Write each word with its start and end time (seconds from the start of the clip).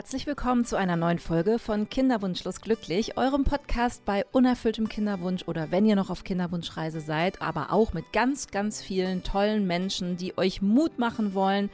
Herzlich 0.00 0.26
willkommen 0.26 0.64
zu 0.64 0.76
einer 0.76 0.96
neuen 0.96 1.18
Folge 1.18 1.58
von 1.58 1.90
Kinderwunschlos 1.90 2.62
glücklich, 2.62 3.18
eurem 3.18 3.44
Podcast 3.44 4.02
bei 4.06 4.24
unerfülltem 4.32 4.88
Kinderwunsch 4.88 5.46
oder 5.46 5.70
wenn 5.72 5.84
ihr 5.84 5.94
noch 5.94 6.08
auf 6.08 6.24
Kinderwunschreise 6.24 7.02
seid, 7.02 7.42
aber 7.42 7.70
auch 7.70 7.92
mit 7.92 8.10
ganz, 8.10 8.46
ganz 8.46 8.80
vielen 8.80 9.22
tollen 9.24 9.66
Menschen, 9.66 10.16
die 10.16 10.38
euch 10.38 10.62
Mut 10.62 10.98
machen 10.98 11.34
wollen, 11.34 11.68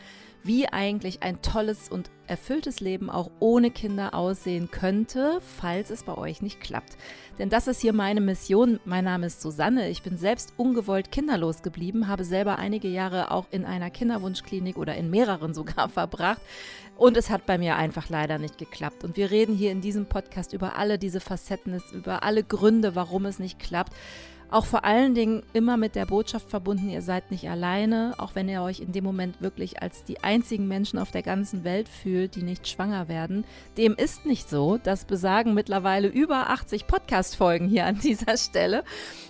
wie 0.46 0.68
eigentlich 0.68 1.22
ein 1.22 1.42
tolles 1.42 1.88
und 1.88 2.10
erfülltes 2.26 2.80
Leben 2.80 3.10
auch 3.10 3.30
ohne 3.40 3.70
Kinder 3.70 4.14
aussehen 4.14 4.70
könnte, 4.70 5.40
falls 5.40 5.90
es 5.90 6.04
bei 6.04 6.16
euch 6.16 6.42
nicht 6.42 6.60
klappt. 6.60 6.96
Denn 7.38 7.50
das 7.50 7.66
ist 7.66 7.80
hier 7.80 7.92
meine 7.92 8.20
Mission. 8.20 8.80
Mein 8.84 9.04
Name 9.04 9.26
ist 9.26 9.42
Susanne. 9.42 9.88
Ich 9.90 10.02
bin 10.02 10.16
selbst 10.16 10.54
ungewollt 10.56 11.12
kinderlos 11.12 11.62
geblieben, 11.62 12.08
habe 12.08 12.24
selber 12.24 12.58
einige 12.58 12.88
Jahre 12.88 13.30
auch 13.30 13.46
in 13.50 13.64
einer 13.64 13.90
Kinderwunschklinik 13.90 14.76
oder 14.78 14.94
in 14.96 15.10
mehreren 15.10 15.54
sogar 15.54 15.88
verbracht. 15.90 16.40
Und 16.96 17.16
es 17.16 17.28
hat 17.28 17.44
bei 17.44 17.58
mir 17.58 17.76
einfach 17.76 18.08
leider 18.08 18.38
nicht 18.38 18.56
geklappt. 18.56 19.04
Und 19.04 19.16
wir 19.16 19.30
reden 19.30 19.54
hier 19.54 19.70
in 19.70 19.82
diesem 19.82 20.06
Podcast 20.06 20.54
über 20.54 20.76
alle 20.76 20.98
diese 20.98 21.20
Facetten, 21.20 21.80
über 21.92 22.22
alle 22.22 22.42
Gründe, 22.42 22.94
warum 22.94 23.26
es 23.26 23.38
nicht 23.38 23.58
klappt. 23.58 23.92
Auch 24.48 24.64
vor 24.64 24.84
allen 24.84 25.14
Dingen 25.14 25.42
immer 25.54 25.76
mit 25.76 25.96
der 25.96 26.06
Botschaft 26.06 26.50
verbunden, 26.50 26.88
ihr 26.88 27.02
seid 27.02 27.32
nicht 27.32 27.50
alleine, 27.50 28.14
auch 28.18 28.36
wenn 28.36 28.48
ihr 28.48 28.62
euch 28.62 28.78
in 28.78 28.92
dem 28.92 29.02
Moment 29.02 29.40
wirklich 29.40 29.82
als 29.82 30.04
die 30.04 30.22
einzigen 30.22 30.68
Menschen 30.68 31.00
auf 31.00 31.10
der 31.10 31.22
ganzen 31.22 31.64
Welt 31.64 31.88
fühlt, 31.88 32.36
die 32.36 32.42
nicht 32.42 32.68
schwanger 32.68 33.08
werden. 33.08 33.44
Dem 33.76 33.94
ist 33.96 34.24
nicht 34.24 34.48
so. 34.48 34.78
Das 34.80 35.04
besagen 35.04 35.52
mittlerweile 35.52 36.06
über 36.06 36.50
80 36.50 36.86
Podcast-Folgen 36.86 37.68
hier 37.68 37.86
an 37.86 37.98
dieser 37.98 38.36
Stelle. 38.36 38.84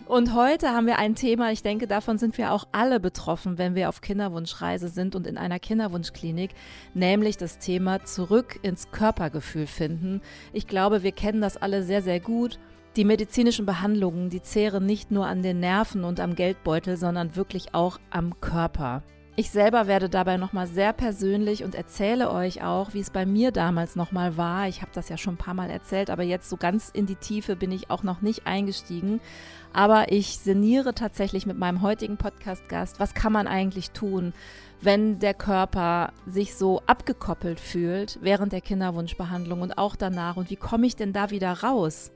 Und 0.05 0.35
heute 0.35 0.69
haben 0.69 0.87
wir 0.87 0.99
ein 0.99 1.15
Thema, 1.15 1.51
ich 1.51 1.63
denke, 1.63 1.87
davon 1.87 2.19
sind 2.19 2.37
wir 2.37 2.53
auch 2.53 2.67
alle 2.73 3.01
betroffen, 3.01 3.57
wenn 3.57 3.75
wir 3.75 3.89
auf 3.89 4.03
Kinderwunschreise 4.03 4.89
sind 4.89 5.17
und 5.17 5.27
in 5.27 5.39
einer 5.39 5.59
Kinderwunschklinik, 5.59 6.51
nämlich 6.93 7.39
das 7.39 7.59
Thema 7.59 8.05
zurück 8.05 8.59
ins 8.63 8.91
Körpergefühl 8.91 9.67
finden. 9.67 10.21
Ich 10.53 10.67
glaube, 10.67 11.03
wir 11.03 11.13
kennen 11.13 11.41
das 11.41 11.57
alle 11.57 11.83
sehr, 11.83 12.03
sehr 12.03 12.21
gut. 12.21 12.59
Die 12.97 13.05
medizinischen 13.05 13.67
Behandlungen, 13.67 14.31
die 14.31 14.41
zehren 14.41 14.87
nicht 14.87 15.11
nur 15.11 15.27
an 15.27 15.43
den 15.43 15.61
Nerven 15.61 16.03
und 16.03 16.19
am 16.19 16.35
Geldbeutel, 16.35 16.97
sondern 16.97 17.37
wirklich 17.37 17.75
auch 17.75 17.99
am 18.09 18.41
Körper. 18.41 19.03
Ich 19.39 19.51
selber 19.51 19.87
werde 19.87 20.09
dabei 20.09 20.39
nochmal 20.39 20.67
sehr 20.67 20.95
persönlich 20.95 21.63
und 21.63 21.75
erzähle 21.75 22.31
euch 22.31 22.65
auch, 22.65 22.95
wie 22.95 23.01
es 23.01 23.11
bei 23.11 23.27
mir 23.27 23.51
damals 23.51 23.97
nochmal 23.97 24.39
war. 24.39 24.67
Ich 24.67 24.81
habe 24.81 24.93
das 24.95 25.11
ja 25.11 25.19
schon 25.19 25.35
ein 25.35 25.37
paar 25.37 25.53
Mal 25.53 25.69
erzählt, 25.69 26.09
aber 26.09 26.23
jetzt 26.23 26.49
so 26.49 26.57
ganz 26.57 26.89
in 26.89 27.05
die 27.05 27.17
Tiefe 27.17 27.55
bin 27.55 27.71
ich 27.71 27.91
auch 27.91 28.03
noch 28.03 28.23
nicht 28.23 28.47
eingestiegen. 28.47 29.21
Aber 29.75 30.11
ich 30.11 30.39
sinniere 30.39 30.95
tatsächlich 30.95 31.45
mit 31.45 31.59
meinem 31.59 31.83
heutigen 31.83 32.17
Podcast-Gast, 32.17 32.99
was 32.99 33.13
kann 33.13 33.31
man 33.31 33.47
eigentlich 33.47 33.91
tun, 33.91 34.33
wenn 34.81 35.19
der 35.19 35.35
Körper 35.35 36.15
sich 36.27 36.55
so 36.55 36.81
abgekoppelt 36.87 37.61
fühlt 37.61 38.19
während 38.23 38.55
der 38.55 38.63
Kinderwunschbehandlung 38.63 39.61
und 39.61 39.77
auch 39.77 39.97
danach 39.97 40.37
und 40.37 40.49
wie 40.49 40.57
komme 40.57 40.87
ich 40.87 40.97
denn 40.97 41.13
da 41.13 41.31
wieder 41.31 41.53
raus? 41.63 42.11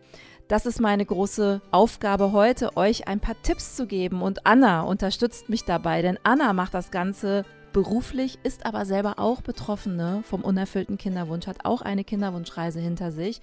Das 0.51 0.67
ist 0.67 0.81
meine 0.81 1.07
große 1.07 1.61
Aufgabe 1.71 2.33
heute, 2.33 2.77
euch 2.77 3.07
ein 3.07 3.21
paar 3.21 3.41
Tipps 3.41 3.77
zu 3.77 3.87
geben. 3.87 4.21
Und 4.21 4.49
Anna 4.49 4.81
unterstützt 4.81 5.49
mich 5.49 5.65
dabei, 5.65 6.03
denn 6.03 6.19
Anna 6.25 6.53
macht 6.55 6.75
das 6.75 6.91
Ganze 6.91 7.45
beruflich, 7.73 8.37
ist 8.43 8.67
aber 8.67 8.85
selber 8.85 9.21
auch 9.21 9.43
Betroffene 9.43 10.25
vom 10.25 10.43
unerfüllten 10.43 10.99
Kinderwunsch, 10.99 11.47
hat 11.47 11.65
auch 11.65 11.83
eine 11.83 12.03
Kinderwunschreise 12.03 12.81
hinter 12.81 13.13
sich. 13.13 13.41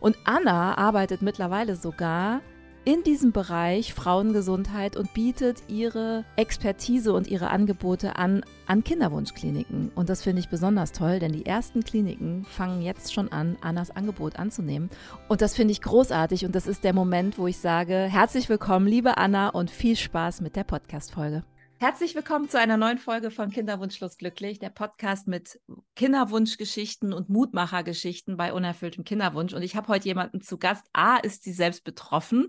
Und 0.00 0.16
Anna 0.24 0.78
arbeitet 0.78 1.20
mittlerweile 1.20 1.76
sogar 1.76 2.40
in 2.86 3.02
diesem 3.02 3.32
Bereich 3.32 3.92
Frauengesundheit 3.92 4.96
und 4.96 5.12
bietet 5.12 5.64
ihre 5.66 6.24
Expertise 6.36 7.12
und 7.12 7.26
ihre 7.26 7.50
Angebote 7.50 8.14
an 8.14 8.44
an 8.68 8.84
Kinderwunschkliniken. 8.84 9.90
Und 9.94 10.08
das 10.08 10.22
finde 10.22 10.40
ich 10.40 10.48
besonders 10.48 10.92
toll, 10.92 11.18
denn 11.18 11.32
die 11.32 11.46
ersten 11.46 11.82
Kliniken 11.82 12.44
fangen 12.44 12.82
jetzt 12.82 13.12
schon 13.12 13.30
an, 13.30 13.56
Annas 13.60 13.90
Angebot 13.90 14.36
anzunehmen. 14.38 14.88
Und 15.28 15.40
das 15.40 15.54
finde 15.54 15.72
ich 15.72 15.82
großartig 15.82 16.44
und 16.44 16.54
das 16.54 16.68
ist 16.68 16.84
der 16.84 16.92
Moment, 16.92 17.38
wo 17.38 17.48
ich 17.48 17.58
sage, 17.58 18.06
herzlich 18.08 18.48
willkommen, 18.48 18.86
liebe 18.86 19.18
Anna, 19.18 19.48
und 19.48 19.70
viel 19.70 19.96
Spaß 19.96 20.40
mit 20.40 20.54
der 20.54 20.64
Podcast-Folge. 20.64 21.42
Herzlich 21.78 22.14
willkommen 22.14 22.48
zu 22.48 22.58
einer 22.58 22.78
neuen 22.78 22.96
Folge 22.96 23.30
von 23.30 23.50
Kinderwunschlos 23.50 24.16
glücklich, 24.16 24.58
der 24.58 24.70
Podcast 24.70 25.28
mit 25.28 25.60
Kinderwunschgeschichten 25.94 27.12
und 27.12 27.28
Mutmachergeschichten 27.28 28.38
bei 28.38 28.54
unerfülltem 28.54 29.04
Kinderwunsch. 29.04 29.52
Und 29.52 29.60
ich 29.60 29.76
habe 29.76 29.88
heute 29.88 30.06
jemanden 30.06 30.40
zu 30.40 30.56
Gast. 30.56 30.86
A, 30.94 31.18
ist 31.18 31.44
sie 31.44 31.52
selbst 31.52 31.84
betroffen 31.84 32.48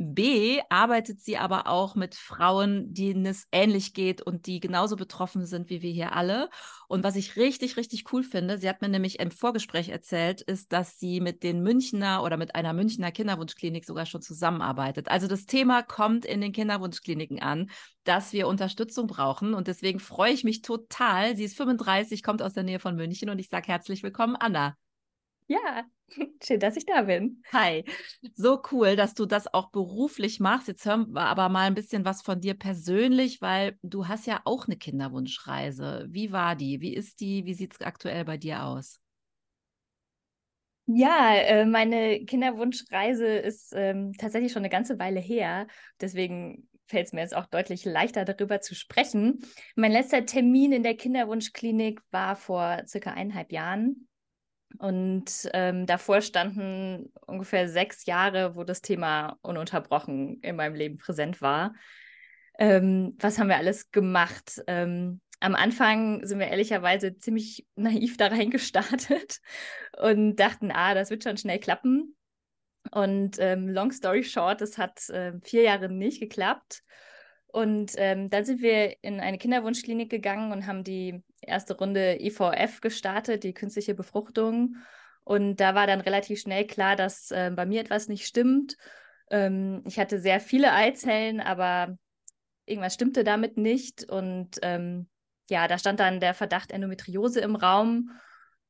B, 0.00 0.60
arbeitet 0.68 1.20
sie 1.20 1.38
aber 1.38 1.66
auch 1.66 1.96
mit 1.96 2.14
Frauen, 2.14 2.94
denen 2.94 3.26
es 3.26 3.48
ähnlich 3.50 3.94
geht 3.94 4.22
und 4.22 4.46
die 4.46 4.60
genauso 4.60 4.94
betroffen 4.94 5.44
sind 5.44 5.70
wie 5.70 5.82
wir 5.82 5.90
hier 5.90 6.12
alle. 6.12 6.50
Und 6.86 7.02
was 7.02 7.16
ich 7.16 7.34
richtig, 7.34 7.76
richtig 7.76 8.12
cool 8.12 8.22
finde, 8.22 8.58
sie 8.58 8.68
hat 8.68 8.80
mir 8.80 8.88
nämlich 8.88 9.18
im 9.18 9.32
Vorgespräch 9.32 9.88
erzählt, 9.88 10.40
ist, 10.40 10.72
dass 10.72 11.00
sie 11.00 11.20
mit 11.20 11.42
den 11.42 11.64
Münchner 11.64 12.22
oder 12.22 12.36
mit 12.36 12.54
einer 12.54 12.74
Münchner 12.74 13.10
Kinderwunschklinik 13.10 13.84
sogar 13.84 14.06
schon 14.06 14.22
zusammenarbeitet. 14.22 15.08
Also 15.08 15.26
das 15.26 15.46
Thema 15.46 15.82
kommt 15.82 16.24
in 16.24 16.40
den 16.40 16.52
Kinderwunschkliniken 16.52 17.42
an, 17.42 17.68
dass 18.04 18.32
wir 18.32 18.46
Unterstützung 18.46 19.08
brauchen. 19.08 19.52
Und 19.52 19.66
deswegen 19.66 19.98
freue 19.98 20.32
ich 20.32 20.44
mich 20.44 20.62
total. 20.62 21.36
Sie 21.36 21.42
ist 21.42 21.56
35, 21.56 22.22
kommt 22.22 22.40
aus 22.40 22.52
der 22.52 22.62
Nähe 22.62 22.78
von 22.78 22.94
München 22.94 23.30
und 23.30 23.40
ich 23.40 23.48
sage 23.48 23.66
herzlich 23.66 24.04
willkommen, 24.04 24.36
Anna. 24.36 24.76
Ja, 25.48 25.84
schön, 26.42 26.60
dass 26.60 26.76
ich 26.76 26.86
da 26.86 27.02
bin. 27.02 27.42
Hi, 27.52 27.84
so 28.34 28.60
cool, 28.72 28.96
dass 28.96 29.14
du 29.14 29.26
das 29.26 29.52
auch 29.52 29.70
beruflich 29.70 30.40
machst. 30.40 30.68
Jetzt 30.68 30.84
hören 30.84 31.12
wir 31.12 31.22
aber 31.22 31.48
mal 31.48 31.66
ein 31.66 31.74
bisschen 31.74 32.04
was 32.04 32.22
von 32.22 32.40
dir 32.40 32.54
persönlich, 32.54 33.40
weil 33.40 33.78
du 33.82 34.08
hast 34.08 34.26
ja 34.26 34.40
auch 34.44 34.66
eine 34.66 34.76
Kinderwunschreise. 34.76 36.06
Wie 36.08 36.32
war 36.32 36.56
die? 36.56 36.80
Wie 36.80 36.94
ist 36.94 37.20
die? 37.20 37.44
Wie 37.44 37.54
sieht 37.54 37.74
es 37.74 37.80
aktuell 37.80 38.24
bei 38.24 38.36
dir 38.36 38.64
aus? 38.64 39.00
Ja, 40.90 41.34
äh, 41.34 41.66
meine 41.66 42.24
Kinderwunschreise 42.24 43.26
ist 43.26 43.74
ähm, 43.76 44.14
tatsächlich 44.14 44.52
schon 44.52 44.60
eine 44.60 44.70
ganze 44.70 44.98
Weile 44.98 45.20
her. 45.20 45.66
Deswegen 46.00 46.66
fällt 46.86 47.08
es 47.08 47.12
mir 47.12 47.20
jetzt 47.20 47.36
auch 47.36 47.44
deutlich 47.46 47.84
leichter, 47.84 48.24
darüber 48.24 48.62
zu 48.62 48.74
sprechen. 48.74 49.40
Mein 49.76 49.92
letzter 49.92 50.24
Termin 50.24 50.72
in 50.72 50.82
der 50.82 50.96
Kinderwunschklinik 50.96 52.00
war 52.10 52.36
vor 52.36 52.82
circa 52.86 53.10
eineinhalb 53.10 53.52
Jahren. 53.52 54.07
Und 54.76 55.48
ähm, 55.54 55.86
davor 55.86 56.20
standen 56.20 57.10
ungefähr 57.26 57.68
sechs 57.68 58.04
Jahre, 58.06 58.54
wo 58.54 58.64
das 58.64 58.82
Thema 58.82 59.38
ununterbrochen 59.40 60.40
in 60.42 60.56
meinem 60.56 60.74
Leben 60.74 60.98
präsent 60.98 61.40
war. 61.40 61.74
Ähm, 62.58 63.16
was 63.18 63.38
haben 63.38 63.48
wir 63.48 63.56
alles 63.56 63.90
gemacht? 63.90 64.62
Ähm, 64.66 65.20
am 65.40 65.54
Anfang 65.54 66.26
sind 66.26 66.38
wir 66.38 66.48
ehrlicherweise 66.48 67.16
ziemlich 67.16 67.66
naiv 67.76 68.16
da 68.16 68.26
reingestartet 68.26 69.40
und 69.96 70.36
dachten, 70.36 70.70
ah, 70.70 70.94
das 70.94 71.10
wird 71.10 71.24
schon 71.24 71.36
schnell 71.36 71.60
klappen. 71.60 72.16
Und 72.90 73.36
ähm, 73.38 73.68
long 73.68 73.92
story 73.92 74.24
short, 74.24 74.62
es 74.62 74.78
hat 74.78 75.08
äh, 75.10 75.32
vier 75.42 75.62
Jahre 75.62 75.88
nicht 75.88 76.20
geklappt. 76.20 76.82
Und 77.46 77.92
ähm, 77.96 78.28
dann 78.30 78.44
sind 78.44 78.60
wir 78.60 79.02
in 79.02 79.20
eine 79.20 79.38
Kinderwunschklinik 79.38 80.10
gegangen 80.10 80.52
und 80.52 80.66
haben 80.66 80.84
die 80.84 81.22
erste 81.40 81.76
Runde 81.76 82.18
IVF 82.20 82.80
gestartet, 82.80 83.44
die 83.44 83.54
künstliche 83.54 83.94
Befruchtung. 83.94 84.76
Und 85.24 85.56
da 85.56 85.74
war 85.74 85.86
dann 85.86 86.00
relativ 86.00 86.40
schnell 86.40 86.66
klar, 86.66 86.96
dass 86.96 87.30
äh, 87.30 87.50
bei 87.54 87.66
mir 87.66 87.80
etwas 87.80 88.08
nicht 88.08 88.26
stimmt. 88.26 88.76
Ähm, 89.30 89.82
ich 89.86 89.98
hatte 89.98 90.20
sehr 90.20 90.40
viele 90.40 90.72
Eizellen, 90.72 91.40
aber 91.40 91.98
irgendwas 92.64 92.94
stimmte 92.94 93.24
damit 93.24 93.56
nicht. 93.56 94.08
Und 94.08 94.58
ähm, 94.62 95.08
ja, 95.50 95.68
da 95.68 95.78
stand 95.78 96.00
dann 96.00 96.20
der 96.20 96.34
Verdacht 96.34 96.72
Endometriose 96.72 97.40
im 97.40 97.56
Raum. 97.56 98.10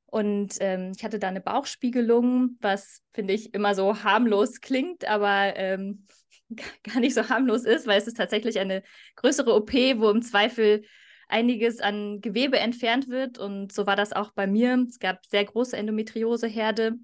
Und 0.07 0.57
ähm, 0.61 0.93
ich 0.97 1.05
hatte 1.05 1.19
da 1.19 1.29
eine 1.29 1.43
Bauchspiegelung, 1.43 2.57
was 2.61 3.03
finde 3.13 3.35
ich 3.35 3.53
immer 3.53 3.75
so 3.75 4.03
harmlos 4.03 4.61
klingt, 4.61 5.05
aber 5.05 5.55
ähm, 5.57 6.07
gar 6.83 7.01
nicht 7.01 7.15
so 7.15 7.29
harmlos 7.29 7.65
ist, 7.65 7.87
weil 7.87 7.99
es 7.99 8.07
ist 8.07 8.17
tatsächlich 8.17 8.59
eine 8.59 8.83
größere 9.17 9.55
OP, 9.55 9.73
wo 9.73 10.09
im 10.09 10.23
Zweifel 10.23 10.83
einiges 11.29 11.81
an 11.81 12.21
Gewebe 12.21 12.59
entfernt 12.59 13.09
wird. 13.09 13.39
Und 13.39 13.73
so 13.73 13.87
war 13.87 13.97
das 13.97 14.13
auch 14.13 14.33
bei 14.33 14.47
mir. 14.47 14.85
Es 14.89 14.99
gab 14.99 15.25
sehr 15.27 15.45
große 15.45 15.77
Endometrioseherde. 15.77 16.97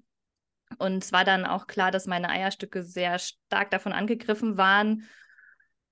Und 0.79 1.03
es 1.03 1.11
war 1.11 1.23
dann 1.23 1.45
auch 1.45 1.67
klar, 1.67 1.91
dass 1.91 2.07
meine 2.07 2.29
Eierstücke 2.29 2.83
sehr 2.83 3.19
stark 3.19 3.71
davon 3.71 3.93
angegriffen 3.93 4.57
waren. 4.57 5.07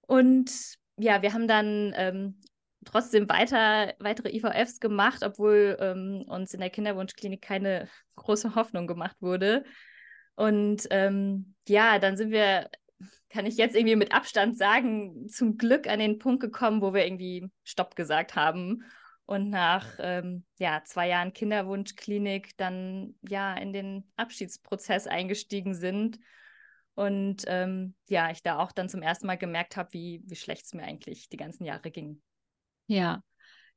Und 0.02 0.52
ja, 0.98 1.22
wir 1.22 1.34
haben 1.34 1.48
dann 1.48 1.94
ähm, 1.96 2.40
trotzdem 2.84 3.30
weiter, 3.30 3.94
weitere 4.00 4.36
IVFs 4.36 4.80
gemacht, 4.80 5.24
obwohl 5.24 5.78
ähm, 5.80 6.24
uns 6.28 6.54
in 6.54 6.60
der 6.60 6.70
Kinderwunschklinik 6.70 7.42
keine 7.42 7.88
große 8.16 8.56
Hoffnung 8.56 8.88
gemacht 8.88 9.18
wurde. 9.22 9.64
Und 10.36 10.88
ähm, 10.90 11.56
ja, 11.68 12.00
dann 12.00 12.18
sind 12.18 12.32
wir 12.32 12.70
kann 13.30 13.46
ich 13.46 13.58
jetzt 13.58 13.76
irgendwie 13.76 13.96
mit 13.96 14.14
Abstand 14.14 14.58
sagen, 14.58 15.28
zum 15.30 15.58
Glück 15.58 15.88
an 15.88 16.00
den 16.00 16.20
Punkt 16.20 16.42
gekommen, 16.42 16.82
wo 16.82 16.94
wir 16.94 17.06
irgendwie 17.06 17.50
Stopp 17.64 17.96
gesagt 17.96 18.36
haben 18.36 18.84
und 19.26 19.50
nach 19.50 19.88
ähm, 20.00 20.46
ja, 20.60 20.84
zwei 20.86 21.08
Jahren 21.08 21.34
Kinderwunschklinik 21.34 22.56
dann 22.58 23.16
ja 23.22 23.56
in 23.56 23.74
den 23.74 24.12
Abschiedsprozess 24.16 25.08
eingestiegen 25.08 25.74
sind. 25.76 26.20
Und 26.96 27.44
ähm, 27.48 27.96
ja, 28.08 28.30
ich 28.30 28.44
da 28.44 28.60
auch 28.60 28.72
dann 28.72 28.90
zum 28.90 29.02
ersten 29.02 29.26
Mal 29.26 29.38
gemerkt 29.38 29.78
habe, 29.78 29.94
wie, 29.94 30.22
wie 30.26 30.36
schlecht 30.36 30.66
es 30.66 30.74
mir 30.74 30.84
eigentlich 30.84 31.30
die 31.30 31.38
ganzen 31.38 31.66
Jahre 31.66 31.90
ging. 31.90 32.22
Ja, 32.88 33.24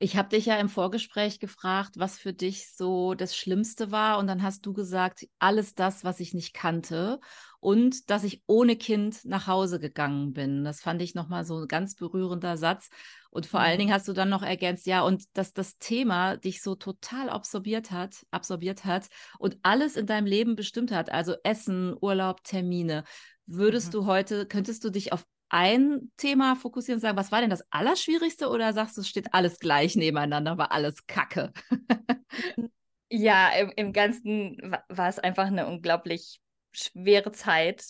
Ich 0.00 0.16
habe 0.16 0.30
dich 0.30 0.46
ja 0.46 0.58
im 0.58 0.68
Vorgespräch 0.70 1.40
gefragt, 1.40 1.94
was 1.98 2.18
für 2.18 2.32
dich 2.34 2.72
so 2.74 3.14
das 3.14 3.36
Schlimmste 3.36 3.90
war. 3.92 4.18
Und 4.18 4.28
dann 4.28 4.42
hast 4.42 4.66
du 4.66 4.74
gesagt, 4.74 5.26
alles 5.40 5.74
das, 5.74 6.04
was 6.04 6.20
ich 6.20 6.34
nicht 6.34 6.54
kannte. 6.54 7.20
Und 7.66 8.10
dass 8.10 8.22
ich 8.22 8.44
ohne 8.46 8.76
Kind 8.76 9.24
nach 9.24 9.48
Hause 9.48 9.80
gegangen 9.80 10.32
bin. 10.32 10.62
Das 10.62 10.80
fand 10.80 11.02
ich 11.02 11.16
nochmal 11.16 11.44
so 11.44 11.62
ein 11.62 11.66
ganz 11.66 11.96
berührender 11.96 12.56
Satz. 12.56 12.90
Und 13.28 13.44
vor 13.44 13.58
mhm. 13.58 13.66
allen 13.66 13.78
Dingen 13.80 13.92
hast 13.92 14.06
du 14.06 14.12
dann 14.12 14.28
noch 14.28 14.44
ergänzt, 14.44 14.86
ja, 14.86 15.00
und 15.00 15.24
dass 15.36 15.52
das 15.52 15.76
Thema 15.78 16.36
dich 16.36 16.62
so 16.62 16.76
total 16.76 17.28
absorbiert 17.28 17.90
hat, 17.90 18.24
absorbiert 18.30 18.84
hat 18.84 19.08
und 19.40 19.58
alles 19.64 19.96
in 19.96 20.06
deinem 20.06 20.26
Leben 20.26 20.54
bestimmt 20.54 20.92
hat. 20.92 21.10
Also 21.10 21.34
Essen, 21.42 21.96
Urlaub, 22.00 22.44
Termine. 22.44 23.02
Würdest 23.46 23.88
mhm. 23.88 23.92
du 23.92 24.06
heute, 24.06 24.46
könntest 24.46 24.84
du 24.84 24.90
dich 24.90 25.12
auf 25.12 25.26
ein 25.48 26.12
Thema 26.18 26.54
fokussieren 26.54 26.98
und 26.98 27.02
sagen, 27.02 27.18
was 27.18 27.32
war 27.32 27.40
denn 27.40 27.50
das 27.50 27.64
Allerschwierigste 27.72 28.48
oder 28.48 28.74
sagst 28.74 28.96
du, 28.96 29.00
es 29.00 29.08
steht 29.08 29.34
alles 29.34 29.58
gleich 29.58 29.96
nebeneinander, 29.96 30.56
war 30.56 30.70
alles 30.70 31.04
Kacke? 31.08 31.52
ja, 33.10 33.48
im, 33.58 33.72
im 33.74 33.92
Ganzen 33.92 34.56
war 34.88 35.08
es 35.08 35.18
einfach 35.18 35.46
eine 35.46 35.66
unglaublich 35.66 36.38
schwere 36.76 37.32
Zeit. 37.32 37.84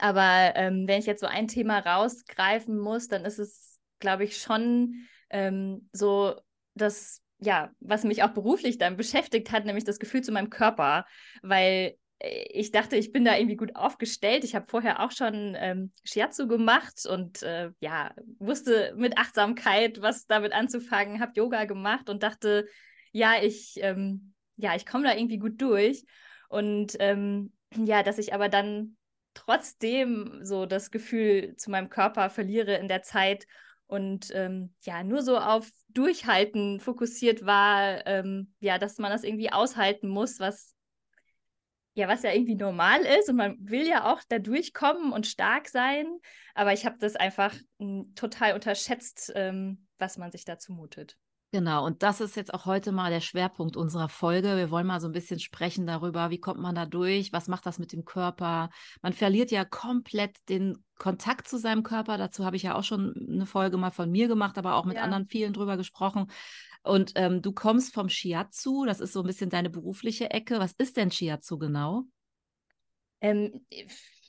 Aber 0.00 0.52
ähm, 0.56 0.86
wenn 0.86 1.00
ich 1.00 1.06
jetzt 1.06 1.20
so 1.20 1.26
ein 1.26 1.48
Thema 1.48 1.78
rausgreifen 1.80 2.78
muss, 2.78 3.08
dann 3.08 3.24
ist 3.24 3.38
es, 3.38 3.78
glaube 3.98 4.24
ich, 4.24 4.40
schon 4.40 5.06
ähm, 5.30 5.88
so 5.92 6.34
das, 6.74 7.20
ja, 7.38 7.70
was 7.80 8.04
mich 8.04 8.22
auch 8.22 8.30
beruflich 8.30 8.78
dann 8.78 8.96
beschäftigt 8.96 9.52
hat, 9.52 9.64
nämlich 9.64 9.84
das 9.84 9.98
Gefühl 9.98 10.22
zu 10.22 10.32
meinem 10.32 10.50
Körper, 10.50 11.04
weil 11.42 11.96
ich 12.24 12.70
dachte, 12.70 12.96
ich 12.96 13.10
bin 13.10 13.24
da 13.24 13.36
irgendwie 13.36 13.56
gut 13.56 13.74
aufgestellt. 13.74 14.44
Ich 14.44 14.54
habe 14.54 14.66
vorher 14.68 15.00
auch 15.00 15.10
schon 15.10 15.56
ähm, 15.58 15.90
Shiatsu 16.04 16.46
gemacht 16.46 17.04
und 17.04 17.42
äh, 17.42 17.70
ja, 17.80 18.14
wusste 18.38 18.94
mit 18.96 19.18
Achtsamkeit, 19.18 20.00
was 20.00 20.26
damit 20.26 20.52
anzufangen, 20.52 21.20
habe 21.20 21.32
Yoga 21.34 21.64
gemacht 21.64 22.08
und 22.08 22.22
dachte, 22.22 22.66
ja, 23.10 23.42
ich, 23.42 23.74
ähm, 23.78 24.34
ja, 24.56 24.76
ich 24.76 24.86
komme 24.86 25.04
da 25.04 25.16
irgendwie 25.16 25.38
gut 25.38 25.60
durch. 25.60 26.04
Und 26.48 26.96
ähm, 27.00 27.52
ja, 27.76 28.02
dass 28.02 28.18
ich 28.18 28.34
aber 28.34 28.48
dann 28.48 28.96
trotzdem 29.34 30.40
so 30.42 30.66
das 30.66 30.90
Gefühl 30.90 31.56
zu 31.56 31.70
meinem 31.70 31.88
Körper 31.88 32.30
verliere 32.30 32.76
in 32.76 32.88
der 32.88 33.02
Zeit 33.02 33.46
und 33.86 34.30
ähm, 34.34 34.74
ja, 34.82 35.02
nur 35.04 35.22
so 35.22 35.38
auf 35.38 35.70
Durchhalten 35.88 36.80
fokussiert 36.80 37.44
war, 37.44 38.06
ähm, 38.06 38.54
ja, 38.60 38.78
dass 38.78 38.98
man 38.98 39.10
das 39.10 39.24
irgendwie 39.24 39.52
aushalten 39.52 40.08
muss, 40.08 40.40
was 40.40 40.74
ja, 41.94 42.08
was 42.08 42.22
ja 42.22 42.32
irgendwie 42.32 42.54
normal 42.54 43.02
ist 43.02 43.28
und 43.28 43.36
man 43.36 43.56
will 43.60 43.86
ja 43.86 44.10
auch 44.10 44.22
da 44.28 44.38
durchkommen 44.38 45.12
und 45.12 45.26
stark 45.26 45.68
sein, 45.68 46.06
aber 46.54 46.72
ich 46.72 46.86
habe 46.86 46.96
das 46.98 47.16
einfach 47.16 47.54
hm, 47.78 48.14
total 48.14 48.54
unterschätzt, 48.54 49.30
ähm, 49.34 49.86
was 49.98 50.16
man 50.16 50.32
sich 50.32 50.44
da 50.44 50.58
zumutet. 50.58 51.18
Genau, 51.54 51.84
und 51.84 52.02
das 52.02 52.22
ist 52.22 52.34
jetzt 52.34 52.54
auch 52.54 52.64
heute 52.64 52.92
mal 52.92 53.10
der 53.10 53.20
Schwerpunkt 53.20 53.76
unserer 53.76 54.08
Folge. 54.08 54.56
Wir 54.56 54.70
wollen 54.70 54.86
mal 54.86 55.00
so 55.00 55.06
ein 55.06 55.12
bisschen 55.12 55.38
sprechen 55.38 55.86
darüber, 55.86 56.30
wie 56.30 56.40
kommt 56.40 56.58
man 56.58 56.74
da 56.74 56.86
durch, 56.86 57.30
was 57.30 57.46
macht 57.46 57.66
das 57.66 57.78
mit 57.78 57.92
dem 57.92 58.06
Körper. 58.06 58.70
Man 59.02 59.12
verliert 59.12 59.50
ja 59.50 59.66
komplett 59.66 60.38
den 60.48 60.82
Kontakt 60.96 61.46
zu 61.46 61.58
seinem 61.58 61.82
Körper. 61.82 62.16
Dazu 62.16 62.46
habe 62.46 62.56
ich 62.56 62.62
ja 62.62 62.74
auch 62.74 62.84
schon 62.84 63.14
eine 63.28 63.44
Folge 63.44 63.76
mal 63.76 63.90
von 63.90 64.10
mir 64.10 64.28
gemacht, 64.28 64.56
aber 64.56 64.76
auch 64.76 64.86
mit 64.86 64.96
ja. 64.96 65.02
anderen 65.02 65.26
vielen 65.26 65.52
drüber 65.52 65.76
gesprochen. 65.76 66.30
Und 66.84 67.12
ähm, 67.16 67.42
du 67.42 67.52
kommst 67.52 67.92
vom 67.92 68.08
Shiatsu, 68.08 68.86
das 68.86 69.00
ist 69.00 69.12
so 69.12 69.20
ein 69.20 69.26
bisschen 69.26 69.50
deine 69.50 69.68
berufliche 69.68 70.30
Ecke. 70.30 70.58
Was 70.58 70.72
ist 70.72 70.96
denn 70.96 71.10
Shiatsu 71.10 71.58
genau? 71.58 72.04
Ähm, 73.20 73.66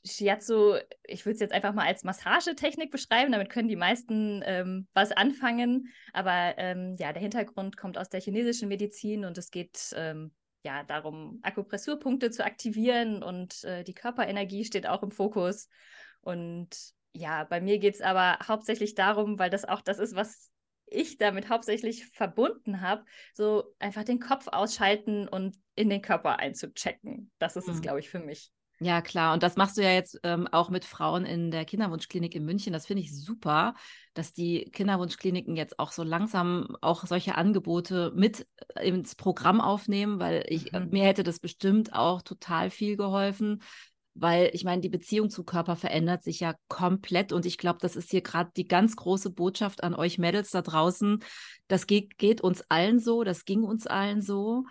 Shiatsu, 0.06 0.76
ich 1.06 1.26
würde 1.26 1.36
es 1.36 1.40
jetzt 1.40 1.54
einfach 1.54 1.74
mal 1.74 1.88
als 1.88 2.04
Massagetechnik 2.04 2.92
beschreiben, 2.92 3.32
damit 3.32 3.50
können 3.50 3.70
die 3.70 3.76
meisten 3.76 4.42
ähm, 4.46 4.88
was 4.94 5.12
anfangen. 5.12 5.94
Aber 6.12 6.56
ähm, 6.58 6.96
ja, 7.00 7.14
der 7.14 7.22
Hintergrund 7.22 7.78
kommt 7.78 7.98
aus 7.98 8.10
der 8.10 8.20
chinesischen 8.20 8.68
Medizin 8.68 9.24
und 9.24 9.38
es 9.38 9.50
geht 9.50 9.94
ähm, 9.96 10.32
ja 10.66 10.84
darum, 10.84 11.40
Akupressurpunkte 11.42 12.32
zu 12.32 12.44
aktivieren 12.44 13.24
und 13.24 13.64
äh, 13.64 13.84
die 13.84 13.94
Körperenergie 13.94 14.66
steht 14.66 14.88
auch 14.88 15.04
im 15.04 15.12
Fokus. 15.12 15.70
Und 16.22 16.70
ja, 17.14 17.46
bei 17.46 17.62
mir 17.62 17.80
geht 17.80 17.96
es 17.96 18.02
aber 18.02 18.40
hauptsächlich 18.46 18.96
darum, 18.96 19.40
weil 19.40 19.50
das 19.50 19.66
auch 19.66 19.82
das 19.82 20.00
ist, 20.00 20.16
was 20.16 20.52
ich 20.86 21.18
damit 21.18 21.50
hauptsächlich 21.50 22.08
verbunden 22.08 22.82
habe, 22.82 23.06
so 23.34 23.74
einfach 23.80 24.04
den 24.04 24.20
Kopf 24.20 24.48
ausschalten 24.48 25.28
und 25.28 25.58
in 25.76 25.90
den 25.90 26.02
Körper 26.02 26.40
einzuchecken. 26.40 27.32
Das 27.40 27.56
ist 27.56 27.68
mhm. 27.68 27.74
es, 27.74 27.82
glaube 27.82 28.00
ich, 28.00 28.10
für 28.10 28.20
mich. 28.20 28.52
Ja, 28.84 29.02
klar. 29.02 29.34
Und 29.34 29.44
das 29.44 29.56
machst 29.56 29.78
du 29.78 29.82
ja 29.82 29.92
jetzt 29.92 30.20
ähm, 30.24 30.46
auch 30.52 30.70
mit 30.70 30.84
Frauen 30.84 31.26
in 31.26 31.52
der 31.52 31.64
Kinderwunschklinik 31.64 32.36
in 32.36 32.44
München. 32.44 32.74
Das 32.74 32.86
finde 32.86 33.02
ich 33.02 33.16
super, 33.18 33.76
dass 34.14 34.34
die 34.34 34.66
Kinderwunschkliniken 34.72 35.56
jetzt 35.56 35.80
auch 35.80 35.94
so 35.94 36.04
langsam 36.04 36.76
auch 36.82 37.06
solche 37.06 37.36
Angebote 37.36 38.12
mit 38.14 38.46
äh, 38.76 38.90
ins 38.90 39.16
Programm 39.16 39.62
aufnehmen, 39.62 40.20
weil 40.20 40.44
ich, 40.50 40.74
äh, 40.74 40.82
mhm. 40.82 40.90
mir 40.90 41.06
hätte 41.06 41.24
das 41.24 41.40
bestimmt 41.40 41.94
auch 41.94 42.22
total 42.24 42.70
viel 42.70 42.98
geholfen, 42.98 43.62
weil 44.16 44.50
ich 44.52 44.66
meine, 44.66 44.82
die 44.82 44.90
Beziehung 44.90 45.30
zum 45.30 45.46
Körper 45.46 45.78
verändert 45.78 46.24
sich 46.24 46.42
ja 46.42 46.54
komplett 46.68 47.32
und 47.32 47.46
ich 47.46 47.58
glaube, 47.58 47.80
das 47.82 47.96
ist 47.96 48.12
hier 48.12 48.22
gerade 48.22 48.52
die 48.58 48.68
ganz 48.68 48.98
große 48.98 49.30
Botschaft 49.30 49.82
an 49.82 49.96
euch 49.96 50.18
Mädels 50.18 50.52
da 50.52 50.62
draußen. 50.62 51.24
Das 51.70 51.88
geht, 51.88 52.18
geht 52.18 52.42
uns 52.42 52.64
allen 52.68 53.00
so, 53.00 53.24
das 53.24 53.46
ging 53.46 53.64
uns 53.64 53.88
allen 53.88 54.22
so. 54.22 54.66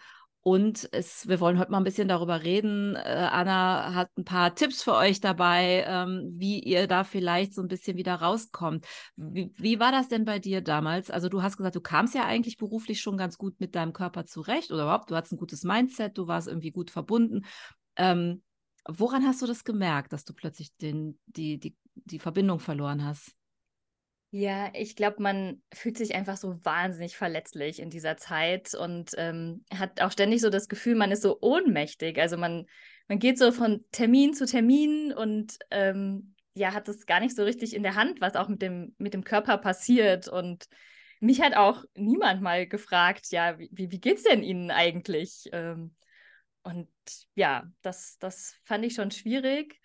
Und 0.45 0.89
es, 0.93 1.29
wir 1.29 1.39
wollen 1.39 1.59
heute 1.59 1.71
mal 1.71 1.79
ein 1.79 1.85
bisschen 1.85 2.09
darüber 2.09 2.43
reden. 2.43 2.97
Äh, 2.97 3.29
Anna 3.31 3.95
hat 3.95 4.11
ein 4.19 4.25
paar 4.25 4.55
Tipps 4.55 4.83
für 4.83 4.95
euch 4.95 5.21
dabei, 5.21 5.85
ähm, 5.87 6.29
wie 6.33 6.59
ihr 6.59 6.89
da 6.89 7.05
vielleicht 7.05 7.55
so 7.55 7.63
ein 7.63 7.69
bisschen 7.69 7.97
wieder 7.97 8.17
rauskommt. 8.17 8.87
Wie, 9.15 9.53
wie, 9.57 9.79
war 9.79 9.93
das 9.93 10.09
denn 10.09 10.25
bei 10.25 10.41
dir 10.41 10.61
damals? 10.61 11.11
Also 11.11 11.29
du 11.29 11.43
hast 11.43 11.57
gesagt, 11.57 11.77
du 11.77 11.81
kamst 11.81 12.15
ja 12.15 12.25
eigentlich 12.25 12.57
beruflich 12.57 13.01
schon 13.01 13.17
ganz 13.17 13.39
gut 13.39 13.61
mit 13.61 13.77
deinem 13.77 13.93
Körper 13.93 14.27
zurecht 14.27 14.73
oder 14.73 14.83
überhaupt, 14.83 15.11
du 15.11 15.15
hattest 15.15 15.35
ein 15.35 15.39
gutes 15.39 15.63
Mindset, 15.63 16.19
du 16.19 16.27
warst 16.27 16.49
irgendwie 16.49 16.73
gut 16.73 16.91
verbunden. 16.91 17.45
Ähm, 17.97 18.43
Woran 18.89 19.25
hast 19.25 19.41
du 19.43 19.47
das 19.47 19.65
gemerkt, 19.65 20.13
dass 20.13 20.25
du 20.25 20.35
plötzlich 20.35 20.77
den, 20.77 21.19
die, 21.27 21.59
die, 21.59 21.77
die 21.95 22.19
Verbindung 22.19 22.59
verloren 22.59 23.05
hast? 23.05 23.37
Ja, 24.35 24.71
ich 24.73 24.97
glaube, 24.97 25.23
man 25.23 25.63
fühlt 25.75 25.99
sich 25.99 26.15
einfach 26.15 26.39
so 26.39 26.65
wahnsinnig 26.65 27.19
verletzlich 27.19 27.81
in 27.81 27.91
dieser 27.91 28.17
Zeit 28.17 28.73
und 28.73 29.11
ähm, 29.19 29.63
hat 29.71 30.01
auch 30.01 30.11
ständig 30.11 30.41
so 30.41 30.49
das 30.49 30.71
Gefühl, 30.71 30.95
man 30.95 31.11
ist 31.11 31.21
so 31.21 31.37
ohnmächtig. 31.43 32.19
Also 32.19 32.39
man, 32.39 32.65
man 33.09 33.19
geht 33.19 33.37
so 33.37 33.53
von 33.53 33.85
Termin 33.93 34.33
zu 34.33 34.47
Termin 34.47 35.13
und 35.13 35.59
ähm, 35.71 36.35
ja, 36.55 36.73
hat 36.73 36.89
es 36.89 37.05
gar 37.05 37.21
nicht 37.21 37.37
so 37.37 37.45
richtig 37.45 37.75
in 37.77 37.83
der 37.83 37.95
Hand, 37.95 38.23
was 38.23 38.35
auch 38.35 38.49
mit 38.49 38.63
dem, 38.63 38.95
mit 38.97 39.13
dem 39.13 39.23
Körper 39.23 39.59
passiert. 39.59 40.29
Und 40.29 40.65
mich 41.21 41.43
hat 41.43 41.55
auch 41.55 41.85
niemand 41.95 42.41
mal 42.41 42.67
gefragt, 42.67 43.33
ja, 43.33 43.59
wie, 43.59 43.91
wie 43.91 44.01
geht's 44.01 44.23
denn 44.23 44.43
Ihnen 44.43 44.71
eigentlich? 44.71 45.51
Ähm, 45.53 45.95
und 46.63 46.89
ja, 47.35 47.71
das, 47.83 48.17
das 48.19 48.57
fand 48.65 48.87
ich 48.87 48.95
schon 48.95 49.11
schwierig. 49.11 49.79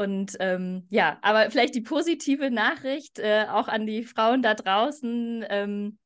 Und 0.00 0.38
ähm, 0.40 0.86
ja, 0.88 1.18
aber 1.20 1.50
vielleicht 1.50 1.74
die 1.74 1.82
positive 1.82 2.50
Nachricht 2.50 3.18
äh, 3.18 3.44
auch 3.50 3.68
an 3.68 3.86
die 3.86 4.04
Frauen 4.04 4.40
da 4.40 4.54
draußen. 4.54 5.44
Ähm, 5.46 5.98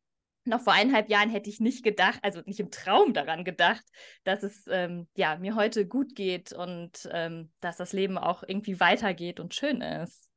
noch 0.45 0.63
vor 0.63 0.73
eineinhalb 0.73 1.09
Jahren 1.09 1.31
hätte 1.31 1.49
ich 1.49 1.61
nicht 1.61 1.85
gedacht, 1.85 2.19
also 2.23 2.41
nicht 2.45 2.59
im 2.59 2.73
Traum 2.73 3.15
daran 3.15 3.45
gedacht, 3.45 3.85
dass 4.25 4.43
es 4.43 4.65
ähm, 4.69 5.07
ja, 5.15 5.37
mir 5.37 5.55
heute 5.55 5.87
gut 5.87 6.17
geht 6.17 6.53
und 6.53 7.09
ähm, 7.13 7.53
dass 7.61 7.77
das 7.77 7.93
Leben 7.93 8.19
auch 8.19 8.43
irgendwie 8.43 8.81
weitergeht 8.81 9.39
und 9.39 9.55
schön 9.55 9.81
ist. 9.81 10.29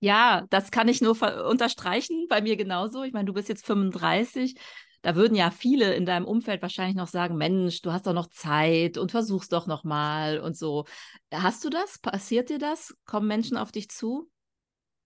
Ja, 0.00 0.44
das 0.50 0.72
kann 0.72 0.88
ich 0.88 1.00
nur 1.00 1.16
unterstreichen, 1.48 2.26
bei 2.28 2.40
mir 2.40 2.56
genauso. 2.56 3.04
Ich 3.04 3.12
meine, 3.12 3.26
du 3.26 3.34
bist 3.34 3.48
jetzt 3.48 3.64
35 3.66 4.56
da 5.02 5.16
würden 5.16 5.34
ja 5.34 5.50
viele 5.50 5.94
in 5.94 6.04
deinem 6.04 6.26
Umfeld 6.26 6.62
wahrscheinlich 6.62 6.96
noch 6.96 7.08
sagen, 7.08 7.36
Mensch, 7.36 7.82
du 7.82 7.92
hast 7.92 8.06
doch 8.06 8.12
noch 8.12 8.28
Zeit 8.28 8.98
und 8.98 9.10
versuch's 9.10 9.48
doch 9.48 9.66
noch 9.66 9.84
mal 9.84 10.38
und 10.38 10.56
so. 10.56 10.84
Hast 11.32 11.64
du 11.64 11.70
das? 11.70 11.98
Passiert 11.98 12.50
dir 12.50 12.58
das? 12.58 12.94
Kommen 13.06 13.26
Menschen 13.26 13.56
auf 13.56 13.72
dich 13.72 13.90
zu? 13.90 14.30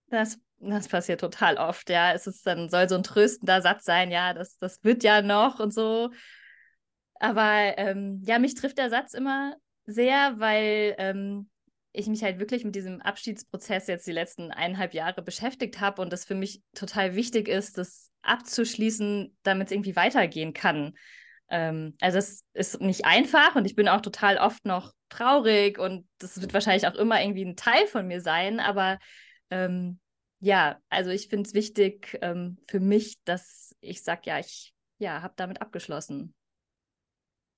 Das, 0.07 0.39
das 0.59 0.87
passiert 0.87 1.21
total 1.21 1.57
oft, 1.57 1.89
ja. 1.89 2.13
Es 2.13 2.27
ist 2.27 2.45
dann, 2.45 2.69
soll 2.69 2.89
so 2.89 2.95
ein 2.95 3.03
tröstender 3.03 3.61
Satz 3.61 3.85
sein, 3.85 4.11
ja, 4.11 4.33
das, 4.33 4.57
das 4.57 4.83
wird 4.83 5.03
ja 5.03 5.21
noch 5.21 5.59
und 5.59 5.73
so. 5.73 6.11
Aber 7.15 7.77
ähm, 7.77 8.21
ja, 8.25 8.39
mich 8.39 8.55
trifft 8.55 8.77
der 8.77 8.89
Satz 8.89 9.13
immer 9.13 9.55
sehr, 9.85 10.39
weil 10.39 10.95
ähm, 10.97 11.49
ich 11.95 12.07
mich 12.07 12.23
halt 12.23 12.39
wirklich 12.39 12.63
mit 12.65 12.75
diesem 12.75 13.01
Abschiedsprozess 13.01 13.87
jetzt 13.87 14.05
die 14.07 14.11
letzten 14.11 14.51
eineinhalb 14.51 14.93
Jahre 14.93 15.21
beschäftigt 15.21 15.79
habe 15.79 16.01
und 16.01 16.11
es 16.11 16.25
für 16.25 16.35
mich 16.35 16.61
total 16.73 17.15
wichtig 17.15 17.47
ist, 17.47 17.77
das 17.77 18.11
abzuschließen, 18.21 19.35
damit 19.43 19.67
es 19.67 19.71
irgendwie 19.71 19.95
weitergehen 19.95 20.53
kann. 20.53 20.93
Ähm, 21.49 21.95
also 22.01 22.17
es 22.17 22.43
ist 22.53 22.81
nicht 22.81 23.05
einfach 23.05 23.55
und 23.55 23.65
ich 23.65 23.75
bin 23.75 23.87
auch 23.87 24.01
total 24.01 24.37
oft 24.37 24.65
noch 24.65 24.93
traurig 25.09 25.79
und 25.79 26.07
das 26.17 26.41
wird 26.41 26.53
wahrscheinlich 26.53 26.87
auch 26.87 26.95
immer 26.95 27.21
irgendwie 27.21 27.45
ein 27.45 27.55
Teil 27.55 27.87
von 27.87 28.07
mir 28.07 28.21
sein, 28.21 28.59
aber 28.59 28.99
ähm, 29.49 29.99
ja, 30.39 30.79
also 30.89 31.11
ich 31.11 31.27
finde 31.27 31.47
es 31.47 31.53
wichtig 31.53 32.17
ähm, 32.21 32.57
für 32.67 32.79
mich, 32.79 33.17
dass 33.23 33.75
ich 33.79 34.03
sage, 34.03 34.21
ja, 34.25 34.39
ich 34.39 34.73
ja, 34.97 35.21
habe 35.21 35.33
damit 35.37 35.61
abgeschlossen. 35.61 36.33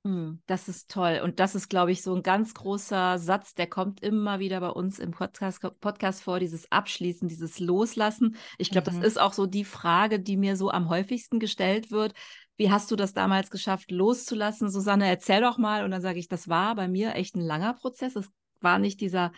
Hm, 0.03 0.41
das 0.45 0.69
ist 0.69 0.89
toll. 0.89 1.21
Und 1.23 1.39
das 1.39 1.55
ist, 1.55 1.69
glaube 1.69 1.91
ich, 1.91 2.01
so 2.01 2.15
ein 2.15 2.23
ganz 2.23 2.53
großer 2.53 3.17
Satz, 3.17 3.55
der 3.55 3.67
kommt 3.67 4.01
immer 4.01 4.39
wieder 4.39 4.59
bei 4.59 4.69
uns 4.69 4.99
im 4.99 5.11
Podcast, 5.11 5.61
Podcast 5.79 6.23
vor, 6.23 6.39
dieses 6.39 6.71
Abschließen, 6.71 7.27
dieses 7.27 7.59
Loslassen. 7.59 8.35
Ich 8.57 8.69
glaube, 8.69 8.91
mhm. 8.91 8.97
das 8.97 9.05
ist 9.05 9.19
auch 9.19 9.33
so 9.33 9.45
die 9.45 9.65
Frage, 9.65 10.19
die 10.19 10.37
mir 10.37 10.55
so 10.55 10.69
am 10.69 10.89
häufigsten 10.89 11.39
gestellt 11.39 11.91
wird. 11.91 12.13
Wie 12.55 12.71
hast 12.71 12.89
du 12.89 12.95
das 12.95 13.13
damals 13.13 13.51
geschafft, 13.51 13.91
loszulassen? 13.91 14.69
Susanne, 14.69 15.07
erzähl 15.07 15.41
doch 15.41 15.57
mal. 15.57 15.83
Und 15.83 15.91
dann 15.91 16.01
sage 16.01 16.19
ich, 16.19 16.27
das 16.27 16.47
war 16.47 16.75
bei 16.75 16.87
mir 16.87 17.15
echt 17.15 17.35
ein 17.35 17.41
langer 17.41 17.73
Prozess. 17.73 18.15
Es 18.15 18.29
war 18.61 18.79
nicht 18.79 19.01
dieser 19.01 19.31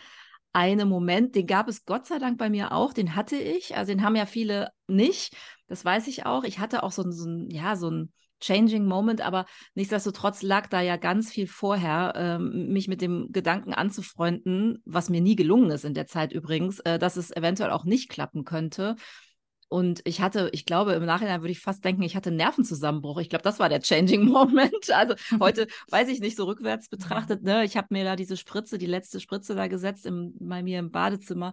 eine 0.52 0.84
Moment, 0.84 1.34
den 1.34 1.46
gab 1.46 1.68
es 1.68 1.84
Gott 1.84 2.06
sei 2.06 2.18
Dank 2.18 2.38
bei 2.38 2.50
mir 2.50 2.72
auch, 2.72 2.92
den 2.92 3.14
hatte 3.14 3.36
ich. 3.36 3.76
Also 3.76 3.92
den 3.92 4.02
haben 4.02 4.16
ja 4.16 4.26
viele 4.26 4.70
nicht. 4.88 5.36
Das 5.68 5.84
weiß 5.84 6.08
ich 6.08 6.26
auch. 6.26 6.44
Ich 6.44 6.58
hatte 6.58 6.82
auch 6.82 6.92
so, 6.92 7.08
so 7.10 7.28
ein, 7.28 7.50
ja, 7.50 7.76
so 7.76 7.90
ein 7.90 8.12
Changing 8.40 8.84
Moment, 8.86 9.20
aber 9.20 9.46
nichtsdestotrotz 9.74 10.42
lag 10.42 10.66
da 10.68 10.80
ja 10.80 10.96
ganz 10.96 11.30
viel 11.30 11.46
vorher, 11.46 12.12
ähm, 12.16 12.68
mich 12.68 12.88
mit 12.88 13.00
dem 13.00 13.32
Gedanken 13.32 13.74
anzufreunden, 13.74 14.82
was 14.84 15.10
mir 15.10 15.20
nie 15.20 15.36
gelungen 15.36 15.70
ist 15.70 15.84
in 15.84 15.94
der 15.94 16.06
Zeit 16.06 16.32
übrigens, 16.32 16.80
äh, 16.80 16.98
dass 16.98 17.16
es 17.16 17.30
eventuell 17.30 17.70
auch 17.70 17.84
nicht 17.84 18.08
klappen 18.08 18.44
könnte. 18.44 18.96
Und 19.68 20.00
ich 20.04 20.20
hatte, 20.20 20.50
ich 20.52 20.66
glaube, 20.66 20.94
im 20.94 21.04
Nachhinein 21.04 21.42
würde 21.42 21.52
ich 21.52 21.60
fast 21.60 21.84
denken, 21.84 22.02
ich 22.02 22.16
hatte 22.16 22.30
einen 22.30 22.38
Nervenzusammenbruch. 22.38 23.20
Ich 23.20 23.28
glaube, 23.28 23.44
das 23.44 23.60
war 23.60 23.68
der 23.68 23.80
Changing 23.80 24.24
Moment. 24.28 24.90
Also 24.90 25.14
heute 25.38 25.68
weiß 25.90 26.08
ich 26.08 26.18
nicht 26.18 26.36
so 26.36 26.44
rückwärts 26.46 26.88
betrachtet. 26.88 27.44
Ne? 27.44 27.64
Ich 27.64 27.76
habe 27.76 27.86
mir 27.90 28.02
da 28.02 28.16
diese 28.16 28.36
Spritze, 28.36 28.78
die 28.78 28.86
letzte 28.86 29.20
Spritze 29.20 29.54
da 29.54 29.68
gesetzt 29.68 30.06
im, 30.06 30.34
bei 30.40 30.64
mir 30.64 30.80
im 30.80 30.90
Badezimmer. 30.90 31.52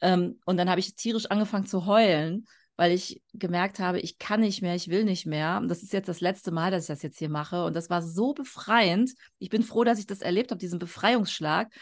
Ähm, 0.00 0.40
und 0.44 0.56
dann 0.56 0.68
habe 0.68 0.80
ich 0.80 0.96
tierisch 0.96 1.26
angefangen 1.26 1.66
zu 1.66 1.86
heulen 1.86 2.46
weil 2.82 2.90
ich 2.90 3.22
gemerkt 3.32 3.78
habe, 3.78 4.00
ich 4.00 4.18
kann 4.18 4.40
nicht 4.40 4.60
mehr, 4.60 4.74
ich 4.74 4.88
will 4.88 5.04
nicht 5.04 5.24
mehr. 5.24 5.58
Und 5.62 5.68
das 5.68 5.84
ist 5.84 5.92
jetzt 5.92 6.08
das 6.08 6.20
letzte 6.20 6.50
Mal, 6.50 6.72
dass 6.72 6.82
ich 6.82 6.88
das 6.88 7.02
jetzt 7.02 7.16
hier 7.16 7.28
mache. 7.28 7.64
Und 7.64 7.76
das 7.76 7.90
war 7.90 8.02
so 8.02 8.34
befreiend. 8.34 9.12
Ich 9.38 9.50
bin 9.50 9.62
froh, 9.62 9.84
dass 9.84 10.00
ich 10.00 10.06
das 10.08 10.20
erlebt 10.20 10.50
habe, 10.50 10.58
diesen 10.58 10.80
Befreiungsschlag. 10.80 11.72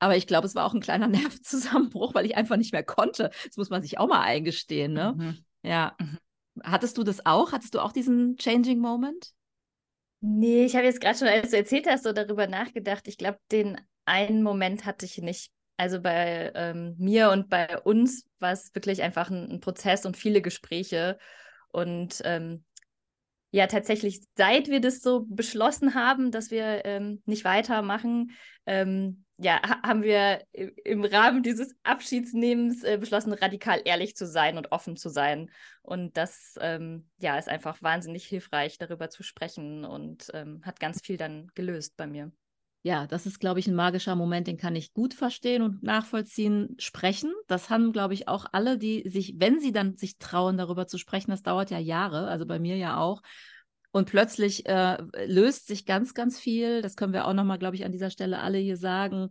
Aber 0.00 0.18
ich 0.18 0.26
glaube, 0.26 0.46
es 0.46 0.54
war 0.54 0.66
auch 0.66 0.74
ein 0.74 0.82
kleiner 0.82 1.08
Nervenzusammenbruch, 1.08 2.12
weil 2.12 2.26
ich 2.26 2.36
einfach 2.36 2.58
nicht 2.58 2.74
mehr 2.74 2.82
konnte. 2.82 3.30
Das 3.46 3.56
muss 3.56 3.70
man 3.70 3.80
sich 3.80 3.96
auch 3.96 4.06
mal 4.06 4.20
eingestehen, 4.20 4.92
ne? 4.92 5.14
Mhm. 5.16 5.38
Ja. 5.62 5.96
Mhm. 5.98 6.18
Hattest 6.62 6.98
du 6.98 7.04
das 7.04 7.24
auch? 7.24 7.52
Hattest 7.52 7.74
du 7.74 7.80
auch 7.80 7.92
diesen 7.92 8.36
Changing 8.36 8.80
Moment? 8.80 9.30
Nee, 10.20 10.66
ich 10.66 10.76
habe 10.76 10.84
jetzt 10.84 11.00
gerade 11.00 11.16
schon, 11.16 11.28
als 11.28 11.52
du 11.52 11.56
erzählt 11.56 11.86
hast, 11.88 12.04
so 12.04 12.12
darüber 12.12 12.46
nachgedacht. 12.46 13.08
Ich 13.08 13.16
glaube, 13.16 13.38
den 13.50 13.80
einen 14.04 14.42
Moment 14.42 14.84
hatte 14.84 15.06
ich 15.06 15.16
nicht. 15.16 15.50
Also 15.80 15.98
bei 15.98 16.52
ähm, 16.56 16.94
mir 16.98 17.30
und 17.30 17.48
bei 17.48 17.78
uns 17.78 18.28
war 18.38 18.52
es 18.52 18.74
wirklich 18.74 19.00
einfach 19.00 19.30
ein, 19.30 19.50
ein 19.50 19.60
Prozess 19.60 20.04
und 20.04 20.14
viele 20.14 20.42
Gespräche. 20.42 21.16
Und 21.68 22.20
ähm, 22.26 22.66
ja, 23.50 23.66
tatsächlich, 23.66 24.20
seit 24.36 24.68
wir 24.68 24.82
das 24.82 25.00
so 25.00 25.24
beschlossen 25.26 25.94
haben, 25.94 26.32
dass 26.32 26.50
wir 26.50 26.84
ähm, 26.84 27.22
nicht 27.24 27.46
weitermachen, 27.46 28.32
ähm, 28.66 29.24
ja, 29.38 29.58
haben 29.82 30.02
wir 30.02 30.44
im 30.52 31.02
Rahmen 31.02 31.42
dieses 31.42 31.74
Abschiedsnehmens 31.82 32.84
äh, 32.84 32.98
beschlossen, 32.98 33.32
radikal 33.32 33.80
ehrlich 33.82 34.16
zu 34.16 34.26
sein 34.26 34.58
und 34.58 34.72
offen 34.72 34.98
zu 34.98 35.08
sein. 35.08 35.50
Und 35.80 36.18
das 36.18 36.56
ähm, 36.60 37.08
ja, 37.20 37.38
ist 37.38 37.48
einfach 37.48 37.80
wahnsinnig 37.80 38.26
hilfreich, 38.26 38.76
darüber 38.76 39.08
zu 39.08 39.22
sprechen 39.22 39.86
und 39.86 40.26
ähm, 40.34 40.60
hat 40.62 40.78
ganz 40.78 41.00
viel 41.02 41.16
dann 41.16 41.50
gelöst 41.54 41.96
bei 41.96 42.06
mir 42.06 42.32
ja, 42.82 43.06
das 43.06 43.26
ist, 43.26 43.40
glaube 43.40 43.60
ich, 43.60 43.66
ein 43.66 43.74
magischer 43.74 44.16
Moment, 44.16 44.46
den 44.46 44.56
kann 44.56 44.74
ich 44.74 44.94
gut 44.94 45.12
verstehen 45.12 45.62
und 45.62 45.82
nachvollziehen, 45.82 46.76
sprechen. 46.78 47.32
Das 47.46 47.68
haben, 47.68 47.92
glaube 47.92 48.14
ich, 48.14 48.26
auch 48.26 48.46
alle, 48.52 48.78
die 48.78 49.06
sich, 49.08 49.34
wenn 49.36 49.60
sie 49.60 49.72
dann 49.72 49.98
sich 49.98 50.16
trauen, 50.18 50.56
darüber 50.56 50.86
zu 50.86 50.96
sprechen, 50.96 51.30
das 51.30 51.42
dauert 51.42 51.70
ja 51.70 51.78
Jahre, 51.78 52.28
also 52.28 52.46
bei 52.46 52.58
mir 52.58 52.76
ja 52.76 52.96
auch. 52.96 53.20
Und 53.92 54.08
plötzlich 54.08 54.66
äh, 54.66 54.98
löst 55.26 55.66
sich 55.66 55.84
ganz, 55.84 56.14
ganz 56.14 56.38
viel. 56.38 56.80
Das 56.80 56.96
können 56.96 57.12
wir 57.12 57.26
auch 57.26 57.34
nochmal, 57.34 57.58
glaube 57.58 57.76
ich, 57.76 57.84
an 57.84 57.92
dieser 57.92 58.10
Stelle 58.10 58.38
alle 58.38 58.58
hier 58.58 58.76
sagen. 58.76 59.30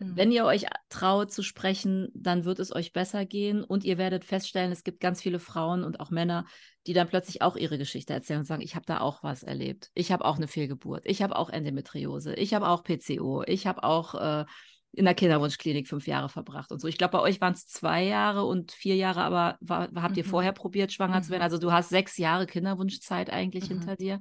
Mhm. 0.00 0.16
Wenn 0.16 0.32
ihr 0.32 0.44
euch 0.44 0.66
traut 0.88 1.32
zu 1.32 1.42
sprechen, 1.42 2.08
dann 2.14 2.44
wird 2.44 2.58
es 2.58 2.74
euch 2.74 2.92
besser 2.92 3.24
gehen 3.24 3.64
und 3.64 3.84
ihr 3.84 3.98
werdet 3.98 4.24
feststellen, 4.24 4.72
es 4.72 4.84
gibt 4.84 5.00
ganz 5.00 5.22
viele 5.22 5.38
Frauen 5.38 5.84
und 5.84 6.00
auch 6.00 6.10
Männer, 6.10 6.46
die 6.86 6.92
dann 6.92 7.08
plötzlich 7.08 7.42
auch 7.42 7.56
ihre 7.56 7.78
Geschichte 7.78 8.12
erzählen 8.12 8.40
und 8.40 8.46
sagen, 8.46 8.62
ich 8.62 8.74
habe 8.74 8.86
da 8.86 9.00
auch 9.00 9.22
was 9.22 9.42
erlebt. 9.42 9.90
Ich 9.94 10.12
habe 10.12 10.24
auch 10.24 10.36
eine 10.36 10.48
Fehlgeburt. 10.48 11.02
Ich 11.04 11.22
habe 11.22 11.36
auch 11.36 11.50
Endometriose. 11.50 12.34
Ich 12.34 12.54
habe 12.54 12.68
auch 12.68 12.84
PCO. 12.84 13.42
Ich 13.46 13.66
habe 13.66 13.82
auch 13.82 14.14
äh, 14.14 14.44
in 14.92 15.04
der 15.04 15.14
Kinderwunschklinik 15.14 15.88
fünf 15.88 16.06
Jahre 16.06 16.28
verbracht 16.28 16.72
und 16.72 16.80
so. 16.80 16.88
Ich 16.88 16.96
glaube, 16.96 17.12
bei 17.12 17.20
euch 17.20 17.40
waren 17.40 17.52
es 17.52 17.66
zwei 17.66 18.02
Jahre 18.04 18.44
und 18.44 18.72
vier 18.72 18.96
Jahre, 18.96 19.22
aber 19.22 19.58
war, 19.60 19.90
habt 19.96 20.12
mhm. 20.12 20.18
ihr 20.18 20.24
vorher 20.24 20.52
probiert, 20.52 20.92
schwanger 20.92 21.18
mhm. 21.18 21.22
zu 21.22 21.30
werden? 21.30 21.42
Also 21.42 21.58
du 21.58 21.70
hast 21.70 21.90
sechs 21.90 22.16
Jahre 22.16 22.46
Kinderwunschzeit 22.46 23.30
eigentlich 23.30 23.64
mhm. 23.64 23.80
hinter 23.80 23.96
dir. 23.96 24.20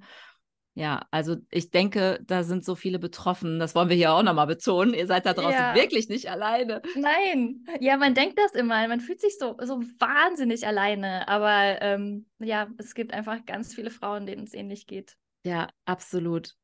Ja, 0.77 1.07
also 1.09 1.37
ich 1.51 1.71
denke, 1.71 2.19
da 2.27 2.43
sind 2.43 2.65
so 2.65 2.75
viele 2.75 2.99
betroffen. 2.99 3.59
Das 3.59 3.75
wollen 3.75 3.87
wir 3.87 3.95
hier 3.95 4.11
auch 4.11 4.23
nochmal 4.23 4.45
betonen. 4.45 4.93
Ihr 4.93 5.07
seid 5.07 5.25
da 5.25 5.33
draußen 5.33 5.53
ja. 5.53 5.73
wirklich 5.73 6.09
nicht 6.09 6.29
alleine. 6.29 6.81
Nein, 6.95 7.65
ja, 7.79 7.95
man 7.95 8.13
denkt 8.13 8.37
das 8.37 8.51
immer. 8.51 8.85
Man 8.89 8.99
fühlt 8.99 9.21
sich 9.21 9.37
so, 9.39 9.55
so 9.63 9.81
wahnsinnig 9.99 10.67
alleine. 10.67 11.29
Aber 11.29 11.81
ähm, 11.81 12.25
ja, 12.39 12.67
es 12.77 12.93
gibt 12.93 13.13
einfach 13.13 13.45
ganz 13.45 13.73
viele 13.73 13.89
Frauen, 13.89 14.25
denen 14.25 14.43
es 14.43 14.53
ähnlich 14.53 14.85
geht. 14.85 15.15
Ja, 15.45 15.69
absolut. 15.85 16.55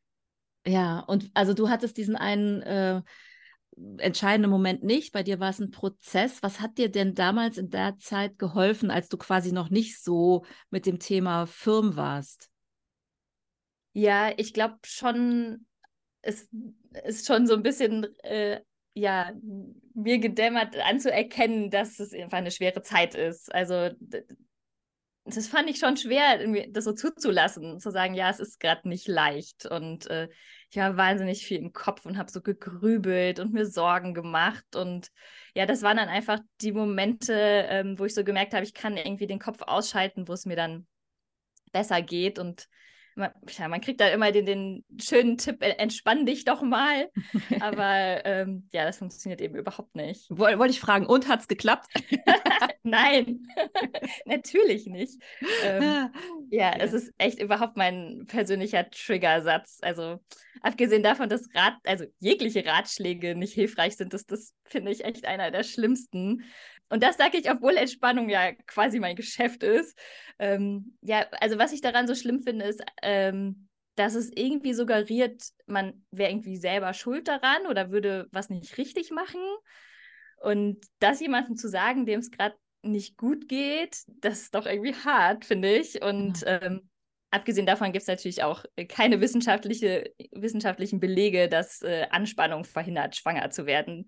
Ja, 0.68 1.00
und 1.00 1.32
also 1.34 1.54
du 1.54 1.70
hattest 1.70 1.96
diesen 1.96 2.18
einen 2.18 2.62
äh, 2.64 3.02
entscheidenden 3.98 4.52
Moment 4.52 4.84
nicht. 4.84 5.14
Bei 5.14 5.24
dir 5.24 5.40
war 5.40 5.52
es 5.52 5.60
ein 5.60 5.72
Prozess. 5.72 6.44
Was 6.44 6.60
hat 6.60 6.78
dir 6.78 6.92
denn 6.92 7.16
damals 7.16 7.58
in 7.58 7.70
der 7.70 7.98
Zeit 7.98 8.38
geholfen, 8.38 8.92
als 8.92 9.08
du 9.08 9.16
quasi 9.18 9.54
noch 9.54 9.70
nicht 9.70 10.04
so 10.04 10.44
mit 10.70 10.86
dem 10.86 11.00
Thema 11.00 11.46
firm 11.46 11.96
warst? 11.96 12.51
Ja, 13.94 14.32
ich 14.38 14.54
glaube 14.54 14.78
schon, 14.86 15.66
es 16.22 16.48
ist 17.06 17.28
schon 17.28 17.48
so 17.48 17.56
ein 17.56 17.64
bisschen, 17.64 18.06
äh, 18.24 18.62
ja, 18.94 19.32
mir 19.94 20.20
gedämmert 20.20 20.78
anzuerkennen, 20.78 21.70
dass 21.70 22.00
es 22.00 22.14
einfach 22.14 22.38
eine 22.38 22.52
schwere 22.52 22.82
Zeit 22.82 23.16
ist. 23.16 23.54
Also 23.54 23.90
das 25.26 25.48
fand 25.48 25.70
ich 25.70 25.78
schon 25.78 25.98
schwer, 25.98 26.40
das 26.70 26.84
so 26.84 26.94
zuzulassen, 26.94 27.80
zu 27.80 27.92
sagen, 27.92 28.16
ja, 28.16 28.30
es 28.30 28.40
ist 28.40 28.60
gerade 28.60 28.88
nicht 28.90 29.08
leicht. 29.08 29.66
Und 29.68 30.08
äh, 30.10 30.30
ich 30.72 30.78
war 30.78 30.98
wahnsinnig 30.98 31.46
viel 31.46 31.58
im 31.58 31.74
Kopf 31.74 32.06
und 32.06 32.18
habe 32.18 32.32
so 32.32 32.42
gegrübelt 32.42 33.40
und 33.40 33.54
mir 33.54 33.66
Sorgen 33.68 34.14
gemacht. 34.14 34.76
Und 34.76 35.12
ja, 35.56 35.66
das 35.66 35.84
waren 35.84 35.98
dann 35.98 36.10
einfach 36.10 36.40
die 36.62 36.72
Momente, 36.72 37.34
ähm, 37.36 38.00
wo 38.00 38.06
ich 38.06 38.16
so 38.16 38.24
gemerkt 38.24 38.54
habe, 38.54 38.64
ich 38.64 38.74
kann 38.74 38.98
irgendwie 38.98 39.28
den 39.28 39.40
Kopf 39.40 39.62
ausschalten, 39.62 40.28
wo 40.28 40.34
es 40.34 40.46
mir 40.46 40.56
dann 40.56 40.88
besser 41.72 42.02
geht. 42.02 42.40
Und 42.40 42.68
man, 43.16 43.32
ja, 43.50 43.68
man 43.68 43.82
kriegt 43.82 44.00
da 44.00 44.08
immer 44.08 44.32
den, 44.32 44.46
den 44.46 44.86
schönen 45.02 45.38
Tipp, 45.38 45.58
entspann 45.62 46.26
dich 46.26 46.46
doch 46.46 46.62
mal. 46.62 47.10
Aber 47.60 48.26
ähm, 48.26 48.68
ja, 48.74 48.86
das 48.86 48.98
funktioniert 48.98 49.42
eben 49.42 49.56
überhaupt 49.56 49.96
nicht. 49.96 50.30
Wollte 50.30 50.70
ich 50.70 50.80
fragen, 50.80 51.06
und 51.06 51.28
hat 51.28 51.42
es 51.42 51.48
geklappt? 51.48 51.88
Nein, 52.84 53.48
natürlich 54.26 54.88
nicht. 54.88 55.22
Ähm, 55.64 55.84
ja, 55.84 56.12
ja, 56.50 56.74
es 56.80 56.94
ist 56.94 57.14
echt 57.18 57.40
überhaupt 57.40 57.78
mein 57.78 58.26
persönlicher 58.28 58.90
Triggersatz. 58.90 59.80
Also 59.82 60.20
abgesehen 60.62 61.04
davon, 61.04 61.30
dass 61.30 61.48
Rat, 61.54 61.76
also 61.86 62.06
jegliche 62.20 62.66
Ratschläge 62.66 63.36
nicht 63.36 63.54
hilfreich 63.54 63.98
sind, 63.98 64.14
ist 64.14 64.32
das, 64.32 64.54
finde 64.66 64.92
ich, 64.92 65.04
echt 65.06 65.26
einer 65.26 65.52
der 65.52 65.64
schlimmsten. 65.64 66.44
Und 66.92 67.02
das 67.02 67.16
sage 67.16 67.38
ich, 67.38 67.50
obwohl 67.50 67.78
Entspannung 67.78 68.28
ja 68.28 68.52
quasi 68.68 69.00
mein 69.00 69.16
Geschäft 69.16 69.64
ist. 69.64 69.98
Ähm, 70.40 70.98
ja, 71.02 71.26
also 71.40 71.58
was 71.58 71.72
ich 71.72 71.80
daran 71.80 72.06
so 72.06 72.16
schlimm 72.16 72.42
finde, 72.42 72.66
ist, 72.66 72.84
ähm, 73.02 73.70
dass 73.96 74.14
es 74.14 74.30
irgendwie 74.36 74.74
suggeriert, 74.74 75.42
man 75.68 76.04
wäre 76.12 76.32
irgendwie 76.32 76.58
selber 76.58 76.94
schuld 76.94 77.30
daran 77.30 77.66
oder 77.70 77.92
würde 77.92 78.28
was 78.32 78.50
nicht 78.50 78.78
richtig 78.78 79.10
machen. 79.10 79.40
Und 80.42 80.86
das 81.00 81.22
jemandem 81.22 81.56
zu 81.56 81.70
sagen, 81.70 82.06
dem 82.06 82.20
es 82.20 82.30
gerade 82.30 82.58
nicht 82.82 83.16
gut 83.16 83.48
geht, 83.48 84.04
das 84.08 84.42
ist 84.42 84.56
doch 84.56 84.66
irgendwie 84.66 84.96
hart, 84.96 85.46
finde 85.46 85.74
ich. 85.74 86.02
Und 86.02 86.42
ja. 86.42 86.62
ähm, 86.62 86.90
abgesehen 87.32 87.66
davon 87.66 87.92
gibt 87.92 88.04
es 88.04 88.08
natürlich 88.08 88.44
auch 88.44 88.64
keine 88.90 89.20
wissenschaftliche, 89.22 90.14
wissenschaftlichen 90.32 91.00
Belege, 91.00 91.50
dass 91.50 91.82
äh, 91.82 92.08
Anspannung 92.12 92.64
verhindert, 92.64 93.16
schwanger 93.16 93.50
zu 93.50 93.66
werden 93.66 94.06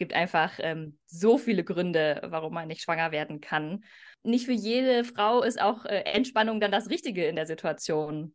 gibt 0.00 0.14
einfach 0.14 0.52
ähm, 0.60 0.98
so 1.04 1.36
viele 1.36 1.62
Gründe, 1.62 2.22
warum 2.24 2.54
man 2.54 2.68
nicht 2.68 2.80
schwanger 2.80 3.12
werden 3.12 3.42
kann. 3.42 3.84
Nicht 4.22 4.46
für 4.46 4.52
jede 4.52 5.04
Frau 5.04 5.42
ist 5.42 5.60
auch 5.60 5.84
äh, 5.84 6.04
Entspannung 6.04 6.58
dann 6.58 6.72
das 6.72 6.88
Richtige 6.88 7.26
in 7.26 7.36
der 7.36 7.44
Situation. 7.44 8.34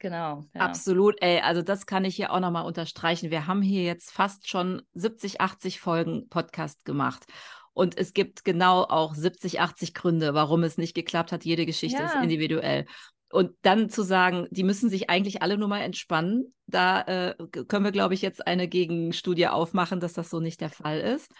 Genau. 0.00 0.44
Ja. 0.54 0.62
Absolut, 0.62 1.22
ey, 1.22 1.38
also 1.40 1.62
das 1.62 1.86
kann 1.86 2.04
ich 2.04 2.16
hier 2.16 2.32
auch 2.32 2.40
nochmal 2.40 2.66
unterstreichen. 2.66 3.30
Wir 3.30 3.46
haben 3.46 3.62
hier 3.62 3.84
jetzt 3.84 4.10
fast 4.10 4.48
schon 4.48 4.82
70, 4.92 5.40
80 5.40 5.78
Folgen 5.78 6.28
Podcast 6.28 6.84
gemacht. 6.84 7.24
Und 7.72 7.96
es 7.96 8.12
gibt 8.12 8.44
genau 8.44 8.82
auch 8.82 9.14
70, 9.14 9.60
80 9.60 9.94
Gründe, 9.94 10.34
warum 10.34 10.64
es 10.64 10.78
nicht 10.78 10.94
geklappt 10.94 11.30
hat. 11.30 11.44
Jede 11.44 11.64
Geschichte 11.64 12.00
ja. 12.00 12.06
ist 12.06 12.16
individuell. 12.16 12.86
Und 13.30 13.52
dann 13.62 13.90
zu 13.90 14.02
sagen, 14.02 14.46
die 14.50 14.62
müssen 14.62 14.88
sich 14.88 15.10
eigentlich 15.10 15.42
alle 15.42 15.58
nur 15.58 15.68
mal 15.68 15.80
entspannen, 15.80 16.54
da 16.66 17.02
äh, 17.02 17.34
können 17.66 17.84
wir, 17.84 17.92
glaube 17.92 18.14
ich, 18.14 18.22
jetzt 18.22 18.46
eine 18.46 18.68
Gegenstudie 18.68 19.48
aufmachen, 19.48 20.00
dass 20.00 20.12
das 20.12 20.30
so 20.30 20.40
nicht 20.40 20.60
der 20.60 20.70
Fall 20.70 21.00
ist. 21.00 21.30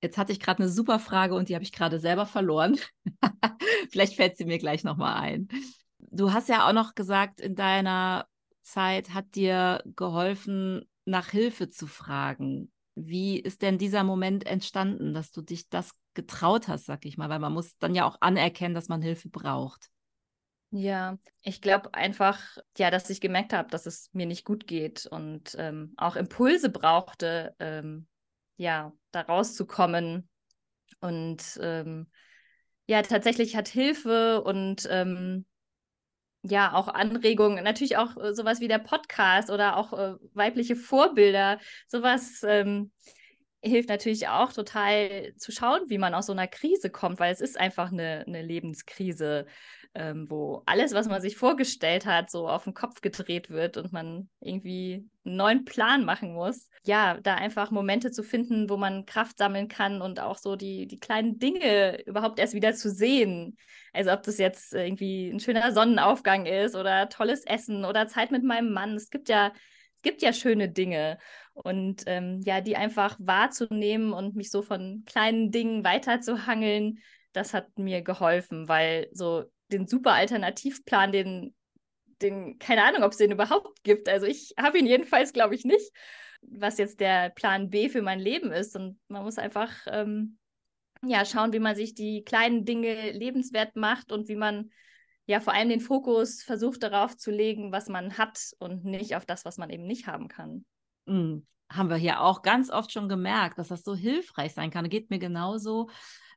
Jetzt 0.00 0.16
hatte 0.16 0.30
ich 0.30 0.38
gerade 0.38 0.62
eine 0.62 0.70
super 0.70 1.00
Frage 1.00 1.34
und 1.34 1.48
die 1.48 1.54
habe 1.54 1.64
ich 1.64 1.72
gerade 1.72 1.98
selber 1.98 2.24
verloren. 2.24 2.78
Vielleicht 3.90 4.14
fällt 4.14 4.36
sie 4.36 4.44
mir 4.44 4.58
gleich 4.58 4.84
nochmal 4.84 5.14
ein. 5.14 5.48
Du 5.98 6.32
hast 6.32 6.48
ja 6.48 6.68
auch 6.68 6.72
noch 6.72 6.94
gesagt, 6.94 7.40
in 7.40 7.56
deiner 7.56 8.26
Zeit 8.62 9.12
hat 9.12 9.34
dir 9.34 9.82
geholfen, 9.96 10.84
nach 11.08 11.30
Hilfe 11.30 11.70
zu 11.70 11.86
fragen? 11.86 12.70
Wie 12.94 13.38
ist 13.38 13.62
denn 13.62 13.78
dieser 13.78 14.04
Moment 14.04 14.46
entstanden, 14.46 15.14
dass 15.14 15.30
du 15.30 15.40
dich 15.40 15.68
das 15.68 15.92
getraut 16.14 16.68
hast, 16.68 16.86
sag 16.86 17.04
ich 17.04 17.16
mal? 17.16 17.28
Weil 17.28 17.38
man 17.38 17.52
muss 17.52 17.76
dann 17.78 17.94
ja 17.94 18.06
auch 18.06 18.16
anerkennen, 18.20 18.74
dass 18.74 18.88
man 18.88 19.02
Hilfe 19.02 19.28
braucht. 19.28 19.88
Ja, 20.70 21.18
ich 21.42 21.62
glaube 21.62 21.94
einfach, 21.94 22.40
ja, 22.76 22.90
dass 22.90 23.08
ich 23.08 23.20
gemerkt 23.22 23.54
habe, 23.54 23.70
dass 23.70 23.86
es 23.86 24.10
mir 24.12 24.26
nicht 24.26 24.44
gut 24.44 24.66
geht 24.66 25.06
und 25.06 25.54
ähm, 25.58 25.94
auch 25.96 26.14
Impulse 26.14 26.68
brauchte, 26.68 27.54
ähm, 27.58 28.06
ja, 28.56 28.92
da 29.10 29.22
rauszukommen. 29.22 30.28
Und 31.00 31.58
ähm, 31.62 32.10
ja, 32.86 33.00
tatsächlich 33.00 33.56
hat 33.56 33.68
Hilfe 33.68 34.42
und 34.42 34.86
ähm, 34.90 35.46
ja, 36.42 36.74
auch 36.74 36.88
Anregungen, 36.88 37.64
natürlich 37.64 37.96
auch 37.96 38.16
äh, 38.16 38.34
sowas 38.34 38.60
wie 38.60 38.68
der 38.68 38.78
Podcast 38.78 39.50
oder 39.50 39.76
auch 39.76 39.92
äh, 39.92 40.14
weibliche 40.34 40.76
Vorbilder, 40.76 41.58
sowas 41.86 42.42
ähm, 42.46 42.92
hilft 43.62 43.88
natürlich 43.88 44.28
auch 44.28 44.52
total 44.52 45.34
zu 45.36 45.50
schauen, 45.50 45.82
wie 45.88 45.98
man 45.98 46.14
aus 46.14 46.26
so 46.26 46.32
einer 46.32 46.46
Krise 46.46 46.90
kommt, 46.90 47.18
weil 47.18 47.32
es 47.32 47.40
ist 47.40 47.58
einfach 47.58 47.90
eine, 47.90 48.24
eine 48.26 48.42
Lebenskrise 48.42 49.46
ähm, 49.94 50.30
wo 50.30 50.62
alles, 50.66 50.92
was 50.92 51.08
man 51.08 51.20
sich 51.20 51.36
vorgestellt 51.36 52.06
hat, 52.06 52.30
so 52.30 52.48
auf 52.48 52.64
den 52.64 52.74
Kopf 52.74 53.00
gedreht 53.00 53.50
wird 53.50 53.76
und 53.76 53.92
man 53.92 54.28
irgendwie 54.40 55.08
einen 55.24 55.36
neuen 55.36 55.64
Plan 55.64 56.04
machen 56.04 56.34
muss. 56.34 56.68
Ja, 56.84 57.18
da 57.22 57.34
einfach 57.34 57.70
Momente 57.70 58.10
zu 58.10 58.22
finden, 58.22 58.70
wo 58.70 58.76
man 58.76 59.06
Kraft 59.06 59.38
sammeln 59.38 59.68
kann 59.68 60.00
und 60.02 60.20
auch 60.20 60.38
so 60.38 60.56
die, 60.56 60.86
die 60.86 60.98
kleinen 60.98 61.38
Dinge 61.38 62.02
überhaupt 62.06 62.38
erst 62.38 62.54
wieder 62.54 62.74
zu 62.74 62.90
sehen. 62.90 63.56
Also 63.92 64.12
ob 64.12 64.22
das 64.22 64.38
jetzt 64.38 64.72
irgendwie 64.72 65.30
ein 65.30 65.40
schöner 65.40 65.72
Sonnenaufgang 65.72 66.46
ist 66.46 66.76
oder 66.76 67.08
tolles 67.08 67.44
Essen 67.44 67.84
oder 67.84 68.06
Zeit 68.06 68.30
mit 68.30 68.44
meinem 68.44 68.72
Mann. 68.72 68.94
Es 68.94 69.10
gibt 69.10 69.28
ja 69.28 69.52
es 69.98 70.02
gibt 70.02 70.22
ja 70.22 70.32
schöne 70.32 70.68
Dinge 70.68 71.18
und 71.54 72.04
ähm, 72.06 72.40
ja, 72.44 72.60
die 72.60 72.76
einfach 72.76 73.16
wahrzunehmen 73.18 74.12
und 74.12 74.36
mich 74.36 74.48
so 74.48 74.62
von 74.62 75.02
kleinen 75.06 75.50
Dingen 75.50 75.82
weiterzuhangeln, 75.82 77.00
das 77.32 77.52
hat 77.52 77.78
mir 77.78 78.02
geholfen, 78.02 78.68
weil 78.68 79.08
so 79.12 79.44
den 79.70 79.86
super 79.86 80.12
Alternativplan, 80.12 81.12
den, 81.12 81.54
den, 82.22 82.58
keine 82.58 82.84
Ahnung, 82.84 83.02
ob 83.02 83.12
es 83.12 83.18
den 83.18 83.32
überhaupt 83.32 83.82
gibt. 83.82 84.08
Also 84.08 84.26
ich 84.26 84.54
habe 84.58 84.78
ihn 84.78 84.86
jedenfalls, 84.86 85.32
glaube 85.32 85.54
ich, 85.54 85.64
nicht, 85.64 85.92
was 86.42 86.78
jetzt 86.78 87.00
der 87.00 87.30
Plan 87.30 87.70
B 87.70 87.88
für 87.88 88.02
mein 88.02 88.20
Leben 88.20 88.52
ist. 88.52 88.76
Und 88.76 88.98
man 89.08 89.24
muss 89.24 89.38
einfach 89.38 89.72
ähm, 89.86 90.38
ja 91.04 91.24
schauen, 91.24 91.52
wie 91.52 91.58
man 91.58 91.76
sich 91.76 91.94
die 91.94 92.24
kleinen 92.24 92.64
Dinge 92.64 93.12
lebenswert 93.12 93.76
macht 93.76 94.12
und 94.12 94.28
wie 94.28 94.36
man 94.36 94.70
ja 95.26 95.40
vor 95.40 95.52
allem 95.52 95.68
den 95.68 95.80
Fokus 95.80 96.42
versucht 96.42 96.82
darauf 96.82 97.16
zu 97.16 97.30
legen, 97.30 97.70
was 97.70 97.88
man 97.88 98.16
hat 98.16 98.38
und 98.58 98.84
nicht 98.84 99.14
auf 99.14 99.26
das, 99.26 99.44
was 99.44 99.58
man 99.58 99.70
eben 99.70 99.86
nicht 99.86 100.06
haben 100.06 100.28
kann. 100.28 100.64
Mhm. 101.06 101.46
Haben 101.70 101.90
wir 101.90 101.96
hier 101.96 102.22
auch 102.22 102.40
ganz 102.40 102.70
oft 102.70 102.92
schon 102.92 103.10
gemerkt, 103.10 103.58
dass 103.58 103.68
das 103.68 103.84
so 103.84 103.94
hilfreich 103.94 104.54
sein 104.54 104.70
kann. 104.70 104.88
Geht 104.88 105.10
mir 105.10 105.18
genauso. 105.18 105.90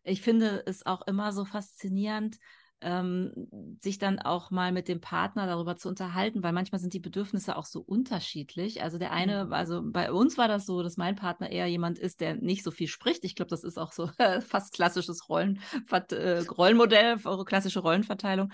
Ich 0.03 0.21
finde 0.21 0.63
es 0.65 0.85
auch 0.85 1.07
immer 1.07 1.31
so 1.31 1.45
faszinierend, 1.45 2.37
ähm, 2.81 3.31
sich 3.79 3.97
dann 3.99 4.19
auch 4.19 4.51
mal 4.51 4.71
mit 4.71 4.87
dem 4.87 5.01
Partner 5.01 5.45
darüber 5.45 5.77
zu 5.77 5.87
unterhalten, 5.87 6.43
weil 6.43 6.51
manchmal 6.51 6.79
sind 6.79 6.93
die 6.93 6.99
Bedürfnisse 6.99 7.55
auch 7.55 7.65
so 7.65 7.81
unterschiedlich. 7.81 8.81
Also 8.81 8.97
der 8.97 9.11
eine, 9.11 9.45
mhm. 9.45 9.53
also 9.53 9.81
bei 9.83 10.11
uns 10.11 10.37
war 10.37 10.47
das 10.47 10.65
so, 10.65 10.81
dass 10.83 10.97
mein 10.97 11.15
Partner 11.15 11.51
eher 11.51 11.67
jemand 11.67 11.99
ist, 11.99 12.21
der 12.21 12.35
nicht 12.35 12.63
so 12.63 12.71
viel 12.71 12.87
spricht. 12.87 13.23
Ich 13.23 13.35
glaube, 13.35 13.49
das 13.49 13.63
ist 13.63 13.77
auch 13.77 13.91
so 13.91 14.09
fast 14.47 14.73
klassisches 14.73 15.29
Rollen, 15.29 15.59
äh, 15.91 16.39
Rollenmodell, 16.39 17.17
klassische 17.45 17.79
Rollenverteilung. 17.79 18.51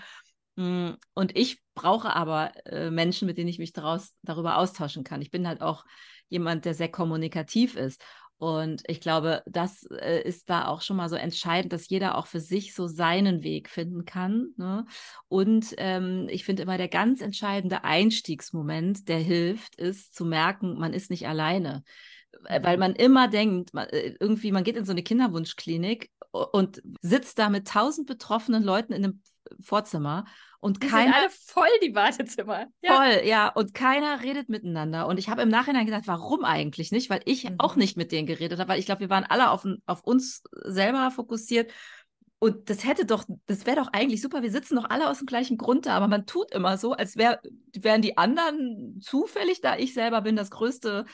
Mm, 0.56 0.90
und 1.14 1.36
ich 1.36 1.62
brauche 1.74 2.14
aber 2.14 2.52
äh, 2.66 2.90
Menschen, 2.90 3.26
mit 3.26 3.38
denen 3.38 3.48
ich 3.48 3.58
mich 3.58 3.72
daraus, 3.72 4.14
darüber 4.22 4.58
austauschen 4.58 5.04
kann. 5.04 5.22
Ich 5.22 5.30
bin 5.30 5.46
halt 5.46 5.62
auch 5.62 5.84
jemand, 6.28 6.64
der 6.64 6.74
sehr 6.74 6.90
kommunikativ 6.90 7.76
ist. 7.76 8.02
Und 8.38 8.82
ich 8.86 9.00
glaube, 9.00 9.42
das 9.46 9.84
äh, 9.90 10.22
ist 10.22 10.48
da 10.48 10.68
auch 10.68 10.80
schon 10.80 10.96
mal 10.96 11.08
so 11.08 11.16
entscheidend, 11.16 11.72
dass 11.72 11.88
jeder 11.88 12.16
auch 12.16 12.28
für 12.28 12.38
sich 12.38 12.72
so 12.72 12.86
seinen 12.86 13.42
Weg 13.42 13.68
finden 13.68 14.04
kann. 14.04 14.50
Ne? 14.56 14.86
Und 15.26 15.74
ähm, 15.78 16.28
ich 16.30 16.44
finde 16.44 16.62
immer 16.62 16.78
der 16.78 16.88
ganz 16.88 17.20
entscheidende 17.20 17.82
Einstiegsmoment, 17.82 19.08
der 19.08 19.18
hilft, 19.18 19.74
ist 19.74 20.14
zu 20.14 20.24
merken, 20.24 20.78
man 20.78 20.92
ist 20.92 21.10
nicht 21.10 21.26
alleine. 21.26 21.82
Weil 22.48 22.76
mhm. 22.76 22.80
man 22.80 22.94
immer 22.94 23.26
denkt, 23.26 23.74
man, 23.74 23.88
äh, 23.88 24.14
irgendwie, 24.20 24.52
man 24.52 24.62
geht 24.62 24.76
in 24.76 24.84
so 24.84 24.92
eine 24.92 25.02
Kinderwunschklinik 25.02 26.10
und 26.30 26.80
sitzt 27.00 27.40
da 27.40 27.48
mit 27.48 27.66
tausend 27.66 28.06
betroffenen 28.06 28.62
Leuten 28.62 28.92
in 28.92 29.04
einem 29.04 29.22
Vorzimmer 29.60 30.26
und 30.60 30.82
die 30.82 30.88
keiner. 30.88 31.12
Sind 31.12 31.14
alle 31.14 31.30
voll 31.30 31.78
die 31.82 31.94
Wartezimmer. 31.94 32.66
Ja. 32.80 32.96
Voll, 32.96 33.26
ja. 33.26 33.48
Und 33.48 33.74
keiner 33.74 34.22
redet 34.22 34.48
miteinander. 34.48 35.06
Und 35.06 35.18
ich 35.18 35.28
habe 35.28 35.42
im 35.42 35.48
Nachhinein 35.48 35.86
gedacht, 35.86 36.06
warum 36.06 36.44
eigentlich 36.44 36.90
nicht? 36.90 37.10
Weil 37.10 37.20
ich 37.26 37.44
mhm. 37.44 37.56
auch 37.58 37.76
nicht 37.76 37.96
mit 37.96 38.10
denen 38.10 38.26
geredet 38.26 38.58
habe, 38.58 38.68
weil 38.68 38.80
ich 38.80 38.86
glaube, 38.86 39.00
wir 39.00 39.10
waren 39.10 39.24
alle 39.24 39.50
auf, 39.50 39.64
auf 39.86 40.02
uns 40.02 40.42
selber 40.64 41.10
fokussiert. 41.10 41.70
Und 42.40 42.70
das 42.70 42.84
hätte 42.84 43.04
doch, 43.04 43.24
das 43.46 43.66
wäre 43.66 43.76
doch 43.76 43.88
eigentlich 43.92 44.22
super. 44.22 44.42
Wir 44.42 44.50
sitzen 44.50 44.76
doch 44.76 44.88
alle 44.88 45.08
aus 45.08 45.18
dem 45.18 45.26
gleichen 45.26 45.58
Grund 45.58 45.86
da, 45.86 45.96
aber 45.96 46.08
man 46.08 46.26
tut 46.26 46.52
immer 46.52 46.76
so, 46.76 46.92
als 46.92 47.16
wär, 47.16 47.40
wären 47.76 48.02
die 48.02 48.16
anderen 48.16 49.00
zufällig 49.00 49.60
da. 49.60 49.76
Ich 49.76 49.94
selber 49.94 50.22
bin 50.22 50.36
das 50.36 50.50
größte 50.50 51.04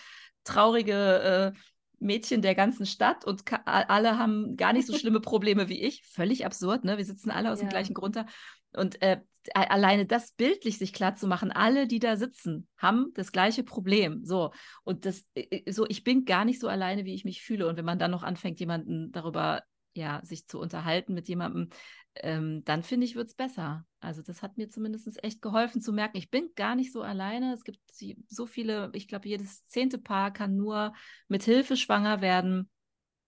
traurige 0.45 1.53
äh, 1.55 1.59
Mädchen 1.99 2.43
der 2.43 2.55
ganzen 2.55 2.85
Stadt 2.85 3.25
und 3.25 3.43
alle 3.65 4.19
haben 4.19 4.57
gar 4.57 4.75
nicht 4.75 4.87
so 4.87 4.97
schlimme 4.97 5.21
Probleme 5.23 5.69
wie 5.69 5.83
ich. 5.83 6.03
Völlig 6.05 6.45
absurd, 6.45 6.85
ne? 6.85 6.99
Wir 6.99 7.05
sitzen 7.05 7.31
alle 7.31 7.51
aus 7.51 7.61
ja. 7.61 7.67
dem 7.67 7.71
gleichen 7.71 7.95
Grund 7.95 8.17
da. 8.17 8.27
Und 8.75 9.01
äh, 9.01 9.21
alleine 9.55 10.07
das 10.07 10.33
bildlich 10.33 10.79
sich 10.79 10.93
klar 10.93 11.17
zu 11.17 11.27
machen, 11.27 11.53
alle, 11.53 11.87
die 11.87 11.99
da 11.99 12.17
sitzen, 12.17 12.69
haben 12.79 13.13
das 13.15 13.33
gleiche 13.33 13.63
Problem. 13.63 14.25
So. 14.25 14.53
Und 14.85 15.07
das, 15.07 15.25
so, 15.69 15.87
ich 15.89 16.05
bin 16.05 16.25
gar 16.25 16.45
nicht 16.45 16.61
so 16.61 16.69
alleine, 16.69 17.05
wie 17.05 17.15
ich 17.15 17.25
mich 17.25 17.43
fühle. 17.43 17.67
Und 17.67 17.77
wenn 17.77 17.85
man 17.85 17.99
dann 17.99 18.11
noch 18.11 18.23
anfängt, 18.23 18.61
jemanden 18.61 19.13
darüber, 19.13 19.63
ja, 19.95 20.21
sich 20.25 20.47
zu 20.49 20.59
unterhalten 20.59 21.15
mit 21.15 21.29
jemandem, 21.29 21.69
ähm, 22.17 22.63
dann 22.65 22.83
finde 22.83 23.07
ich, 23.07 23.17
wird 23.17 23.29
es 23.29 23.35
besser. 23.35 23.87
Also 24.01 24.23
das 24.23 24.43
hat 24.43 24.57
mir 24.57 24.69
zumindest 24.69 25.23
echt 25.23 25.43
geholfen 25.43 25.81
zu 25.81 25.93
merken, 25.93 26.17
ich 26.17 26.31
bin 26.31 26.51
gar 26.55 26.75
nicht 26.75 26.93
so 26.93 27.03
alleine. 27.03 27.53
Es 27.55 27.65
gibt 27.65 27.81
so 28.29 28.47
viele, 28.47 28.91
ich 28.93 29.09
glaube, 29.09 29.29
jedes 29.29 29.67
zehnte 29.67 29.99
Paar 29.99 30.33
kann 30.33 30.57
nur 30.57 30.93
mit 31.29 31.43
Hilfe 31.45 31.77
schwanger 31.77 32.21
werden. 32.21 32.71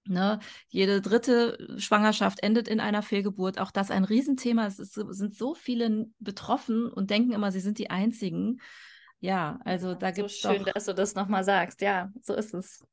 Ne? 0.08 0.40
Jede 0.68 1.00
dritte 1.00 1.76
Schwangerschaft 1.78 2.42
endet 2.42 2.68
in 2.68 2.80
einer 2.80 3.02
Fehlgeburt. 3.02 3.58
Auch 3.58 3.70
das 3.70 3.90
ein 3.90 4.04
Riesenthema. 4.04 4.66
Es 4.66 4.78
ist, 4.78 4.94
sind 4.94 5.34
so 5.34 5.54
viele 5.54 6.06
betroffen 6.18 6.90
und 6.90 7.10
denken 7.10 7.32
immer, 7.32 7.52
sie 7.52 7.60
sind 7.60 7.78
die 7.78 7.90
Einzigen. 7.90 8.60
Ja, 9.20 9.58
also 9.64 9.94
da 9.94 10.10
gibt 10.10 10.30
es. 10.30 10.38
Schön, 10.38 10.64
doch... 10.64 10.72
dass 10.72 10.84
du 10.86 10.94
das 10.94 11.14
nochmal 11.14 11.44
sagst. 11.44 11.80
Ja, 11.80 12.12
so 12.22 12.34
ist 12.34 12.54
es. 12.54 12.84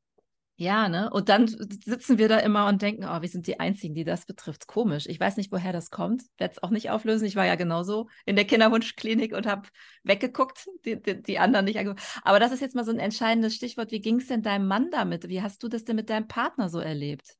Ja, 0.55 0.87
ne? 0.87 1.09
Und 1.09 1.29
dann 1.29 1.47
sitzen 1.47 2.19
wir 2.19 2.27
da 2.27 2.37
immer 2.37 2.67
und 2.67 2.81
denken, 2.83 3.05
oh, 3.05 3.21
wir 3.21 3.27
sind 3.27 3.47
die 3.47 3.59
Einzigen, 3.59 3.95
die 3.95 4.03
das 4.03 4.25
betrifft. 4.27 4.67
Komisch. 4.67 5.07
Ich 5.07 5.19
weiß 5.19 5.37
nicht, 5.37 5.51
woher 5.51 5.73
das 5.73 5.89
kommt. 5.89 6.23
Werde 6.37 6.53
es 6.53 6.61
auch 6.61 6.69
nicht 6.69 6.91
auflösen. 6.91 7.25
Ich 7.25 7.35
war 7.35 7.45
ja 7.45 7.55
genauso 7.55 8.07
in 8.25 8.35
der 8.35 8.45
Kinderwunschklinik 8.45 9.33
und 9.33 9.47
habe 9.47 9.67
weggeguckt, 10.03 10.67
die, 10.85 11.01
die, 11.01 11.23
die, 11.23 11.39
anderen 11.39 11.65
nicht 11.65 11.79
angeguckt. 11.79 12.03
Aber 12.23 12.39
das 12.39 12.51
ist 12.51 12.61
jetzt 12.61 12.75
mal 12.75 12.85
so 12.85 12.91
ein 12.91 12.99
entscheidendes 12.99 13.55
Stichwort. 13.55 13.91
Wie 13.91 14.01
ging 14.01 14.17
es 14.17 14.27
denn 14.27 14.43
deinem 14.43 14.67
Mann 14.67 14.91
damit? 14.91 15.27
Wie 15.27 15.41
hast 15.41 15.63
du 15.63 15.69
das 15.69 15.85
denn 15.85 15.95
mit 15.95 16.11
deinem 16.11 16.27
Partner 16.27 16.69
so 16.69 16.79
erlebt? 16.79 17.35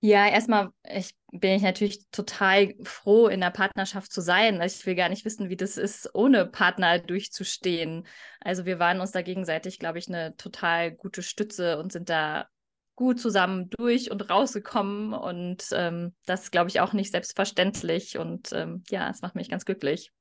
Ja, 0.00 0.28
erstmal 0.28 0.70
ich, 0.84 1.14
bin 1.32 1.52
ich 1.52 1.62
natürlich 1.62 2.06
total 2.10 2.74
froh, 2.84 3.28
in 3.28 3.40
der 3.40 3.50
Partnerschaft 3.50 4.12
zu 4.12 4.20
sein. 4.20 4.60
Ich 4.60 4.84
will 4.84 4.94
gar 4.94 5.08
nicht 5.08 5.24
wissen, 5.24 5.48
wie 5.48 5.56
das 5.56 5.78
ist, 5.78 6.10
ohne 6.14 6.46
Partner 6.46 6.98
durchzustehen. 6.98 8.06
Also 8.40 8.66
wir 8.66 8.78
waren 8.78 9.00
uns 9.00 9.12
da 9.12 9.22
gegenseitig, 9.22 9.78
glaube 9.78 9.98
ich, 9.98 10.08
eine 10.08 10.36
total 10.36 10.92
gute 10.92 11.22
Stütze 11.22 11.78
und 11.78 11.92
sind 11.92 12.10
da 12.10 12.46
gut 12.94 13.20
zusammen 13.20 13.70
durch 13.70 14.10
und 14.10 14.28
rausgekommen. 14.28 15.14
Und 15.14 15.68
ähm, 15.72 16.14
das 16.26 16.50
glaube 16.50 16.68
ich, 16.68 16.80
auch 16.80 16.92
nicht 16.92 17.10
selbstverständlich. 17.10 18.18
Und 18.18 18.52
ähm, 18.52 18.84
ja, 18.90 19.08
es 19.10 19.22
macht 19.22 19.34
mich 19.34 19.48
ganz 19.48 19.64
glücklich. 19.64 20.12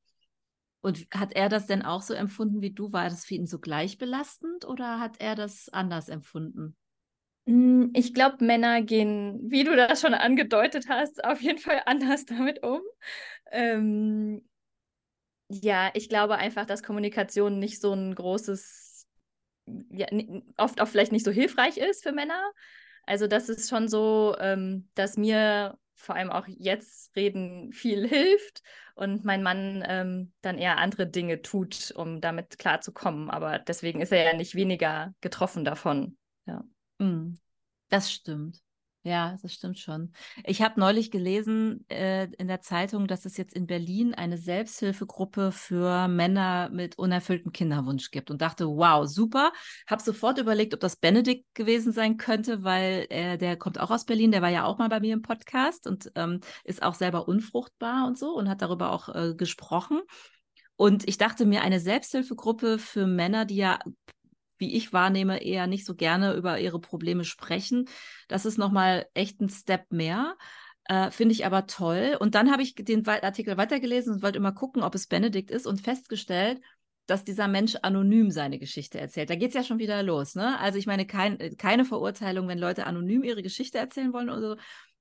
Und 0.81 1.05
hat 1.11 1.33
er 1.33 1.49
das 1.49 1.65
denn 1.65 1.81
auch 1.81 2.01
so 2.01 2.13
empfunden 2.13 2.61
wie 2.61 2.71
du? 2.71 2.93
War 2.93 3.09
das 3.09 3.25
für 3.25 3.35
ihn 3.35 3.47
so 3.47 3.59
gleich 3.59 3.97
belastend 3.97 4.65
oder 4.65 4.99
hat 4.99 5.19
er 5.19 5.35
das 5.35 5.67
anders 5.69 6.09
empfunden? 6.09 6.77
Hm, 7.47 7.91
ich 7.95 8.13
glaube, 8.13 8.43
Männer 8.43 8.81
gehen, 8.81 9.39
wie 9.51 9.63
du 9.63 9.75
das 9.75 10.01
schon 10.01 10.13
angedeutet 10.13 10.87
hast, 10.89 11.23
auf 11.23 11.41
jeden 11.41 11.59
Fall 11.59 11.81
anders 11.85 12.25
damit 12.27 12.63
um. 12.63 12.81
Ähm, 13.51 14.43
ja, 15.49 15.91
ich 15.93 16.09
glaube 16.09 16.37
einfach, 16.37 16.65
dass 16.65 16.83
Kommunikation 16.83 17.59
nicht 17.59 17.79
so 17.81 17.93
ein 17.93 18.15
großes, 18.15 19.07
ja, 19.91 20.07
oft 20.57 20.81
auch 20.81 20.87
vielleicht 20.87 21.11
nicht 21.11 21.25
so 21.25 21.31
hilfreich 21.31 21.77
ist 21.77 22.03
für 22.03 22.11
Männer. 22.11 22.51
Also 23.05 23.27
das 23.27 23.49
ist 23.49 23.69
schon 23.69 23.87
so, 23.87 24.35
ähm, 24.39 24.89
dass 24.95 25.17
mir 25.17 25.77
vor 25.95 26.15
allem 26.15 26.31
auch 26.31 26.47
jetzt 26.47 27.15
reden 27.15 27.71
viel 27.73 28.07
hilft 28.07 28.63
und 28.95 29.25
mein 29.25 29.43
Mann 29.43 29.83
ähm, 29.87 30.33
dann 30.41 30.57
eher 30.57 30.77
andere 30.77 31.07
Dinge 31.07 31.41
tut, 31.41 31.91
um 31.95 32.21
damit 32.21 32.59
klarzukommen. 32.59 33.29
Aber 33.29 33.59
deswegen 33.59 34.01
ist 34.01 34.11
er 34.11 34.23
ja 34.23 34.33
nicht 34.37 34.55
weniger 34.55 35.13
getroffen 35.21 35.65
davon. 35.65 36.17
Ja. 36.47 36.63
Mm, 36.99 37.33
das 37.89 38.11
stimmt. 38.11 38.61
Ja, 39.05 39.37
das 39.43 39.53
stimmt 39.53 39.77
schon. 39.77 40.13
Ich 40.45 40.63
habe 40.63 40.79
neulich 40.79 41.11
gelesen 41.11 41.85
äh, 41.89 42.23
in 42.39 42.47
der 42.47 42.61
Zeitung, 42.61 43.05
dass 43.05 43.25
es 43.25 43.37
jetzt 43.37 43.53
in 43.53 43.67
Berlin 43.67 44.15
eine 44.15 44.39
Selbsthilfegruppe 44.39 45.51
für 45.51 46.07
Männer 46.07 46.69
mit 46.71 46.97
unerfülltem 46.97 47.51
Kinderwunsch 47.51 48.09
gibt 48.09 48.31
und 48.31 48.41
dachte, 48.41 48.65
wow, 48.65 49.07
super. 49.07 49.53
Habe 49.85 50.01
sofort 50.01 50.39
überlegt, 50.39 50.73
ob 50.73 50.79
das 50.79 50.95
Benedikt 50.95 51.45
gewesen 51.53 51.93
sein 51.93 52.17
könnte, 52.17 52.63
weil 52.63 53.05
äh, 53.11 53.37
der 53.37 53.57
kommt 53.57 53.79
auch 53.79 53.91
aus 53.91 54.05
Berlin, 54.05 54.31
der 54.31 54.41
war 54.41 54.49
ja 54.49 54.65
auch 54.65 54.79
mal 54.79 54.89
bei 54.89 54.99
mir 54.99 55.13
im 55.13 55.21
Podcast 55.21 55.85
und 55.85 56.11
ähm, 56.15 56.39
ist 56.63 56.81
auch 56.81 56.95
selber 56.95 57.27
unfruchtbar 57.27 58.07
und 58.07 58.17
so 58.17 58.33
und 58.33 58.49
hat 58.49 58.63
darüber 58.63 58.91
auch 58.91 59.09
äh, 59.13 59.35
gesprochen. 59.35 60.01
Und 60.77 61.07
ich 61.07 61.19
dachte 61.19 61.45
mir, 61.45 61.61
eine 61.61 61.79
Selbsthilfegruppe 61.79 62.79
für 62.79 63.05
Männer, 63.05 63.45
die 63.45 63.57
ja 63.57 63.77
wie 64.57 64.75
ich 64.75 64.93
wahrnehme, 64.93 65.43
eher 65.43 65.67
nicht 65.67 65.85
so 65.85 65.95
gerne 65.95 66.33
über 66.33 66.59
ihre 66.59 66.79
Probleme 66.79 67.23
sprechen. 67.23 67.87
Das 68.27 68.45
ist 68.45 68.57
nochmal 68.57 69.07
echt 69.13 69.41
ein 69.41 69.49
Step 69.49 69.91
mehr. 69.91 70.35
Äh, 70.85 71.11
Finde 71.11 71.33
ich 71.33 71.45
aber 71.45 71.67
toll. 71.67 72.17
Und 72.19 72.35
dann 72.35 72.51
habe 72.51 72.61
ich 72.61 72.75
den 72.75 73.07
Artikel 73.07 73.57
weitergelesen 73.57 74.15
und 74.15 74.23
wollte 74.23 74.37
immer 74.37 74.53
gucken, 74.53 74.83
ob 74.83 74.95
es 74.95 75.07
Benedikt 75.07 75.51
ist 75.51 75.67
und 75.67 75.81
festgestellt, 75.81 76.61
dass 77.07 77.23
dieser 77.23 77.47
Mensch 77.47 77.75
anonym 77.81 78.31
seine 78.31 78.59
Geschichte 78.59 78.99
erzählt. 78.99 79.29
Da 79.29 79.35
geht 79.35 79.49
es 79.49 79.55
ja 79.55 79.63
schon 79.63 79.79
wieder 79.79 80.01
los. 80.03 80.35
Ne? 80.35 80.59
Also 80.59 80.79
ich 80.79 80.87
meine, 80.87 81.05
kein, 81.05 81.37
keine 81.57 81.85
Verurteilung, 81.85 82.47
wenn 82.47 82.57
Leute 82.57 82.85
anonym 82.85 83.23
ihre 83.23 83.43
Geschichte 83.43 83.77
erzählen 83.77 84.13
wollen 84.13 84.29
oder 84.29 84.41
so. 84.41 84.55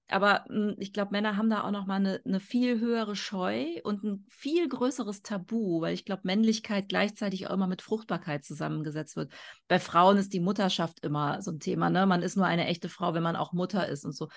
Aber 0.08 0.44
hm, 0.48 0.76
ich 0.78 0.92
glaube, 0.92 1.12
Männer 1.12 1.36
haben 1.36 1.48
da 1.48 1.62
auch 1.62 1.70
noch 1.70 1.86
mal 1.86 1.96
eine, 1.96 2.20
eine 2.24 2.40
viel 2.40 2.78
höhere 2.78 3.16
Scheu 3.16 3.66
und 3.84 4.04
ein 4.04 4.26
viel 4.28 4.68
größeres 4.68 5.22
Tabu, 5.22 5.80
weil 5.80 5.94
ich 5.94 6.04
glaube, 6.04 6.22
Männlichkeit 6.24 6.88
gleichzeitig 6.88 7.46
auch 7.46 7.54
immer 7.54 7.66
mit 7.66 7.82
Fruchtbarkeit 7.82 8.44
zusammengesetzt 8.44 9.16
wird. 9.16 9.32
Bei 9.66 9.78
Frauen 9.78 10.18
ist 10.18 10.32
die 10.32 10.40
Mutterschaft 10.40 11.04
immer 11.04 11.40
so 11.40 11.52
ein 11.52 11.60
Thema. 11.60 11.88
Ne? 11.88 12.06
Man 12.06 12.22
ist 12.22 12.36
nur 12.36 12.46
eine 12.46 12.66
echte 12.66 12.88
Frau, 12.88 13.14
wenn 13.14 13.22
man 13.22 13.36
auch 13.36 13.52
Mutter 13.52 13.88
ist 13.88 14.04
und 14.04 14.14
so. 14.14 14.28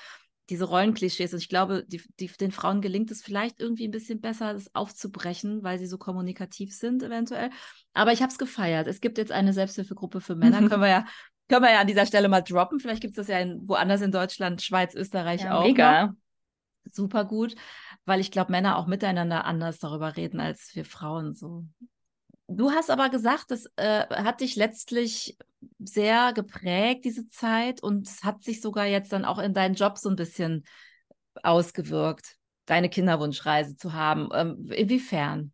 Diese 0.49 0.63
Rollenklischees. 0.63 1.33
Und 1.33 1.39
ich 1.39 1.49
glaube, 1.49 1.83
die, 1.85 2.01
die, 2.21 2.27
den 2.27 2.53
Frauen 2.53 2.79
gelingt 2.79 3.11
es 3.11 3.21
vielleicht 3.21 3.59
irgendwie 3.59 3.85
ein 3.85 3.91
bisschen 3.91 4.21
besser, 4.21 4.53
das 4.53 4.73
aufzubrechen, 4.73 5.61
weil 5.61 5.77
sie 5.77 5.87
so 5.87 5.97
kommunikativ 5.97 6.73
sind, 6.73 7.03
eventuell. 7.03 7.49
Aber 7.93 8.13
ich 8.13 8.21
habe 8.21 8.31
es 8.31 8.37
gefeiert. 8.37 8.87
Es 8.87 9.01
gibt 9.01 9.17
jetzt 9.17 9.33
eine 9.33 9.51
Selbsthilfegruppe 9.51 10.21
für 10.21 10.35
Männer. 10.35 10.59
Können 10.69 10.81
wir 10.81 10.87
ja 10.87 11.05
können 11.47 11.63
wir 11.63 11.71
ja 11.71 11.81
an 11.81 11.87
dieser 11.87 12.05
Stelle 12.05 12.29
mal 12.29 12.41
droppen. 12.41 12.79
Vielleicht 12.79 13.01
gibt 13.01 13.17
es 13.17 13.25
das 13.25 13.33
ja 13.33 13.39
in, 13.39 13.67
woanders 13.67 14.01
in 14.01 14.11
Deutschland, 14.11 14.61
Schweiz, 14.61 14.95
Österreich 14.95 15.41
ja, 15.41 15.57
auch. 15.57 15.65
Mega. 15.65 16.07
Noch. 16.07 16.13
Super 16.89 17.25
gut, 17.25 17.55
weil 18.05 18.19
ich 18.19 18.31
glaube, 18.31 18.51
Männer 18.51 18.77
auch 18.77 18.87
miteinander 18.87 19.45
anders 19.45 19.79
darüber 19.79 20.15
reden 20.15 20.39
als 20.39 20.73
wir 20.73 20.85
Frauen 20.85 21.35
so. 21.35 21.65
Du 22.47 22.71
hast 22.71 22.89
aber 22.89 23.09
gesagt, 23.09 23.51
das 23.51 23.65
äh, 23.75 24.05
hat 24.07 24.39
dich 24.39 24.55
letztlich 24.55 25.37
sehr 25.79 26.31
geprägt, 26.31 27.03
diese 27.03 27.27
Zeit, 27.27 27.83
und 27.83 28.07
es 28.07 28.23
hat 28.23 28.41
sich 28.43 28.61
sogar 28.61 28.85
jetzt 28.85 29.11
dann 29.11 29.25
auch 29.25 29.39
in 29.39 29.53
deinen 29.53 29.75
Job 29.75 29.97
so 29.97 30.09
ein 30.09 30.15
bisschen 30.15 30.63
ausgewirkt, 31.43 32.37
deine 32.65 32.89
Kinderwunschreise 32.89 33.75
zu 33.75 33.93
haben. 33.93 34.29
Ähm, 34.33 34.71
inwiefern? 34.71 35.51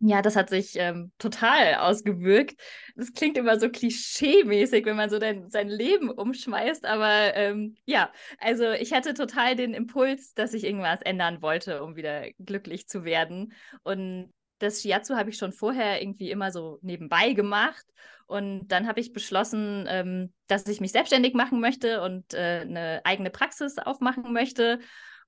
Ja, 0.00 0.22
das 0.22 0.36
hat 0.36 0.50
sich 0.50 0.72
ähm, 0.76 1.12
total 1.18 1.76
ausgewirkt. 1.76 2.60
Das 2.96 3.12
klingt 3.12 3.38
immer 3.38 3.58
so 3.58 3.68
klischee-mäßig, 3.70 4.84
wenn 4.84 4.96
man 4.96 5.08
so 5.08 5.18
dein, 5.18 5.48
sein 5.50 5.68
Leben 5.68 6.10
umschmeißt, 6.10 6.84
aber 6.84 7.34
ähm, 7.36 7.76
ja, 7.86 8.12
also 8.38 8.70
ich 8.72 8.92
hatte 8.92 9.14
total 9.14 9.54
den 9.56 9.72
Impuls, 9.72 10.34
dass 10.34 10.52
ich 10.52 10.64
irgendwas 10.64 11.00
ändern 11.02 11.40
wollte, 11.42 11.82
um 11.82 11.96
wieder 11.96 12.28
glücklich 12.38 12.88
zu 12.88 13.04
werden. 13.04 13.52
Und 13.82 14.32
das 14.58 14.82
Shiatsu 14.82 15.14
habe 15.16 15.30
ich 15.30 15.38
schon 15.38 15.52
vorher 15.52 16.02
irgendwie 16.02 16.30
immer 16.30 16.50
so 16.50 16.78
nebenbei 16.82 17.32
gemacht. 17.32 17.84
Und 18.26 18.68
dann 18.68 18.86
habe 18.88 19.00
ich 19.00 19.12
beschlossen, 19.12 19.86
ähm, 19.88 20.32
dass 20.48 20.66
ich 20.66 20.80
mich 20.80 20.92
selbstständig 20.92 21.34
machen 21.34 21.60
möchte 21.60 22.02
und 22.02 22.34
äh, 22.34 22.60
eine 22.62 23.00
eigene 23.04 23.30
Praxis 23.30 23.78
aufmachen 23.78 24.32
möchte 24.32 24.80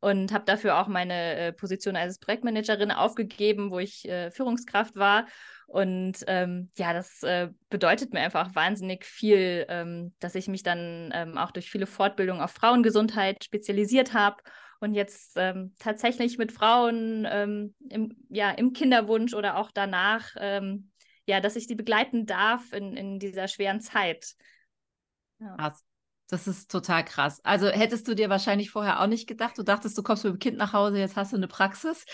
und 0.07 0.33
habe 0.33 0.45
dafür 0.45 0.79
auch 0.79 0.87
meine 0.87 1.35
äh, 1.35 1.53
Position 1.53 1.97
als 1.97 2.21
Projektmanagerin 2.21 2.92
aufgegeben, 2.92 3.73
wo 3.73 3.81
ich 3.81 4.09
äh, 4.09 4.31
Führungskraft 4.31 4.95
war. 4.95 5.27
Und 5.66 6.19
ähm, 6.29 6.71
ja, 6.79 6.92
das 6.92 7.25
äh, 7.25 7.49
bedeutet 7.71 8.12
mir 8.12 8.21
einfach 8.21 8.55
wahnsinnig 8.55 9.05
viel, 9.05 9.66
ähm, 9.69 10.14
dass 10.21 10.37
ich 10.37 10.47
mich 10.47 10.62
dann 10.62 11.11
ähm, 11.12 11.37
auch 11.37 11.51
durch 11.51 11.69
viele 11.69 11.88
Fortbildungen 11.88 12.40
auf 12.40 12.53
Frauengesundheit 12.53 13.42
spezialisiert 13.42 14.14
habe 14.14 14.37
und 14.79 14.95
jetzt 14.95 15.33
ähm, 15.35 15.75
tatsächlich 15.81 16.38
mit 16.38 16.53
Frauen 16.53 17.27
ähm, 17.29 17.75
im, 17.90 18.16
ja, 18.29 18.53
im 18.53 18.75
Kinderwunsch 18.75 19.35
oder 19.35 19.57
auch 19.57 19.73
danach, 19.73 20.29
ähm, 20.38 20.92
ja, 21.27 21.40
dass 21.40 21.57
ich 21.57 21.66
die 21.66 21.75
begleiten 21.75 22.27
darf 22.27 22.73
in, 22.73 22.97
in 22.97 23.19
dieser 23.19 23.49
schweren 23.49 23.81
Zeit. 23.81 24.37
Ja. 25.40 25.57
Das 26.29 26.49
ist 26.49 26.71
total 26.71 27.05
krass. 27.05 27.41
Also 27.45 27.69
hättest 27.69 28.09
du 28.09 28.15
dir 28.15 28.29
wahrscheinlich 28.29 28.71
vorher 28.71 29.01
auch 29.01 29.07
nicht 29.07 29.29
gedacht, 29.29 29.57
du 29.59 29.62
dachtest, 29.62 29.97
du 29.97 30.03
kommst 30.03 30.25
mit 30.25 30.33
dem 30.33 30.39
Kind 30.39 30.57
nach 30.59 30.73
Hause, 30.73 30.99
jetzt 30.99 31.17
hast 31.17 31.33
du 31.33 31.37
eine 31.37 31.47
Praxis. 31.47 32.05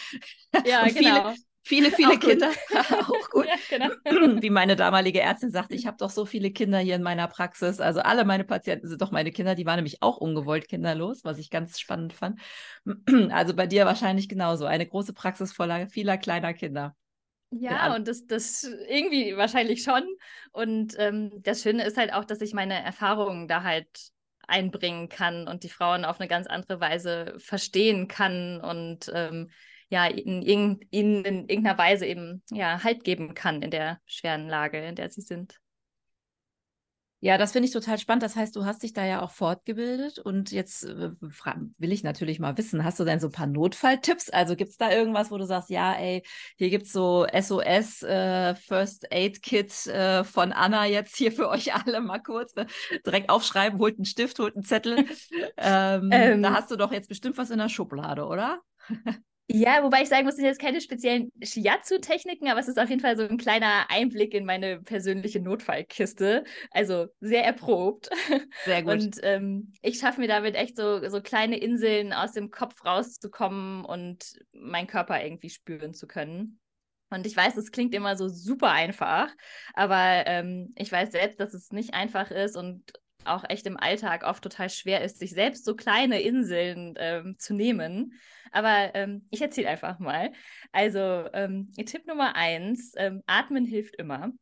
Ja, 0.66 0.86
genau. 0.86 1.32
Viele, 1.62 1.90
viele, 1.90 1.90
viele 1.92 2.18
Kinder. 2.18 2.50
auch 3.08 3.30
gut. 3.30 3.46
Ja, 3.46 3.54
genau. 3.70 3.88
Wie 4.42 4.50
meine 4.50 4.76
damalige 4.76 5.20
Ärztin 5.20 5.50
sagte, 5.50 5.74
ich 5.74 5.86
habe 5.86 5.96
doch 5.96 6.10
so 6.10 6.26
viele 6.26 6.50
Kinder 6.50 6.78
hier 6.78 6.96
in 6.96 7.02
meiner 7.02 7.26
Praxis. 7.26 7.80
Also 7.80 8.00
alle 8.00 8.26
meine 8.26 8.44
Patienten 8.44 8.86
sind 8.86 9.00
doch 9.00 9.12
meine 9.12 9.32
Kinder. 9.32 9.54
Die 9.54 9.64
waren 9.64 9.76
nämlich 9.76 10.02
auch 10.02 10.18
ungewollt 10.18 10.68
kinderlos, 10.68 11.24
was 11.24 11.38
ich 11.38 11.48
ganz 11.48 11.80
spannend 11.80 12.12
fand. 12.12 12.40
Also 13.30 13.54
bei 13.54 13.66
dir 13.66 13.86
wahrscheinlich 13.86 14.28
genauso. 14.28 14.66
Eine 14.66 14.86
große 14.86 15.14
Praxis 15.14 15.52
voller 15.52 15.88
vieler 15.88 16.18
kleiner 16.18 16.52
Kinder. 16.52 16.94
Ja, 17.54 17.94
und 17.94 18.08
das, 18.08 18.26
das 18.26 18.64
irgendwie 18.64 19.36
wahrscheinlich 19.36 19.82
schon. 19.82 20.04
Und 20.52 20.94
ähm, 20.98 21.30
das 21.42 21.62
Schöne 21.62 21.84
ist 21.84 21.98
halt 21.98 22.12
auch, 22.12 22.24
dass 22.24 22.40
ich 22.40 22.54
meine 22.54 22.82
Erfahrungen 22.82 23.46
da 23.46 23.62
halt 23.62 23.88
einbringen 24.48 25.08
kann 25.08 25.46
und 25.46 25.62
die 25.62 25.68
Frauen 25.68 26.04
auf 26.04 26.18
eine 26.18 26.28
ganz 26.28 26.46
andere 26.46 26.80
Weise 26.80 27.34
verstehen 27.38 28.08
kann 28.08 28.60
und 28.60 29.10
ähm, 29.14 29.50
ja, 29.88 30.08
ihnen, 30.08 30.42
ihnen 30.42 31.24
in 31.24 31.48
irgendeiner 31.48 31.76
Weise 31.76 32.06
eben 32.06 32.42
ja, 32.50 32.82
Halt 32.82 33.04
geben 33.04 33.34
kann 33.34 33.60
in 33.60 33.70
der 33.70 34.00
schweren 34.06 34.48
Lage, 34.48 34.82
in 34.86 34.94
der 34.96 35.10
sie 35.10 35.20
sind. 35.20 35.61
Ja, 37.24 37.38
das 37.38 37.52
finde 37.52 37.68
ich 37.68 37.72
total 37.72 37.98
spannend. 38.00 38.24
Das 38.24 38.34
heißt, 38.34 38.56
du 38.56 38.64
hast 38.64 38.82
dich 38.82 38.94
da 38.94 39.06
ja 39.06 39.22
auch 39.22 39.30
fortgebildet 39.30 40.18
und 40.18 40.50
jetzt 40.50 40.82
äh, 40.82 41.12
will 41.78 41.92
ich 41.92 42.02
natürlich 42.02 42.40
mal 42.40 42.58
wissen, 42.58 42.82
hast 42.82 42.98
du 42.98 43.04
denn 43.04 43.20
so 43.20 43.28
ein 43.28 43.32
paar 43.32 43.46
Notfalltipps? 43.46 44.28
Also 44.30 44.56
gibt 44.56 44.72
es 44.72 44.76
da 44.76 44.90
irgendwas, 44.90 45.30
wo 45.30 45.38
du 45.38 45.46
sagst, 45.46 45.70
ja, 45.70 45.92
ey, 45.92 46.24
hier 46.56 46.68
gibt 46.68 46.86
es 46.86 46.92
so 46.92 47.24
SOS 47.32 48.02
äh, 48.02 48.56
First 48.56 49.12
Aid 49.12 49.40
Kit 49.40 49.86
äh, 49.86 50.24
von 50.24 50.50
Anna 50.50 50.84
jetzt 50.86 51.14
hier 51.16 51.30
für 51.30 51.48
euch 51.48 51.72
alle 51.72 52.00
mal 52.00 52.18
kurz. 52.18 52.56
Ne? 52.56 52.66
Direkt 53.06 53.30
aufschreiben, 53.30 53.78
holt 53.78 53.98
einen 53.98 54.04
Stift, 54.04 54.40
holt 54.40 54.56
einen 54.56 54.64
Zettel. 54.64 55.06
ähm, 55.58 56.08
ähm, 56.12 56.42
da 56.42 56.54
hast 56.54 56.72
du 56.72 56.76
doch 56.76 56.90
jetzt 56.90 57.08
bestimmt 57.08 57.38
was 57.38 57.50
in 57.50 57.58
der 57.58 57.68
Schublade, 57.68 58.26
oder? 58.26 58.62
Ja, 59.48 59.82
wobei 59.82 60.02
ich 60.02 60.08
sagen 60.08 60.24
muss, 60.24 60.36
sind 60.36 60.44
jetzt 60.44 60.60
keine 60.60 60.80
speziellen 60.80 61.30
Shiatsu-Techniken, 61.42 62.48
aber 62.48 62.60
es 62.60 62.68
ist 62.68 62.78
auf 62.78 62.88
jeden 62.88 63.00
Fall 63.00 63.16
so 63.16 63.24
ein 63.24 63.36
kleiner 63.36 63.90
Einblick 63.90 64.34
in 64.34 64.44
meine 64.44 64.80
persönliche 64.80 65.40
Notfallkiste. 65.40 66.44
Also 66.70 67.06
sehr 67.20 67.44
erprobt. 67.44 68.08
Sehr 68.64 68.82
gut. 68.82 68.92
Und 68.92 69.18
ähm, 69.22 69.72
ich 69.82 69.98
schaffe 69.98 70.20
mir 70.20 70.28
damit 70.28 70.54
echt 70.54 70.76
so, 70.76 71.06
so 71.08 71.20
kleine 71.20 71.58
Inseln 71.58 72.12
aus 72.12 72.32
dem 72.32 72.50
Kopf 72.50 72.84
rauszukommen 72.84 73.84
und 73.84 74.38
meinen 74.52 74.86
Körper 74.86 75.22
irgendwie 75.22 75.50
spüren 75.50 75.92
zu 75.92 76.06
können. 76.06 76.58
Und 77.10 77.26
ich 77.26 77.36
weiß, 77.36 77.56
es 77.58 77.72
klingt 77.72 77.94
immer 77.94 78.16
so 78.16 78.28
super 78.28 78.70
einfach, 78.70 79.28
aber 79.74 80.24
ähm, 80.26 80.72
ich 80.76 80.90
weiß 80.90 81.12
selbst, 81.12 81.40
dass 81.40 81.52
es 81.52 81.70
nicht 81.72 81.92
einfach 81.92 82.30
ist 82.30 82.56
und 82.56 82.90
auch 83.24 83.44
echt 83.48 83.66
im 83.66 83.76
Alltag 83.76 84.24
oft 84.24 84.42
total 84.42 84.70
schwer 84.70 85.02
ist, 85.02 85.18
sich 85.18 85.30
selbst 85.30 85.64
so 85.64 85.74
kleine 85.74 86.20
Inseln 86.20 86.94
ähm, 86.98 87.36
zu 87.38 87.54
nehmen. 87.54 88.14
Aber 88.52 88.94
ähm, 88.94 89.26
ich 89.30 89.40
erzähle 89.40 89.68
einfach 89.68 89.98
mal. 89.98 90.32
Also 90.72 91.00
ähm, 91.32 91.72
Tipp 91.72 92.06
Nummer 92.06 92.36
eins, 92.36 92.92
ähm, 92.96 93.22
atmen 93.26 93.64
hilft 93.64 93.96
immer. 93.96 94.32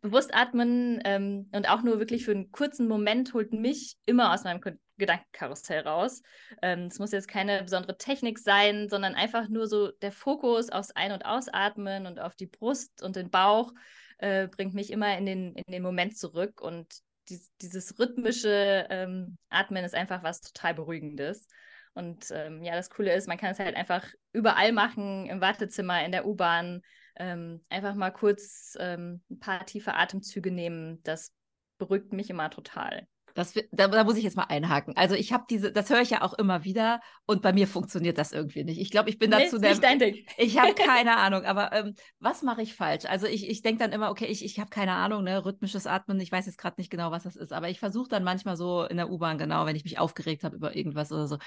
Bewusst 0.00 0.34
atmen 0.34 1.00
ähm, 1.04 1.48
und 1.52 1.68
auch 1.68 1.82
nur 1.82 1.98
wirklich 1.98 2.24
für 2.24 2.32
einen 2.32 2.50
kurzen 2.50 2.88
Moment 2.88 3.34
holt 3.34 3.52
mich 3.52 3.96
immer 4.06 4.32
aus 4.32 4.44
meinem 4.44 4.60
Gedankenkarussell 4.96 5.80
raus. 5.80 6.22
Ähm, 6.62 6.86
es 6.86 6.98
muss 6.98 7.12
jetzt 7.12 7.28
keine 7.28 7.62
besondere 7.62 7.96
Technik 7.96 8.38
sein, 8.38 8.88
sondern 8.88 9.14
einfach 9.14 9.48
nur 9.48 9.66
so 9.66 9.90
der 9.90 10.12
Fokus 10.12 10.70
aufs 10.70 10.90
Ein- 10.90 11.12
und 11.12 11.24
Ausatmen 11.24 12.06
und 12.06 12.20
auf 12.20 12.34
die 12.34 12.46
Brust 12.46 13.02
und 13.02 13.16
den 13.16 13.30
Bauch 13.30 13.72
äh, 14.18 14.48
bringt 14.48 14.74
mich 14.74 14.90
immer 14.90 15.16
in 15.16 15.26
den, 15.26 15.54
in 15.54 15.72
den 15.72 15.82
Moment 15.82 16.16
zurück 16.16 16.60
und 16.60 17.02
dies, 17.28 17.50
dieses 17.60 17.98
rhythmische 17.98 18.86
ähm, 18.90 19.38
Atmen 19.48 19.84
ist 19.84 19.94
einfach 19.94 20.22
was 20.22 20.40
total 20.40 20.74
Beruhigendes. 20.74 21.46
Und 21.94 22.30
ähm, 22.30 22.62
ja, 22.62 22.74
das 22.74 22.90
Coole 22.90 23.14
ist, 23.14 23.26
man 23.26 23.38
kann 23.38 23.50
es 23.50 23.58
halt 23.58 23.74
einfach 23.74 24.06
überall 24.32 24.72
machen, 24.72 25.26
im 25.26 25.40
Wartezimmer, 25.40 26.04
in 26.04 26.12
der 26.12 26.26
U-Bahn. 26.26 26.82
Ähm, 27.16 27.60
einfach 27.68 27.94
mal 27.94 28.10
kurz 28.10 28.76
ähm, 28.78 29.22
ein 29.30 29.40
paar 29.40 29.66
tiefe 29.66 29.94
Atemzüge 29.94 30.52
nehmen. 30.52 31.02
Das 31.02 31.32
beruhigt 31.78 32.12
mich 32.12 32.30
immer 32.30 32.50
total. 32.50 33.06
Das, 33.38 33.54
da, 33.70 33.86
da, 33.86 34.02
muss 34.02 34.16
ich 34.16 34.24
jetzt 34.24 34.36
mal 34.36 34.46
einhaken. 34.48 34.96
Also 34.96 35.14
ich 35.14 35.32
habe 35.32 35.44
diese, 35.48 35.70
das 35.70 35.90
höre 35.90 36.00
ich 36.00 36.10
ja 36.10 36.22
auch 36.22 36.34
immer 36.34 36.64
wieder 36.64 37.00
und 37.24 37.40
bei 37.40 37.52
mir 37.52 37.68
funktioniert 37.68 38.18
das 38.18 38.32
irgendwie 38.32 38.64
nicht. 38.64 38.80
Ich 38.80 38.90
glaube, 38.90 39.10
ich 39.10 39.18
bin 39.20 39.30
dazu 39.30 39.58
nee, 39.58 39.68
nicht 39.68 39.84
dein 39.84 40.00
Ding. 40.00 40.26
Ich 40.38 40.58
habe 40.58 40.74
keine 40.74 41.16
Ahnung, 41.18 41.44
aber 41.44 41.72
ähm, 41.72 41.94
was 42.18 42.42
mache 42.42 42.62
ich 42.62 42.74
falsch? 42.74 43.04
Also 43.04 43.28
ich, 43.28 43.48
ich 43.48 43.62
denke 43.62 43.84
dann 43.84 43.92
immer, 43.92 44.10
okay, 44.10 44.24
ich, 44.24 44.44
ich 44.44 44.58
habe 44.58 44.70
keine 44.70 44.94
Ahnung, 44.94 45.22
ne, 45.22 45.44
rhythmisches 45.44 45.86
Atmen, 45.86 46.18
ich 46.18 46.32
weiß 46.32 46.46
jetzt 46.46 46.58
gerade 46.58 46.80
nicht 46.80 46.90
genau, 46.90 47.12
was 47.12 47.22
das 47.22 47.36
ist, 47.36 47.52
aber 47.52 47.68
ich 47.68 47.78
versuche 47.78 48.08
dann 48.08 48.24
manchmal 48.24 48.56
so 48.56 48.82
in 48.82 48.96
der 48.96 49.08
U-Bahn, 49.08 49.38
genau, 49.38 49.66
wenn 49.66 49.76
ich 49.76 49.84
mich 49.84 50.00
aufgeregt 50.00 50.42
habe 50.42 50.56
über 50.56 50.74
irgendwas 50.74 51.12
oder 51.12 51.28
so, 51.28 51.38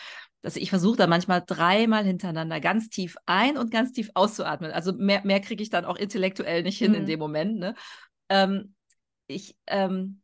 dass 0.41 0.55
ich 0.55 0.69
versuche 0.69 0.95
dann 0.95 1.09
manchmal 1.09 1.43
dreimal 1.45 2.05
hintereinander 2.05 2.61
ganz 2.61 2.87
tief 2.87 3.17
ein 3.25 3.57
und 3.57 3.69
ganz 3.69 3.91
tief 3.91 4.11
auszuatmen. 4.13 4.71
Also 4.71 4.93
mehr, 4.93 5.25
mehr 5.25 5.41
kriege 5.41 5.61
ich 5.61 5.69
dann 5.69 5.83
auch 5.83 5.97
intellektuell 5.97 6.63
nicht 6.63 6.77
hin 6.77 6.91
mhm. 6.91 6.99
in 6.99 7.05
dem 7.05 7.19
Moment. 7.19 7.59
Ne? 7.59 7.75
Ähm, 8.29 8.75
ich, 9.27 9.57
ähm, 9.67 10.21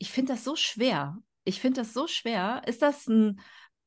ich 0.00 0.10
finde 0.10 0.32
das 0.32 0.44
so 0.44 0.56
schwer. 0.56 1.18
Ich 1.44 1.60
finde 1.60 1.82
das 1.82 1.92
so 1.92 2.06
schwer. 2.06 2.62
Ist 2.66 2.80
das 2.80 3.06
ein, 3.06 3.38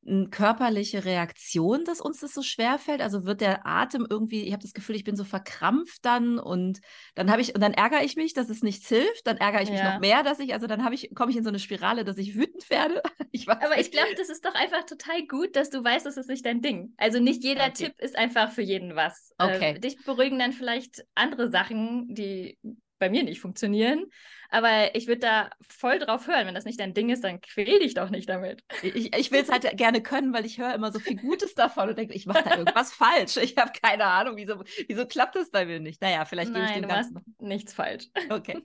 eine 0.06 0.30
körperliche 0.30 1.06
Reaktion, 1.06 1.86
dass 1.86 2.02
uns 2.02 2.19
das 2.19 2.36
so 2.36 2.43
schwer 2.43 2.78
fällt? 2.78 3.02
Also 3.02 3.26
wird 3.26 3.41
der 3.41 3.65
Atem 3.65 4.06
irgendwie, 4.08 4.43
ich 4.43 4.54
habe 4.54 4.62
das 4.62 4.73
Gefühl, 4.73 4.95
ich 4.95 5.04
bin 5.04 5.15
so 5.15 5.23
verkrampft 5.23 6.06
dann 6.06 6.38
und 6.38 6.82
dann 7.15 7.32
habe 7.32 7.41
ich, 7.41 7.56
und 7.56 7.62
dann 7.62 7.73
ärgere 7.73 8.04
ich 8.04 8.15
mich, 8.15 8.34
dass 8.34 8.49
es 8.49 8.62
nichts 8.62 8.88
hilft, 8.88 9.26
dann 9.26 9.38
ärgere 9.38 9.63
ich 9.63 9.71
mich 9.71 9.82
noch 9.82 9.99
mehr, 9.99 10.21
dass 10.21 10.39
ich, 10.39 10.54
also 10.54 10.67
dann 10.67 10.84
habe 10.86 10.93
ich, 10.93 11.10
komme 11.15 11.32
ich 11.32 11.38
in 11.38 11.43
so 11.43 11.49
eine 11.49 11.60
Spirale, 11.60 12.04
dass 12.06 12.19
ich 12.19 12.36
wütend 12.36 12.69
werde. 12.69 13.02
Ich 13.36 13.49
Aber 13.49 13.80
ich 13.80 13.89
glaube, 13.89 14.13
das 14.15 14.30
ist 14.30 14.45
doch 14.45 14.54
einfach 14.54 14.86
total 14.86 15.26
gut, 15.26 15.56
dass 15.56 15.71
du 15.71 15.84
weißt, 15.84 16.06
das 16.06 16.17
ist 16.17 16.30
nicht 16.30 16.45
dein 16.45 16.62
Ding. 16.62 16.93
Also 16.97 17.19
nicht 17.19 17.43
jeder 17.43 17.63
okay. 17.63 17.86
Tipp 17.86 17.93
ist 17.97 18.15
einfach 18.15 18.52
für 18.52 18.62
jeden 18.62 18.95
was. 18.95 19.34
Äh, 19.39 19.45
okay. 19.45 19.71
Äh, 19.71 19.80
dich 19.80 19.97
beruhigen 20.06 20.38
dann 20.38 20.54
vielleicht 20.54 21.04
andere 21.15 21.49
Sachen, 21.49 22.13
die 22.13 22.60
bei 22.99 23.10
mir 23.10 23.23
nicht 23.23 23.39
funktionieren. 23.39 24.06
Aber 24.53 24.95
ich 24.95 25.08
würde 25.08 25.21
da 25.21 25.49
voll 25.67 25.97
drauf 25.97 26.27
hören. 26.27 26.45
Wenn 26.45 26.53
das 26.53 26.65
nicht 26.65 26.79
dein 26.79 26.93
Ding 26.93 27.10
ist, 27.10 27.23
dann 27.23 27.41
quäl 27.41 27.79
dich 27.79 27.95
doch 27.95 28.12
nicht 28.12 28.29
damit. 28.29 28.63
Ich, 28.84 29.15
ich 29.17 29.32
will 29.32 29.41
es 29.41 29.49
halt 29.49 29.67
gerne 29.77 30.03
können, 30.03 30.32
weil 30.32 30.45
ich 30.45 30.60
höre 30.60 30.75
immer 30.75 30.91
so 30.91 30.99
viel 30.99 31.15
Gutes 31.17 31.56
davon 31.56 31.89
und 31.89 31.97
denke, 31.97 32.13
ich 32.13 32.27
mache 32.27 32.43
da 32.43 32.58
irgendwas 32.58 32.93
falsch. 32.93 33.38
Ich 33.38 33.58
habe 33.58 33.71
keine 33.82 34.06
Ahnung, 34.06 34.38
wieso, 34.38 34.62
wieso 34.88 35.08
klappt 35.08 35.36
das 35.36 35.49
bei 35.49 35.65
mir 35.65 35.79
nicht? 35.79 36.03
Naja, 36.03 36.23
vielleicht 36.25 36.53
gebe 36.53 36.65
ich 36.65 36.71
dem 36.71 36.88
Ganzen. 36.88 37.19
Nichts 37.39 37.73
falsch. 37.73 38.10
Okay. 38.29 38.60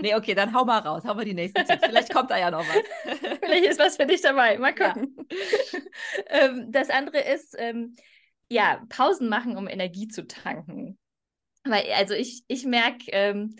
Nee, 0.00 0.16
okay, 0.16 0.34
dann 0.34 0.52
hau 0.52 0.64
mal 0.64 0.78
raus. 0.78 1.04
Hau 1.06 1.14
mal 1.14 1.24
die 1.24 1.34
nächsten 1.34 1.64
Tipps. 1.64 1.84
Vielleicht 1.84 2.12
kommt 2.12 2.32
da 2.32 2.38
ja 2.38 2.50
noch 2.50 2.64
was. 2.66 3.38
Vielleicht 3.40 3.66
ist 3.66 3.78
was 3.78 3.96
für 3.96 4.06
dich 4.06 4.22
dabei. 4.22 4.58
Mal 4.58 4.74
gucken. 4.74 5.16
Ja. 5.16 5.78
Ähm, 6.26 6.70
das 6.70 6.90
andere 6.90 7.20
ist, 7.20 7.56
ähm, 7.58 7.96
ja, 8.48 8.82
Pausen 8.88 9.28
machen, 9.28 9.56
um 9.56 9.68
Energie 9.68 10.08
zu 10.08 10.26
tanken. 10.26 10.98
Weil, 11.64 11.84
also 11.94 12.14
ich, 12.14 12.42
ich 12.48 12.64
merke, 12.64 13.04
ähm, 13.08 13.56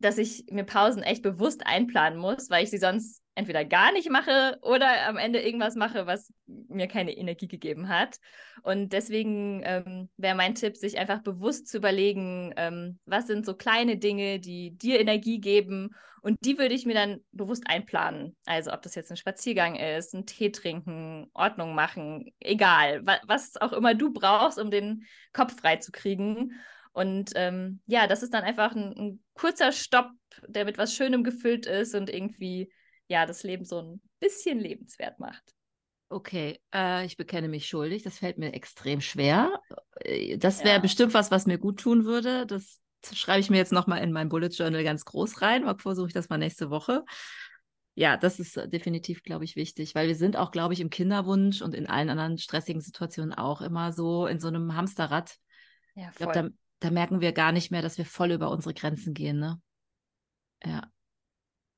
dass 0.00 0.16
ich 0.16 0.46
mir 0.50 0.64
Pausen 0.64 1.02
echt 1.02 1.22
bewusst 1.22 1.66
einplanen 1.66 2.18
muss, 2.18 2.48
weil 2.48 2.64
ich 2.64 2.70
sie 2.70 2.78
sonst 2.78 3.22
entweder 3.34 3.64
gar 3.64 3.92
nicht 3.92 4.10
mache 4.10 4.58
oder 4.62 5.06
am 5.06 5.16
Ende 5.16 5.40
irgendwas 5.40 5.74
mache, 5.74 6.06
was 6.06 6.32
mir 6.46 6.88
keine 6.88 7.16
Energie 7.16 7.48
gegeben 7.48 7.88
hat. 7.88 8.18
Und 8.62 8.92
deswegen 8.92 9.62
ähm, 9.64 10.08
wäre 10.16 10.34
mein 10.34 10.54
Tipp, 10.54 10.76
sich 10.76 10.98
einfach 10.98 11.22
bewusst 11.22 11.68
zu 11.68 11.78
überlegen, 11.78 12.52
ähm, 12.56 12.98
was 13.04 13.26
sind 13.26 13.46
so 13.46 13.54
kleine 13.54 13.98
Dinge, 13.98 14.40
die 14.40 14.76
dir 14.76 15.00
Energie 15.00 15.40
geben. 15.40 15.90
Und 16.22 16.38
die 16.44 16.58
würde 16.58 16.74
ich 16.74 16.86
mir 16.86 16.94
dann 16.94 17.20
bewusst 17.32 17.64
einplanen. 17.66 18.36
Also 18.44 18.72
ob 18.72 18.82
das 18.82 18.94
jetzt 18.94 19.10
ein 19.10 19.16
Spaziergang 19.16 19.76
ist, 19.76 20.14
ein 20.14 20.26
Tee 20.26 20.50
trinken, 20.50 21.30
Ordnung 21.32 21.74
machen, 21.74 22.30
egal, 22.40 23.06
wa 23.06 23.18
was 23.26 23.56
auch 23.58 23.72
immer 23.72 23.94
du 23.94 24.12
brauchst, 24.12 24.58
um 24.58 24.70
den 24.70 25.06
Kopf 25.32 25.56
frei 25.60 25.76
zu 25.76 25.92
kriegen. 25.92 26.52
Und 26.92 27.32
ähm, 27.36 27.80
ja, 27.86 28.06
das 28.06 28.22
ist 28.22 28.34
dann 28.34 28.42
einfach 28.42 28.74
ein, 28.74 28.92
ein, 28.96 29.24
kurzer 29.34 29.72
Stopp, 29.72 30.10
der 30.46 30.64
mit 30.64 30.76
was 30.76 30.94
Schönem 30.94 31.22
gefüllt 31.22 31.66
ist 31.66 31.94
und 31.94 32.10
irgendwie 32.10 32.72
ja 33.08 33.26
das 33.26 33.42
Leben 33.42 33.64
so 33.64 33.80
ein 33.80 34.00
bisschen 34.18 34.58
lebenswert 34.58 35.18
macht. 35.18 35.54
Okay, 36.08 36.60
äh, 36.74 37.06
ich 37.06 37.16
bekenne 37.16 37.48
mich 37.48 37.68
schuldig. 37.68 38.02
Das 38.02 38.18
fällt 38.18 38.38
mir 38.38 38.52
extrem 38.52 39.00
schwer. 39.00 39.60
Äh, 40.00 40.36
das 40.38 40.60
wäre 40.64 40.76
ja. 40.76 40.80
bestimmt 40.80 41.14
was, 41.14 41.30
was 41.30 41.46
mir 41.46 41.58
gut 41.58 41.78
tun 41.78 42.04
würde. 42.04 42.46
Das 42.46 42.80
schreibe 43.12 43.40
ich 43.40 43.50
mir 43.50 43.58
jetzt 43.58 43.72
nochmal 43.72 44.02
in 44.02 44.10
mein 44.10 44.28
Bullet 44.28 44.48
Journal 44.48 44.82
ganz 44.82 45.04
groß 45.04 45.40
rein. 45.40 45.64
Mal 45.64 45.78
versuche 45.78 46.08
ich 46.08 46.12
das 46.12 46.28
mal 46.28 46.38
nächste 46.38 46.70
Woche. 46.70 47.04
Ja, 47.94 48.16
das 48.16 48.40
ist 48.40 48.56
definitiv, 48.72 49.22
glaube 49.22 49.44
ich, 49.44 49.56
wichtig, 49.56 49.94
weil 49.94 50.08
wir 50.08 50.14
sind 50.16 50.36
auch, 50.36 50.50
glaube 50.50 50.74
ich, 50.74 50.80
im 50.80 50.90
Kinderwunsch 50.90 51.60
und 51.60 51.74
in 51.74 51.86
allen 51.86 52.08
anderen 52.08 52.38
stressigen 52.38 52.80
Situationen 52.80 53.34
auch 53.34 53.60
immer 53.60 53.92
so 53.92 54.26
in 54.26 54.40
so 54.40 54.48
einem 54.48 54.74
Hamsterrad. 54.74 55.36
Ja, 55.94 56.10
voll. 56.12 56.26
Ich 56.26 56.32
glaube, 56.32 56.52
da, 56.80 56.90
merken 56.90 57.20
wir 57.20 57.32
gar 57.32 57.52
nicht 57.52 57.70
mehr, 57.70 57.82
dass 57.82 57.98
wir 57.98 58.04
voll 58.04 58.32
über 58.32 58.50
unsere 58.50 58.74
Grenzen 58.74 59.14
gehen, 59.14 59.38
ne? 59.38 59.60
Ja. 60.64 60.90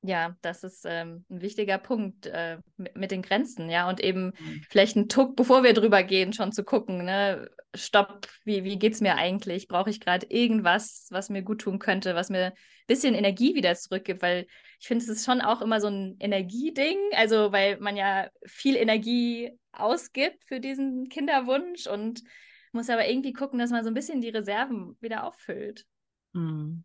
Ja, 0.05 0.35
das 0.41 0.65
ist 0.65 0.83
ähm, 0.85 1.25
ein 1.29 1.39
wichtiger 1.39 1.77
Punkt 1.77 2.25
äh, 2.25 2.57
mit, 2.75 2.97
mit, 2.97 3.11
den 3.11 3.21
Grenzen, 3.21 3.69
ja. 3.69 3.87
Und 3.87 4.01
eben 4.01 4.33
mhm. 4.37 4.61
vielleicht 4.69 4.97
einen 4.97 5.07
Tuck, 5.07 5.37
bevor 5.37 5.63
wir 5.63 5.73
drüber 5.73 6.03
gehen, 6.03 6.33
schon 6.33 6.51
zu 6.51 6.65
gucken, 6.65 7.05
ne, 7.05 7.49
stopp, 7.73 8.27
wie, 8.43 8.65
wie 8.65 8.85
es 8.85 8.99
mir 8.99 9.15
eigentlich? 9.15 9.69
Brauche 9.69 9.89
ich 9.89 10.01
gerade 10.01 10.25
irgendwas, 10.29 11.07
was 11.09 11.29
mir 11.29 11.41
gut 11.41 11.61
tun 11.61 11.79
könnte, 11.79 12.15
was 12.15 12.29
mir 12.29 12.47
ein 12.47 12.53
bisschen 12.85 13.15
Energie 13.15 13.55
wieder 13.55 13.75
zurückgibt? 13.75 14.21
Weil 14.21 14.45
ich 14.81 14.87
finde, 14.87 15.05
es 15.05 15.09
ist 15.09 15.25
schon 15.25 15.39
auch 15.39 15.61
immer 15.61 15.79
so 15.79 15.87
ein 15.87 16.17
Energieding, 16.19 16.97
also 17.13 17.53
weil 17.53 17.79
man 17.79 17.95
ja 17.95 18.27
viel 18.45 18.75
Energie 18.75 19.57
ausgibt 19.71 20.43
für 20.43 20.59
diesen 20.59 21.07
Kinderwunsch 21.07 21.87
und 21.87 22.23
muss 22.73 22.89
aber 22.89 23.07
irgendwie 23.07 23.33
gucken, 23.33 23.59
dass 23.59 23.71
man 23.71 23.83
so 23.83 23.89
ein 23.89 23.93
bisschen 23.93 24.21
die 24.21 24.29
Reserven 24.29 24.97
wieder 24.99 25.23
auffüllt. 25.25 25.85
Mhm. 26.33 26.83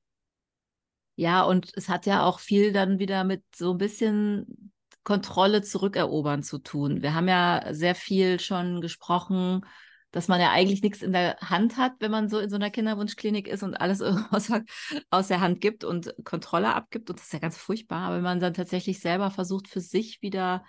Ja, 1.16 1.42
und 1.42 1.72
es 1.74 1.88
hat 1.88 2.07
ja 2.07 2.22
auch 2.24 2.38
viel 2.38 2.72
dann 2.72 3.01
wieder 3.01 3.24
mit 3.24 3.42
so 3.55 3.72
ein 3.72 3.79
bisschen 3.79 4.72
Kontrolle 5.03 5.62
zurückerobern 5.62 6.42
zu 6.42 6.59
tun. 6.59 7.03
Wir 7.03 7.14
haben 7.14 7.29
ja 7.29 7.64
sehr 7.72 7.94
viel 7.94 8.38
schon 8.38 8.81
gesprochen, 8.81 9.64
dass 10.11 10.29
man 10.29 10.40
ja 10.40 10.51
eigentlich 10.53 10.83
nichts 10.83 11.03
in 11.03 11.12
der 11.12 11.37
Hand 11.40 11.77
hat, 11.77 11.94
wenn 12.01 12.11
man 12.11 12.29
so 12.29 12.38
in 12.38 12.51
so 12.51 12.57
einer 12.57 12.70
Kinderwunschklinik 12.70 13.48
ist 13.48 13.62
und 13.62 13.74
alles 13.74 14.01
aus, 14.31 14.51
aus 15.11 15.29
der 15.29 15.40
Hand 15.40 15.61
gibt 15.61 15.85
und 15.85 16.14
Kontrolle 16.24 16.74
abgibt. 16.74 17.11
Und 17.11 17.18
das 17.18 17.27
ist 17.27 17.33
ja 17.33 17.38
ganz 17.38 17.57
furchtbar. 17.57 18.03
Aber 18.03 18.16
wenn 18.16 18.22
man 18.22 18.40
dann 18.40 18.55
tatsächlich 18.55 19.01
selber 19.01 19.31
versucht, 19.31 19.68
für 19.68 19.81
sich 19.81 20.22
wieder 20.22 20.64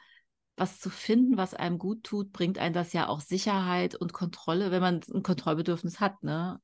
was 0.60 0.80
zu 0.80 0.90
finden, 0.90 1.38
was 1.38 1.54
einem 1.54 1.78
gut 1.80 2.04
tut, 2.04 2.32
bringt 2.32 2.58
einem 2.60 2.74
das 2.74 2.94
ja 2.94 3.08
auch 3.08 3.22
Sicherheit 3.22 3.96
und 3.96 4.14
Kontrolle, 4.14 4.72
wenn 4.72 4.82
man 4.82 5.02
ein 5.14 5.24
Kontrollbedürfnis 5.24 6.00
hat, 6.00 6.24
ne? 6.24 6.60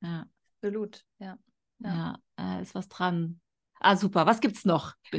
Ja. 0.00 0.26
Absolut, 0.62 1.04
ja. 1.18 1.38
Ja, 1.80 2.18
ja 2.38 2.58
äh, 2.58 2.62
ist 2.62 2.74
was 2.74 2.88
dran. 2.88 3.40
Ah, 3.82 3.96
super. 3.96 4.26
Was 4.26 4.40
gibt's 4.40 4.64
noch? 4.64 4.94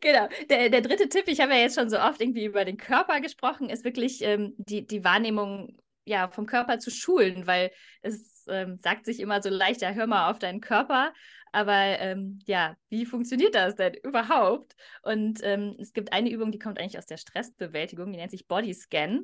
Genau. 0.00 0.28
Der, 0.48 0.70
der 0.70 0.80
dritte 0.80 1.08
Tipp, 1.08 1.24
ich 1.26 1.40
habe 1.40 1.52
ja 1.52 1.58
jetzt 1.58 1.78
schon 1.78 1.90
so 1.90 1.98
oft 1.98 2.20
irgendwie 2.20 2.44
über 2.44 2.64
den 2.64 2.76
Körper 2.76 3.20
gesprochen, 3.20 3.68
ist 3.68 3.84
wirklich 3.84 4.22
ähm, 4.22 4.54
die, 4.58 4.86
die 4.86 5.04
Wahrnehmung 5.04 5.76
ja, 6.04 6.28
vom 6.28 6.46
Körper 6.46 6.78
zu 6.78 6.90
schulen, 6.90 7.46
weil 7.48 7.72
es 8.02 8.46
ähm, 8.48 8.78
sagt 8.80 9.04
sich 9.06 9.18
immer 9.18 9.42
so 9.42 9.50
leicht, 9.50 9.82
ja, 9.82 9.90
hör 9.90 10.06
mal 10.06 10.30
auf 10.30 10.38
deinen 10.38 10.60
Körper. 10.60 11.12
Aber 11.52 11.72
ähm, 11.72 12.38
ja, 12.46 12.76
wie 12.88 13.06
funktioniert 13.06 13.54
das 13.54 13.76
denn 13.76 13.94
überhaupt? 14.02 14.74
Und 15.02 15.40
ähm, 15.42 15.76
es 15.78 15.92
gibt 15.92 16.12
eine 16.12 16.30
Übung, 16.30 16.52
die 16.52 16.58
kommt 16.58 16.78
eigentlich 16.78 16.98
aus 16.98 17.06
der 17.06 17.16
Stressbewältigung, 17.16 18.12
die 18.12 18.18
nennt 18.18 18.30
sich 18.30 18.46
Body 18.46 18.74
Scan. 18.74 19.20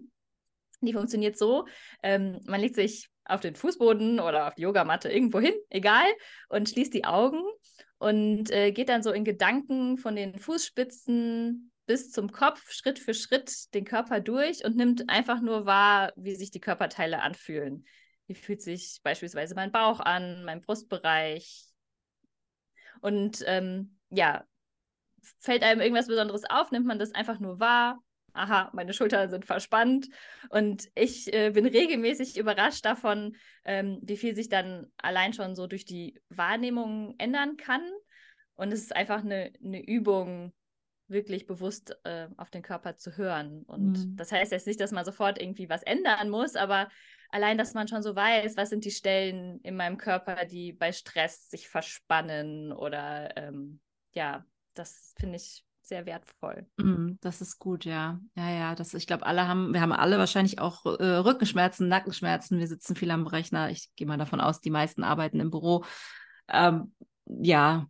Die 0.80 0.92
funktioniert 0.92 1.38
so, 1.38 1.66
ähm, 2.02 2.40
man 2.44 2.60
legt 2.60 2.74
sich 2.74 3.08
auf 3.24 3.40
den 3.40 3.54
Fußboden 3.54 4.18
oder 4.18 4.48
auf 4.48 4.54
die 4.54 4.62
Yogamatte 4.62 5.10
irgendwo 5.10 5.38
hin, 5.38 5.54
egal, 5.70 6.06
und 6.48 6.68
schließt 6.68 6.92
die 6.92 7.04
Augen 7.04 7.40
und 7.98 8.50
äh, 8.50 8.72
geht 8.72 8.88
dann 8.88 9.02
so 9.02 9.12
in 9.12 9.24
Gedanken 9.24 9.96
von 9.96 10.16
den 10.16 10.38
Fußspitzen 10.38 11.70
bis 11.86 12.10
zum 12.10 12.32
Kopf 12.32 12.72
Schritt 12.72 12.98
für 12.98 13.14
Schritt 13.14 13.72
den 13.74 13.84
Körper 13.84 14.20
durch 14.20 14.64
und 14.64 14.76
nimmt 14.76 15.08
einfach 15.08 15.40
nur 15.40 15.66
wahr, 15.66 16.12
wie 16.16 16.34
sich 16.34 16.50
die 16.50 16.60
Körperteile 16.60 17.22
anfühlen. 17.22 17.84
Wie 18.26 18.34
fühlt 18.34 18.62
sich 18.62 19.00
beispielsweise 19.02 19.54
mein 19.54 19.72
Bauch 19.72 20.00
an, 20.00 20.44
mein 20.44 20.60
Brustbereich, 20.60 21.71
und 23.02 23.44
ähm, 23.46 23.98
ja, 24.10 24.44
fällt 25.38 25.62
einem 25.62 25.80
irgendwas 25.80 26.06
Besonderes 26.06 26.44
auf, 26.48 26.70
nimmt 26.70 26.86
man 26.86 26.98
das 26.98 27.14
einfach 27.14 27.38
nur 27.38 27.60
wahr. 27.60 28.02
Aha, 28.32 28.70
meine 28.72 28.94
Schultern 28.94 29.28
sind 29.28 29.44
verspannt. 29.44 30.08
Und 30.48 30.88
ich 30.94 31.30
äh, 31.34 31.50
bin 31.50 31.66
regelmäßig 31.66 32.38
überrascht 32.38 32.84
davon, 32.84 33.36
ähm, 33.64 33.98
wie 34.02 34.16
viel 34.16 34.34
sich 34.34 34.48
dann 34.48 34.86
allein 34.96 35.34
schon 35.34 35.54
so 35.54 35.66
durch 35.66 35.84
die 35.84 36.18
Wahrnehmung 36.30 37.14
ändern 37.18 37.58
kann. 37.58 37.82
Und 38.54 38.72
es 38.72 38.80
ist 38.80 38.96
einfach 38.96 39.22
eine, 39.22 39.52
eine 39.62 39.84
Übung, 39.84 40.52
wirklich 41.08 41.46
bewusst 41.46 41.94
äh, 42.04 42.28
auf 42.38 42.50
den 42.50 42.62
Körper 42.62 42.96
zu 42.96 43.16
hören. 43.16 43.64
Und 43.64 43.98
mhm. 43.98 44.16
das 44.16 44.32
heißt 44.32 44.52
jetzt 44.52 44.66
nicht, 44.66 44.80
dass 44.80 44.92
man 44.92 45.04
sofort 45.04 45.38
irgendwie 45.38 45.68
was 45.68 45.82
ändern 45.82 46.30
muss, 46.30 46.56
aber 46.56 46.88
allein, 47.32 47.58
dass 47.58 47.74
man 47.74 47.88
schon 47.88 48.02
so 48.02 48.14
weiß, 48.14 48.56
was 48.56 48.70
sind 48.70 48.84
die 48.84 48.90
Stellen 48.90 49.60
in 49.62 49.76
meinem 49.76 49.98
Körper, 49.98 50.44
die 50.44 50.72
bei 50.72 50.92
Stress 50.92 51.50
sich 51.50 51.68
verspannen 51.68 52.72
oder 52.72 53.36
ähm, 53.36 53.80
ja, 54.12 54.44
das 54.74 55.14
finde 55.18 55.36
ich 55.36 55.64
sehr 55.80 56.06
wertvoll. 56.06 56.66
Mm, 56.76 57.14
das 57.20 57.40
ist 57.40 57.58
gut, 57.58 57.84
ja. 57.84 58.20
Ja, 58.36 58.50
ja, 58.50 58.74
das, 58.74 58.94
ich 58.94 59.06
glaube, 59.06 59.26
alle 59.26 59.48
haben, 59.48 59.72
wir 59.72 59.80
haben 59.80 59.92
alle 59.92 60.18
wahrscheinlich 60.18 60.60
auch 60.60 60.86
äh, 60.86 61.16
Rückenschmerzen, 61.16 61.88
Nackenschmerzen. 61.88 62.58
Wir 62.58 62.68
sitzen 62.68 62.94
viel 62.94 63.10
am 63.10 63.26
Rechner. 63.26 63.70
Ich 63.70 63.90
gehe 63.96 64.06
mal 64.06 64.18
davon 64.18 64.40
aus, 64.40 64.60
die 64.60 64.70
meisten 64.70 65.02
arbeiten 65.02 65.40
im 65.40 65.50
Büro. 65.50 65.84
Ähm, 66.48 66.94
ja, 67.26 67.86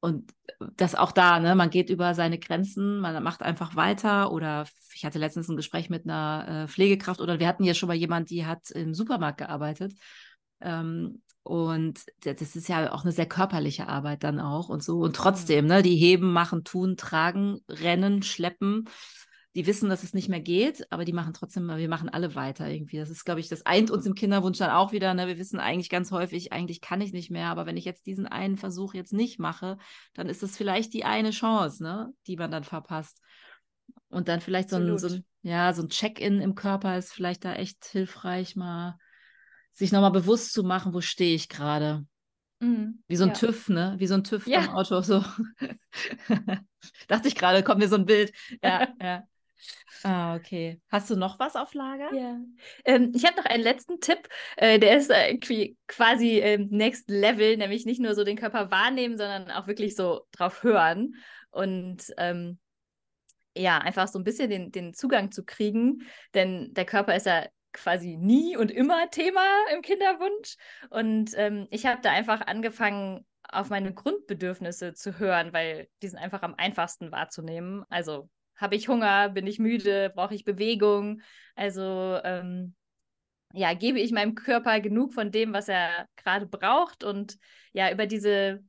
und 0.00 0.32
das 0.76 0.94
auch 0.94 1.12
da, 1.12 1.38
ne, 1.40 1.54
man 1.54 1.70
geht 1.70 1.90
über 1.90 2.14
seine 2.14 2.38
Grenzen, 2.38 3.00
man 3.00 3.22
macht 3.22 3.42
einfach 3.42 3.76
weiter 3.76 4.32
oder 4.32 4.66
ich 4.94 5.04
hatte 5.04 5.18
letztens 5.18 5.48
ein 5.48 5.56
Gespräch 5.56 5.90
mit 5.90 6.04
einer 6.04 6.64
äh, 6.64 6.68
Pflegekraft 6.68 7.20
oder 7.20 7.38
wir 7.38 7.46
hatten 7.46 7.64
ja 7.64 7.74
schon 7.74 7.86
mal 7.86 7.94
jemand, 7.94 8.30
die 8.30 8.46
hat 8.46 8.70
im 8.70 8.94
Supermarkt 8.94 9.38
gearbeitet. 9.38 9.92
Ähm, 10.60 11.22
und 11.42 12.00
das 12.22 12.54
ist 12.54 12.68
ja 12.68 12.92
auch 12.92 13.02
eine 13.02 13.12
sehr 13.12 13.26
körperliche 13.26 13.88
Arbeit 13.88 14.24
dann 14.24 14.40
auch 14.40 14.68
und 14.68 14.82
so. 14.82 15.00
Und 15.00 15.16
trotzdem, 15.16 15.66
ne, 15.66 15.82
die 15.82 15.96
heben, 15.96 16.32
machen, 16.32 16.64
tun, 16.64 16.96
tragen, 16.96 17.60
rennen, 17.68 18.22
schleppen 18.22 18.86
die 19.56 19.66
wissen, 19.66 19.88
dass 19.88 20.04
es 20.04 20.14
nicht 20.14 20.28
mehr 20.28 20.40
geht, 20.40 20.86
aber 20.92 21.04
die 21.04 21.12
machen 21.12 21.34
trotzdem, 21.34 21.66
wir 21.66 21.88
machen 21.88 22.08
alle 22.08 22.36
weiter 22.36 22.68
irgendwie. 22.68 22.98
Das 22.98 23.10
ist, 23.10 23.24
glaube 23.24 23.40
ich, 23.40 23.48
das 23.48 23.66
eint 23.66 23.90
uns 23.90 24.06
im 24.06 24.14
Kinderwunsch 24.14 24.58
dann 24.58 24.70
auch 24.70 24.92
wieder. 24.92 25.12
Ne? 25.12 25.26
Wir 25.26 25.38
wissen 25.38 25.58
eigentlich 25.58 25.90
ganz 25.90 26.12
häufig, 26.12 26.52
eigentlich 26.52 26.80
kann 26.80 27.00
ich 27.00 27.12
nicht 27.12 27.30
mehr, 27.30 27.48
aber 27.48 27.66
wenn 27.66 27.76
ich 27.76 27.84
jetzt 27.84 28.06
diesen 28.06 28.26
einen 28.26 28.56
Versuch 28.56 28.94
jetzt 28.94 29.12
nicht 29.12 29.40
mache, 29.40 29.76
dann 30.14 30.28
ist 30.28 30.42
das 30.44 30.56
vielleicht 30.56 30.94
die 30.94 31.04
eine 31.04 31.30
Chance, 31.30 31.82
ne? 31.82 32.12
die 32.28 32.36
man 32.36 32.52
dann 32.52 32.62
verpasst. 32.62 33.20
Und 34.08 34.28
dann 34.28 34.40
vielleicht 34.40 34.70
so 34.70 34.76
ein, 34.76 34.98
so 34.98 35.08
ein, 35.08 35.24
ja, 35.42 35.72
so 35.72 35.82
ein 35.82 35.88
Check-in 35.88 36.40
im 36.40 36.54
Körper 36.54 36.96
ist 36.96 37.12
vielleicht 37.12 37.44
da 37.44 37.54
echt 37.54 37.84
hilfreich, 37.86 38.54
mal 38.54 38.98
sich 39.72 39.90
nochmal 39.90 40.12
bewusst 40.12 40.52
zu 40.52 40.62
machen, 40.62 40.94
wo 40.94 41.00
stehe 41.00 41.34
ich 41.34 41.48
gerade. 41.48 42.06
Mhm, 42.60 43.02
Wie 43.08 43.16
so 43.16 43.24
ein 43.24 43.30
ja. 43.30 43.34
TÜV, 43.34 43.68
ne? 43.70 43.94
Wie 43.98 44.06
so 44.06 44.14
ein 44.14 44.24
TÜV 44.24 44.46
ja. 44.46 44.64
im 44.64 44.70
Auto. 44.70 45.00
So. 45.00 45.24
Dachte 47.08 47.28
ich 47.28 47.34
gerade, 47.34 47.62
kommt 47.62 47.80
mir 47.80 47.88
so 47.88 47.96
ein 47.96 48.04
Bild. 48.04 48.32
Ja, 48.62 48.88
ja. 49.00 49.24
Ah, 50.02 50.36
okay. 50.36 50.80
Hast 50.90 51.10
du 51.10 51.16
noch 51.16 51.38
was 51.38 51.56
auf 51.56 51.74
Lager? 51.74 52.12
Ja. 52.14 52.38
Ähm, 52.84 53.12
ich 53.14 53.24
habe 53.26 53.36
noch 53.36 53.44
einen 53.44 53.62
letzten 53.62 54.00
Tipp. 54.00 54.28
Äh, 54.56 54.78
der 54.78 54.96
ist 54.96 55.10
äh, 55.10 55.36
quasi 55.86 56.38
ähm, 56.38 56.68
Next 56.70 57.10
Level, 57.10 57.56
nämlich 57.56 57.84
nicht 57.84 58.00
nur 58.00 58.14
so 58.14 58.24
den 58.24 58.36
Körper 58.36 58.70
wahrnehmen, 58.70 59.18
sondern 59.18 59.50
auch 59.50 59.66
wirklich 59.66 59.94
so 59.96 60.22
drauf 60.32 60.62
hören. 60.62 61.14
Und 61.50 62.12
ähm, 62.16 62.58
ja, 63.56 63.78
einfach 63.78 64.08
so 64.08 64.18
ein 64.18 64.24
bisschen 64.24 64.48
den, 64.48 64.72
den 64.72 64.94
Zugang 64.94 65.32
zu 65.32 65.44
kriegen. 65.44 66.06
Denn 66.34 66.72
der 66.74 66.84
Körper 66.84 67.14
ist 67.14 67.26
ja 67.26 67.46
quasi 67.72 68.16
nie 68.16 68.56
und 68.56 68.70
immer 68.70 69.10
Thema 69.10 69.44
im 69.74 69.82
Kinderwunsch. 69.82 70.56
Und 70.90 71.32
ähm, 71.36 71.66
ich 71.70 71.86
habe 71.86 72.00
da 72.02 72.10
einfach 72.10 72.40
angefangen, 72.46 73.26
auf 73.52 73.68
meine 73.68 73.92
Grundbedürfnisse 73.92 74.94
zu 74.94 75.18
hören, 75.18 75.52
weil 75.52 75.88
die 76.02 76.08
sind 76.08 76.18
einfach 76.18 76.42
am 76.42 76.54
einfachsten 76.54 77.10
wahrzunehmen. 77.10 77.84
Also 77.88 78.28
habe 78.60 78.76
ich 78.76 78.88
Hunger? 78.88 79.30
Bin 79.30 79.46
ich 79.46 79.58
müde? 79.58 80.12
Brauche 80.14 80.34
ich 80.34 80.44
Bewegung? 80.44 81.22
Also 81.54 82.18
ähm, 82.24 82.74
ja, 83.52 83.74
gebe 83.74 83.98
ich 83.98 84.12
meinem 84.12 84.34
Körper 84.34 84.80
genug 84.80 85.12
von 85.12 85.30
dem, 85.30 85.52
was 85.52 85.68
er 85.68 86.06
gerade 86.16 86.46
braucht 86.46 87.04
und 87.04 87.38
ja, 87.72 87.90
über 87.90 88.06
diese 88.06 88.62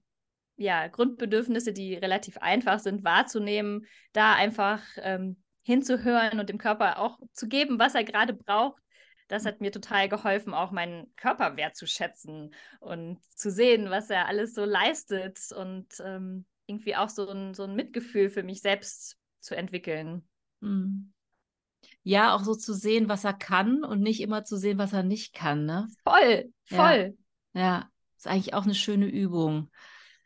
ja, 0.57 0.87
Grundbedürfnisse, 0.87 1.73
die 1.73 1.95
relativ 1.95 2.37
einfach 2.37 2.79
sind, 2.79 3.03
wahrzunehmen, 3.03 3.85
da 4.13 4.33
einfach 4.33 4.81
ähm, 4.97 5.41
hinzuhören 5.63 6.39
und 6.39 6.49
dem 6.49 6.57
Körper 6.57 6.99
auch 6.99 7.19
zu 7.33 7.47
geben, 7.47 7.79
was 7.79 7.95
er 7.95 8.03
gerade 8.03 8.33
braucht. 8.33 8.81
Das 9.27 9.45
hat 9.45 9.61
mir 9.61 9.71
total 9.71 10.09
geholfen, 10.09 10.53
auch 10.53 10.71
meinen 10.71 11.13
Körper 11.15 11.55
wertzuschätzen 11.55 12.53
und 12.79 13.23
zu 13.35 13.49
sehen, 13.49 13.89
was 13.89 14.09
er 14.09 14.27
alles 14.27 14.53
so 14.53 14.65
leistet 14.65 15.39
und 15.55 15.87
ähm, 16.03 16.45
irgendwie 16.65 16.95
auch 16.95 17.09
so 17.09 17.29
ein, 17.29 17.53
so 17.53 17.63
ein 17.63 17.75
Mitgefühl 17.75 18.29
für 18.29 18.43
mich 18.43 18.61
selbst 18.61 19.17
zu 19.41 19.55
entwickeln. 19.55 20.27
Mhm. 20.59 21.11
Ja, 22.03 22.33
auch 22.35 22.43
so 22.43 22.55
zu 22.55 22.73
sehen, 22.73 23.09
was 23.09 23.23
er 23.23 23.33
kann 23.33 23.83
und 23.83 24.01
nicht 24.01 24.21
immer 24.21 24.43
zu 24.43 24.57
sehen, 24.57 24.77
was 24.77 24.93
er 24.93 25.03
nicht 25.03 25.33
kann. 25.33 25.65
Ne? 25.65 25.87
Voll, 26.03 26.51
voll. 26.63 27.17
Ja, 27.53 27.61
ja. 27.61 27.89
ist 28.17 28.27
eigentlich 28.27 28.53
auch 28.53 28.63
eine 28.63 28.75
schöne 28.75 29.07
Übung. 29.07 29.69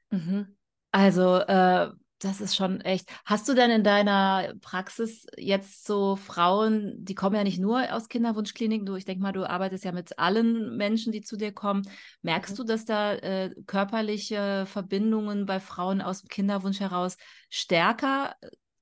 Mhm. 0.09 0.55
Also, 0.91 1.37
äh, 1.37 1.89
das 2.19 2.39
ist 2.39 2.55
schon 2.55 2.79
echt. 2.81 3.09
Hast 3.25 3.47
du 3.49 3.53
denn 3.53 3.69
in 3.69 3.83
deiner 3.83 4.53
Praxis 4.61 5.27
jetzt 5.37 5.85
so 5.85 6.15
Frauen, 6.15 6.95
die 6.97 7.13
kommen 7.13 7.35
ja 7.35 7.43
nicht 7.43 7.59
nur 7.59 7.93
aus 7.93 8.07
Kinderwunschkliniken, 8.07 8.85
du, 8.85 8.95
ich 8.95 9.03
denke 9.03 9.21
mal, 9.21 9.33
du 9.33 9.47
arbeitest 9.47 9.83
ja 9.83 9.91
mit 9.91 10.17
allen 10.17 10.77
Menschen, 10.77 11.11
die 11.11 11.21
zu 11.21 11.35
dir 11.35 11.51
kommen. 11.51 11.83
Merkst 12.21 12.53
mhm. 12.53 12.57
du, 12.57 12.63
dass 12.63 12.85
da 12.85 13.13
äh, 13.13 13.53
körperliche 13.67 14.65
Verbindungen 14.65 15.45
bei 15.45 15.59
Frauen 15.59 16.01
aus 16.01 16.21
dem 16.21 16.29
Kinderwunsch 16.29 16.79
heraus 16.79 17.17
stärker 17.49 18.35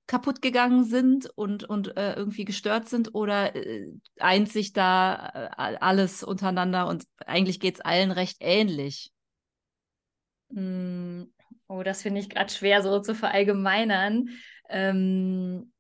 kaputt 0.08 0.42
gegangen 0.42 0.84
sind 0.84 1.30
und, 1.36 1.64
und 1.64 1.96
äh, 1.98 2.14
irgendwie 2.14 2.46
gestört 2.46 2.90
sind 2.90 3.16
oder 3.16 3.56
äh, 3.56 3.88
eint 4.20 4.50
sich 4.50 4.74
da 4.74 5.50
äh, 5.58 5.78
alles 5.78 6.24
untereinander 6.24 6.88
und 6.88 7.06
eigentlich 7.26 7.60
geht 7.60 7.76
es 7.76 7.82
allen 7.82 8.12
recht 8.12 8.38
ähnlich? 8.40 9.12
Mm, 10.50 11.24
oh, 11.68 11.84
das 11.84 12.02
finde 12.02 12.20
ich 12.20 12.30
gerade 12.30 12.54
schwer 12.54 12.82
so 12.82 13.00
zu 13.00 13.16
verallgemeinern. 13.16 14.30
Ähm, 14.70 15.72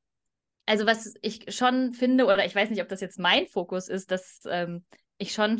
also 0.65 0.85
was 0.85 1.13
ich 1.21 1.53
schon 1.53 1.93
finde, 1.93 2.25
oder 2.25 2.45
ich 2.45 2.55
weiß 2.55 2.69
nicht, 2.69 2.81
ob 2.81 2.87
das 2.87 3.01
jetzt 3.01 3.19
mein 3.19 3.47
Fokus 3.47 3.89
ist, 3.89 4.11
dass 4.11 4.41
ähm, 4.49 4.85
ich 5.17 5.33
schon 5.33 5.59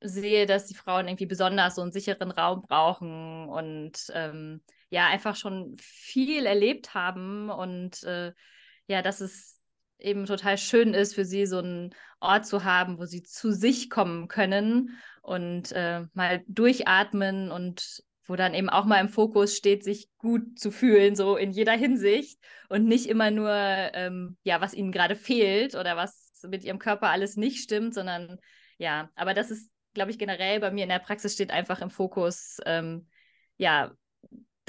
sehe, 0.00 0.46
dass 0.46 0.66
die 0.66 0.74
Frauen 0.74 1.06
irgendwie 1.08 1.26
besonders 1.26 1.76
so 1.76 1.82
einen 1.82 1.92
sicheren 1.92 2.30
Raum 2.30 2.62
brauchen 2.62 3.48
und 3.48 3.92
ähm, 4.14 4.62
ja 4.90 5.06
einfach 5.06 5.36
schon 5.36 5.76
viel 5.80 6.46
erlebt 6.46 6.94
haben 6.94 7.48
und 7.48 8.02
äh, 8.02 8.32
ja, 8.86 9.02
dass 9.02 9.20
es 9.20 9.58
eben 9.98 10.26
total 10.26 10.58
schön 10.58 10.94
ist 10.94 11.14
für 11.14 11.24
sie, 11.24 11.46
so 11.46 11.58
einen 11.58 11.94
Ort 12.20 12.46
zu 12.46 12.64
haben, 12.64 12.98
wo 12.98 13.04
sie 13.04 13.22
zu 13.22 13.52
sich 13.52 13.88
kommen 13.88 14.28
können 14.28 14.98
und 15.22 15.72
äh, 15.72 16.02
mal 16.12 16.42
durchatmen 16.46 17.50
und 17.50 18.02
wo 18.26 18.36
dann 18.36 18.54
eben 18.54 18.68
auch 18.68 18.84
mal 18.84 19.00
im 19.00 19.08
Fokus 19.08 19.56
steht, 19.56 19.82
sich 19.82 20.08
gut 20.18 20.58
zu 20.58 20.70
fühlen, 20.70 21.16
so 21.16 21.36
in 21.36 21.50
jeder 21.50 21.72
Hinsicht 21.72 22.38
und 22.68 22.84
nicht 22.86 23.06
immer 23.06 23.30
nur, 23.30 23.50
ähm, 23.50 24.36
ja, 24.44 24.60
was 24.60 24.74
ihnen 24.74 24.92
gerade 24.92 25.16
fehlt 25.16 25.74
oder 25.74 25.96
was 25.96 26.30
mit 26.48 26.64
ihrem 26.64 26.78
Körper 26.78 27.08
alles 27.08 27.36
nicht 27.36 27.62
stimmt, 27.62 27.92
sondern 27.92 28.38
ja, 28.78 29.10
aber 29.14 29.34
das 29.34 29.50
ist, 29.50 29.70
glaube 29.94 30.10
ich, 30.10 30.18
generell 30.18 30.60
bei 30.60 30.70
mir 30.70 30.84
in 30.84 30.88
der 30.88 31.00
Praxis 31.00 31.34
steht 31.34 31.50
einfach 31.50 31.80
im 31.82 31.90
Fokus, 31.90 32.58
ähm, 32.64 33.08
ja, 33.56 33.92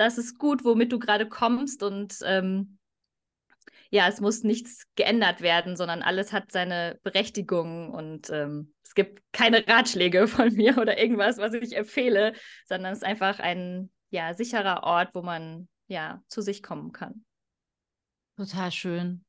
das 0.01 0.17
ist 0.17 0.39
gut, 0.39 0.65
womit 0.65 0.91
du 0.91 0.99
gerade 0.99 1.29
kommst 1.29 1.83
und 1.83 2.17
ähm, 2.23 2.79
ja, 3.91 4.07
es 4.07 4.21
muss 4.21 4.43
nichts 4.43 4.87
geändert 4.95 5.41
werden, 5.41 5.75
sondern 5.75 6.01
alles 6.01 6.33
hat 6.33 6.51
seine 6.51 6.99
Berechtigung 7.03 7.91
und 7.91 8.29
ähm, 8.29 8.73
es 8.83 8.95
gibt 8.95 9.21
keine 9.31 9.67
Ratschläge 9.67 10.27
von 10.27 10.53
mir 10.53 10.77
oder 10.77 10.97
irgendwas, 10.97 11.37
was 11.37 11.53
ich 11.53 11.75
empfehle, 11.75 12.33
sondern 12.65 12.93
es 12.93 12.99
ist 12.99 13.05
einfach 13.05 13.39
ein 13.39 13.91
ja, 14.09 14.33
sicherer 14.33 14.83
Ort, 14.83 15.13
wo 15.13 15.21
man 15.21 15.67
ja 15.87 16.21
zu 16.27 16.41
sich 16.41 16.63
kommen 16.63 16.91
kann. 16.93 17.23
Total 18.37 18.71
schön. 18.71 19.23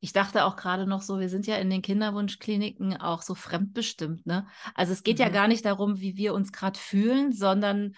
Ich 0.00 0.12
dachte 0.12 0.44
auch 0.44 0.54
gerade 0.54 0.86
noch 0.86 1.02
so, 1.02 1.18
wir 1.18 1.28
sind 1.28 1.46
ja 1.48 1.56
in 1.56 1.70
den 1.70 1.82
Kinderwunschkliniken 1.82 2.98
auch 2.98 3.22
so 3.22 3.34
fremdbestimmt, 3.34 4.26
ne? 4.26 4.46
Also 4.74 4.92
es 4.92 5.02
geht 5.02 5.18
mhm. 5.18 5.24
ja 5.24 5.28
gar 5.30 5.48
nicht 5.48 5.64
darum, 5.64 5.98
wie 5.98 6.16
wir 6.16 6.34
uns 6.34 6.52
gerade 6.52 6.78
fühlen, 6.78 7.32
sondern 7.32 7.96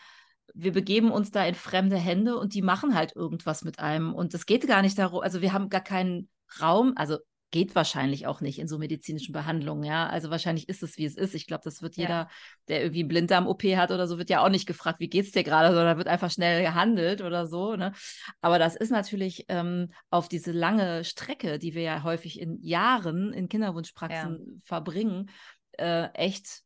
wir 0.54 0.72
begeben 0.72 1.10
uns 1.10 1.30
da 1.30 1.44
in 1.44 1.54
fremde 1.54 1.96
Hände 1.96 2.36
und 2.36 2.54
die 2.54 2.62
machen 2.62 2.94
halt 2.94 3.14
irgendwas 3.14 3.64
mit 3.64 3.78
einem. 3.78 4.14
Und 4.14 4.34
es 4.34 4.46
geht 4.46 4.66
gar 4.66 4.82
nicht 4.82 4.98
darum, 4.98 5.20
also 5.20 5.40
wir 5.40 5.52
haben 5.52 5.68
gar 5.68 5.82
keinen 5.82 6.28
Raum, 6.60 6.92
also 6.96 7.18
geht 7.50 7.74
wahrscheinlich 7.74 8.26
auch 8.26 8.40
nicht 8.40 8.58
in 8.58 8.68
so 8.68 8.78
medizinischen 8.78 9.32
Behandlungen, 9.32 9.82
ja. 9.82 10.08
Also 10.08 10.30
wahrscheinlich 10.30 10.68
ist 10.68 10.82
es, 10.82 10.98
wie 10.98 11.04
es 11.04 11.16
ist. 11.16 11.34
Ich 11.34 11.46
glaube, 11.46 11.62
das 11.64 11.82
wird 11.82 11.96
jeder, 11.96 12.08
ja. 12.08 12.28
der 12.68 12.82
irgendwie 12.82 13.04
Blinddarm-OP 13.04 13.62
hat 13.76 13.90
oder 13.90 14.06
so, 14.06 14.18
wird 14.18 14.30
ja 14.30 14.44
auch 14.44 14.48
nicht 14.48 14.66
gefragt, 14.66 15.00
wie 15.00 15.08
geht's 15.08 15.32
dir 15.32 15.42
gerade, 15.42 15.74
sondern 15.74 15.98
wird 15.98 16.06
einfach 16.06 16.30
schnell 16.30 16.62
gehandelt 16.62 17.22
oder 17.22 17.46
so, 17.46 17.74
ne? 17.74 17.92
Aber 18.40 18.58
das 18.58 18.76
ist 18.76 18.90
natürlich 18.90 19.46
ähm, 19.48 19.92
auf 20.10 20.28
diese 20.28 20.52
lange 20.52 21.04
Strecke, 21.04 21.58
die 21.58 21.74
wir 21.74 21.82
ja 21.82 22.02
häufig 22.04 22.40
in 22.40 22.62
Jahren 22.62 23.32
in 23.32 23.48
Kinderwunschpraxen 23.48 24.38
ja. 24.38 24.60
verbringen, 24.62 25.30
äh, 25.72 26.08
echt 26.14 26.62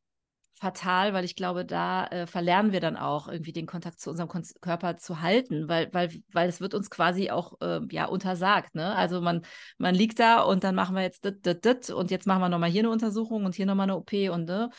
fatal, 0.65 1.13
weil 1.13 1.27
ich 1.27 1.37
glaube, 1.37 1.67
da 1.67 2.07
äh, 2.07 2.27
verlernen 2.27 2.73
wir 2.73 2.81
dann 2.81 2.97
auch 2.97 3.29
irgendwie 3.29 3.53
den 3.53 3.67
Kontakt 3.67 4.01
zu 4.01 4.09
unserem 4.09 4.31
Kon 4.31 4.43
Körper 4.63 4.97
zu 4.97 5.21
halten, 5.21 5.69
weil, 5.69 5.93
weil, 5.93 6.11
weil 6.33 6.49
es 6.49 6.63
wird 6.63 6.73
uns 6.73 6.89
quasi 6.89 7.31
auch 7.31 7.61
äh, 7.61 7.81
ja 7.91 8.07
untersagt. 8.07 8.75
Ne? 8.75 8.97
Also 8.97 9.21
man, 9.21 9.43
man 9.77 9.95
liegt 9.95 10.19
da 10.21 10.41
und 10.41 10.65
dann 10.65 10.75
machen 10.75 10.97
wir 10.97 11.03
jetzt 11.03 11.23
dit, 11.27 11.45
dit, 11.45 11.63
dit, 11.67 11.91
und 11.91 12.11
jetzt 12.11 12.27
machen 12.27 12.41
wir 12.41 12.49
nochmal 12.49 12.71
hier 12.71 12.81
eine 12.81 12.91
Untersuchung 12.91 13.45
und 13.45 13.55
hier 13.55 13.67
nochmal 13.67 13.91
eine 13.91 13.97
OP 13.97 14.13
und 14.33 14.47
ne? 14.47 14.71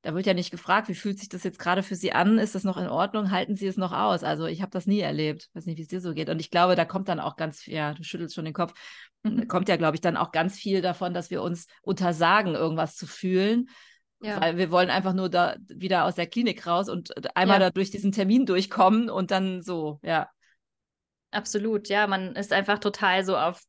da 0.00 0.14
wird 0.14 0.24
ja 0.24 0.32
nicht 0.32 0.50
gefragt, 0.50 0.88
wie 0.88 0.94
fühlt 0.94 1.18
sich 1.18 1.28
das 1.28 1.44
jetzt 1.44 1.58
gerade 1.58 1.82
für 1.82 1.94
Sie 1.94 2.12
an? 2.12 2.38
Ist 2.38 2.54
das 2.54 2.64
noch 2.64 2.78
in 2.78 2.88
Ordnung? 2.88 3.30
Halten 3.30 3.54
Sie 3.54 3.66
es 3.66 3.76
noch 3.76 3.92
aus? 3.92 4.24
Also 4.24 4.46
ich 4.46 4.62
habe 4.62 4.70
das 4.70 4.86
nie 4.86 5.00
erlebt. 5.00 5.48
Ich 5.48 5.54
weiß 5.54 5.66
nicht, 5.66 5.76
wie 5.76 5.82
es 5.82 5.88
dir 5.88 6.00
so 6.00 6.14
geht. 6.14 6.30
Und 6.30 6.40
ich 6.40 6.50
glaube, 6.50 6.74
da 6.74 6.86
kommt 6.86 7.08
dann 7.08 7.20
auch 7.20 7.36
ganz 7.36 7.66
ja, 7.66 7.92
du 7.92 8.02
schüttelst 8.02 8.34
schon 8.34 8.46
den 8.46 8.54
Kopf, 8.54 8.72
mhm. 9.24 9.46
kommt 9.46 9.68
ja, 9.68 9.76
glaube 9.76 9.96
ich, 9.96 10.00
dann 10.00 10.16
auch 10.16 10.32
ganz 10.32 10.56
viel 10.56 10.80
davon, 10.80 11.12
dass 11.12 11.30
wir 11.30 11.42
uns 11.42 11.66
untersagen, 11.82 12.54
irgendwas 12.54 12.96
zu 12.96 13.06
fühlen 13.06 13.68
ja. 14.24 14.40
Weil 14.40 14.56
wir 14.56 14.70
wollen 14.70 14.90
einfach 14.90 15.12
nur 15.12 15.28
da 15.28 15.56
wieder 15.68 16.04
aus 16.04 16.14
der 16.14 16.26
Klinik 16.26 16.66
raus 16.66 16.88
und 16.88 17.36
einmal 17.36 17.60
ja. 17.60 17.66
da 17.66 17.70
durch 17.70 17.90
diesen 17.90 18.12
Termin 18.12 18.46
durchkommen 18.46 19.10
und 19.10 19.30
dann 19.30 19.62
so, 19.62 20.00
ja. 20.02 20.28
Absolut, 21.30 21.88
ja. 21.88 22.06
Man 22.06 22.34
ist 22.36 22.52
einfach 22.52 22.78
total 22.78 23.24
so 23.24 23.36
auf 23.36 23.60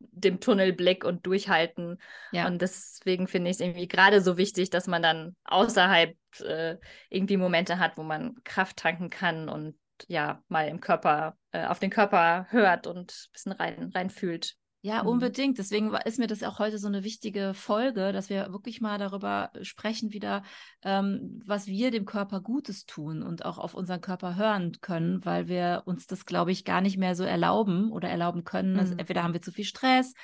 dem 0.00 0.40
Tunnelblick 0.40 1.04
und 1.04 1.24
durchhalten. 1.26 1.98
Ja. 2.32 2.46
Und 2.46 2.60
deswegen 2.60 3.28
finde 3.28 3.50
ich 3.50 3.56
es 3.56 3.60
irgendwie 3.60 3.88
gerade 3.88 4.20
so 4.20 4.36
wichtig, 4.36 4.70
dass 4.70 4.86
man 4.86 5.02
dann 5.02 5.36
außerhalb 5.44 6.16
äh, 6.40 6.76
irgendwie 7.08 7.36
Momente 7.36 7.78
hat, 7.78 7.96
wo 7.96 8.02
man 8.02 8.34
Kraft 8.44 8.76
tanken 8.78 9.10
kann 9.10 9.48
und 9.48 9.76
ja, 10.08 10.42
mal 10.48 10.68
im 10.68 10.80
Körper 10.80 11.36
äh, 11.52 11.64
auf 11.66 11.78
den 11.78 11.90
Körper 11.90 12.46
hört 12.50 12.86
und 12.86 13.12
ein 13.12 13.32
bisschen 13.32 13.52
rein, 13.52 13.92
rein 13.94 14.10
fühlt. 14.10 14.56
Ja, 14.84 15.04
mhm. 15.04 15.08
unbedingt. 15.10 15.58
Deswegen 15.58 15.94
ist 15.94 16.18
mir 16.18 16.26
das 16.26 16.42
auch 16.42 16.58
heute 16.58 16.78
so 16.78 16.88
eine 16.88 17.04
wichtige 17.04 17.54
Folge, 17.54 18.12
dass 18.12 18.28
wir 18.28 18.52
wirklich 18.52 18.80
mal 18.80 18.98
darüber 18.98 19.52
sprechen, 19.62 20.12
wieder, 20.12 20.42
ähm, 20.82 21.40
was 21.46 21.68
wir 21.68 21.92
dem 21.92 22.04
Körper 22.04 22.40
Gutes 22.40 22.84
tun 22.84 23.22
und 23.22 23.44
auch 23.44 23.58
auf 23.58 23.74
unseren 23.74 24.00
Körper 24.00 24.34
hören 24.34 24.72
können, 24.80 25.24
weil 25.24 25.46
wir 25.46 25.84
uns 25.86 26.08
das, 26.08 26.26
glaube 26.26 26.50
ich, 26.50 26.64
gar 26.64 26.80
nicht 26.80 26.98
mehr 26.98 27.14
so 27.14 27.22
erlauben 27.22 27.92
oder 27.92 28.08
erlauben 28.08 28.42
können. 28.42 28.76
Also 28.76 28.94
mhm. 28.94 28.98
entweder 28.98 29.22
haben 29.22 29.34
wir 29.34 29.42
zu 29.42 29.52
viel 29.52 29.64
Stress, 29.64 30.14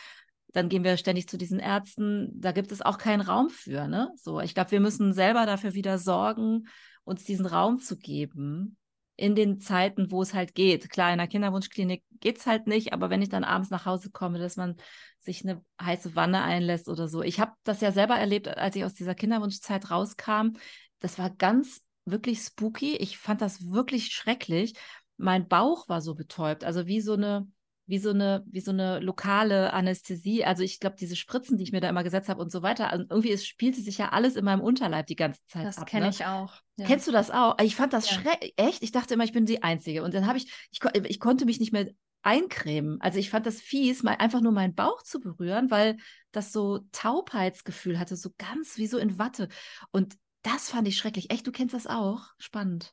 dann 0.52 0.68
gehen 0.68 0.82
wir 0.82 0.96
ständig 0.96 1.28
zu 1.28 1.38
diesen 1.38 1.60
Ärzten. 1.60 2.32
Da 2.34 2.50
gibt 2.50 2.72
es 2.72 2.82
auch 2.82 2.98
keinen 2.98 3.20
Raum 3.20 3.50
für. 3.50 3.86
Ne? 3.86 4.10
So, 4.16 4.40
ich 4.40 4.54
glaube, 4.54 4.72
wir 4.72 4.80
müssen 4.80 5.12
selber 5.12 5.46
dafür 5.46 5.74
wieder 5.74 5.98
sorgen, 5.98 6.66
uns 7.04 7.22
diesen 7.22 7.46
Raum 7.46 7.78
zu 7.78 7.96
geben 7.96 8.76
in 9.18 9.34
den 9.34 9.58
Zeiten, 9.58 10.12
wo 10.12 10.22
es 10.22 10.32
halt 10.32 10.54
geht. 10.54 10.88
Klar, 10.90 11.10
in 11.10 11.18
der 11.18 11.26
Kinderwunschklinik 11.26 12.04
geht 12.20 12.38
es 12.38 12.46
halt 12.46 12.68
nicht, 12.68 12.92
aber 12.92 13.10
wenn 13.10 13.20
ich 13.20 13.28
dann 13.28 13.42
abends 13.42 13.68
nach 13.68 13.84
Hause 13.84 14.10
komme, 14.10 14.38
dass 14.38 14.56
man 14.56 14.76
sich 15.18 15.42
eine 15.42 15.62
heiße 15.82 16.14
Wanne 16.14 16.42
einlässt 16.42 16.88
oder 16.88 17.08
so. 17.08 17.22
Ich 17.22 17.40
habe 17.40 17.52
das 17.64 17.80
ja 17.80 17.90
selber 17.90 18.14
erlebt, 18.14 18.46
als 18.46 18.76
ich 18.76 18.84
aus 18.84 18.94
dieser 18.94 19.16
Kinderwunschzeit 19.16 19.90
rauskam. 19.90 20.52
Das 21.00 21.18
war 21.18 21.30
ganz 21.30 21.82
wirklich 22.04 22.38
spooky. 22.38 22.96
Ich 22.96 23.18
fand 23.18 23.42
das 23.42 23.70
wirklich 23.70 24.06
schrecklich. 24.06 24.74
Mein 25.16 25.48
Bauch 25.48 25.88
war 25.88 26.00
so 26.00 26.14
betäubt, 26.14 26.62
also 26.62 26.86
wie 26.86 27.00
so 27.00 27.14
eine 27.14 27.50
wie 27.88 27.98
so 27.98 28.10
eine, 28.10 28.44
wie 28.46 28.60
so 28.60 28.70
eine 28.70 29.00
lokale 29.00 29.72
Anästhesie. 29.72 30.44
Also 30.44 30.62
ich 30.62 30.78
glaube, 30.78 30.96
diese 30.96 31.16
Spritzen, 31.16 31.56
die 31.56 31.64
ich 31.64 31.72
mir 31.72 31.80
da 31.80 31.88
immer 31.88 32.04
gesetzt 32.04 32.28
habe 32.28 32.40
und 32.40 32.52
so 32.52 32.62
weiter, 32.62 32.90
also 32.90 33.04
irgendwie 33.08 33.32
es 33.32 33.46
spielte 33.46 33.80
sich 33.80 33.96
ja 33.96 34.10
alles 34.10 34.36
in 34.36 34.44
meinem 34.44 34.60
Unterleib 34.60 35.06
die 35.06 35.16
ganze 35.16 35.40
Zeit 35.46 35.66
das 35.66 35.78
ab. 35.78 35.84
Das 35.84 35.90
kenne 35.90 36.04
ne? 36.04 36.10
ich 36.10 36.26
auch. 36.26 36.52
Ja. 36.76 36.86
Kennst 36.86 37.08
du 37.08 37.12
das 37.12 37.30
auch? 37.30 37.56
Ich 37.60 37.76
fand 37.76 37.94
das 37.94 38.10
ja. 38.10 38.20
schrecklich. 38.20 38.52
Echt? 38.56 38.82
Ich 38.82 38.92
dachte 38.92 39.14
immer, 39.14 39.24
ich 39.24 39.32
bin 39.32 39.46
die 39.46 39.62
Einzige. 39.62 40.04
Und 40.04 40.12
dann 40.12 40.26
habe 40.26 40.36
ich, 40.36 40.52
ich, 40.70 40.80
ich 41.04 41.18
konnte 41.18 41.46
mich 41.46 41.60
nicht 41.60 41.72
mehr 41.72 41.88
eincremen. 42.22 43.00
Also 43.00 43.18
ich 43.18 43.30
fand 43.30 43.46
das 43.46 43.58
fies, 43.58 44.02
mal 44.02 44.16
einfach 44.16 44.42
nur 44.42 44.52
meinen 44.52 44.74
Bauch 44.74 45.02
zu 45.02 45.18
berühren, 45.18 45.70
weil 45.70 45.96
das 46.30 46.52
so 46.52 46.80
Taubheitsgefühl 46.92 47.98
hatte, 47.98 48.16
so 48.16 48.30
ganz 48.36 48.76
wie 48.76 48.86
so 48.86 48.98
in 48.98 49.18
Watte. 49.18 49.48
Und 49.92 50.14
das 50.42 50.68
fand 50.68 50.86
ich 50.88 50.98
schrecklich. 50.98 51.30
Echt, 51.30 51.46
du 51.46 51.52
kennst 51.52 51.74
das 51.74 51.86
auch? 51.86 52.26
Spannend. 52.38 52.92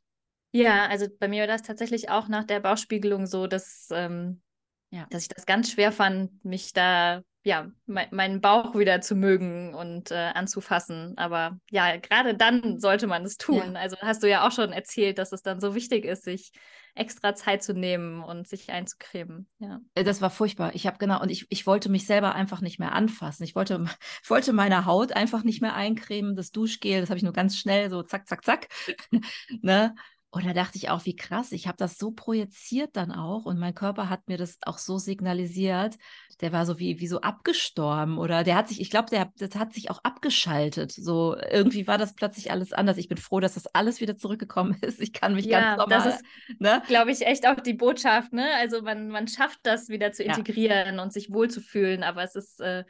Ja, 0.51 0.87
also 0.87 1.07
bei 1.19 1.27
mir 1.27 1.41
war 1.41 1.47
das 1.47 1.63
tatsächlich 1.63 2.09
auch 2.09 2.29
nach 2.29 2.45
der 2.45 2.61
Bauchspiegelung 2.61 3.25
so, 3.25 3.45
dass 3.45 3.89
ähm, 3.91 4.41
ja. 4.91 5.07
Dass 5.09 5.23
ich 5.23 5.27
das 5.27 5.45
ganz 5.45 5.71
schwer 5.71 5.91
fand, 5.91 6.43
mich 6.45 6.73
da, 6.73 7.21
ja, 7.43 7.69
me 7.85 8.07
meinen 8.11 8.41
Bauch 8.41 8.75
wieder 8.75 9.01
zu 9.01 9.15
mögen 9.15 9.73
und 9.73 10.11
äh, 10.11 10.31
anzufassen. 10.33 11.17
Aber 11.17 11.59
ja, 11.69 11.97
gerade 11.97 12.35
dann 12.35 12.79
sollte 12.79 13.07
man 13.07 13.23
es 13.23 13.37
tun. 13.37 13.73
Ja. 13.73 13.79
Also 13.79 13.97
hast 13.97 14.23
du 14.23 14.29
ja 14.29 14.47
auch 14.47 14.51
schon 14.51 14.71
erzählt, 14.71 15.17
dass 15.17 15.31
es 15.31 15.41
dann 15.41 15.59
so 15.59 15.75
wichtig 15.75 16.05
ist, 16.05 16.23
sich 16.23 16.51
extra 16.95 17.35
Zeit 17.35 17.61
zu 17.61 17.73
nehmen 17.73 18.23
und 18.23 18.47
sich 18.47 18.71
einzucremen. 18.71 19.47
Ja. 19.59 19.81
Äh, 19.95 20.03
das 20.05 20.21
war 20.21 20.29
furchtbar. 20.29 20.73
Ich 20.73 20.87
habe 20.87 20.97
genau, 20.97 21.21
und 21.21 21.29
ich, 21.29 21.45
ich 21.49 21.67
wollte 21.67 21.89
mich 21.89 22.05
selber 22.05 22.33
einfach 22.33 22.61
nicht 22.61 22.79
mehr 22.79 22.93
anfassen. 22.93 23.43
Ich 23.43 23.53
wollte, 23.53 23.85
ich 24.23 24.29
wollte 24.29 24.53
meine 24.53 24.85
Haut 24.85 25.11
einfach 25.11 25.43
nicht 25.43 25.61
mehr 25.61 25.75
eincremen. 25.75 26.35
Das 26.35 26.51
Duschgel, 26.51 27.01
das 27.01 27.09
habe 27.09 27.17
ich 27.17 27.23
nur 27.23 27.33
ganz 27.33 27.57
schnell 27.57 27.89
so 27.89 28.01
zack, 28.01 28.27
zack, 28.27 28.45
zack. 28.45 28.67
ne? 29.61 29.93
Und 30.35 30.45
da 30.45 30.51
dachte 30.51 30.77
ich 30.77 30.89
auch, 30.89 31.05
wie 31.05 31.15
krass, 31.15 31.53
ich 31.53 31.65
habe 31.65 31.77
das 31.77 31.97
so 31.97 32.11
projiziert 32.11 32.97
dann 32.97 33.13
auch 33.13 33.45
und 33.45 33.57
mein 33.57 33.73
Körper 33.73 34.09
hat 34.09 34.27
mir 34.27 34.35
das 34.37 34.57
auch 34.65 34.79
so 34.79 34.97
signalisiert. 34.97 35.95
Der 36.41 36.51
war 36.51 36.65
so 36.65 36.77
wie, 36.77 36.99
wie 36.99 37.07
so 37.07 37.21
abgestorben 37.21 38.17
oder 38.17 38.43
der 38.43 38.55
hat 38.55 38.67
sich, 38.67 38.81
ich 38.81 38.89
glaube, 38.89 39.09
der 39.09 39.31
das 39.37 39.55
hat 39.55 39.73
sich 39.73 39.89
auch 39.89 39.99
abgeschaltet. 40.03 40.91
So 40.91 41.37
irgendwie 41.37 41.87
war 41.87 41.97
das 41.97 42.15
plötzlich 42.15 42.51
alles 42.51 42.73
anders. 42.73 42.97
Ich 42.97 43.07
bin 43.07 43.17
froh, 43.17 43.39
dass 43.39 43.53
das 43.53 43.67
alles 43.67 44.01
wieder 44.01 44.17
zurückgekommen 44.17 44.77
ist. 44.81 44.99
Ich 44.99 45.13
kann 45.13 45.35
mich 45.35 45.45
ja, 45.45 45.77
ganz 45.77 45.77
normal. 45.77 46.03
Das 46.03 46.15
ist, 46.15 46.59
ne? 46.59 46.83
glaube 46.85 47.11
ich, 47.11 47.25
echt 47.25 47.47
auch 47.47 47.61
die 47.61 47.73
Botschaft. 47.73 48.33
Ne? 48.33 48.45
Also 48.57 48.81
man, 48.81 49.07
man 49.07 49.29
schafft 49.29 49.59
das 49.63 49.87
wieder 49.87 50.11
zu 50.11 50.23
integrieren 50.23 50.97
ja. 50.97 51.01
und 51.01 51.13
sich 51.13 51.31
wohlzufühlen, 51.31 52.03
aber 52.03 52.23
es 52.23 52.35
ist 52.35 52.59
äh, 52.59 52.83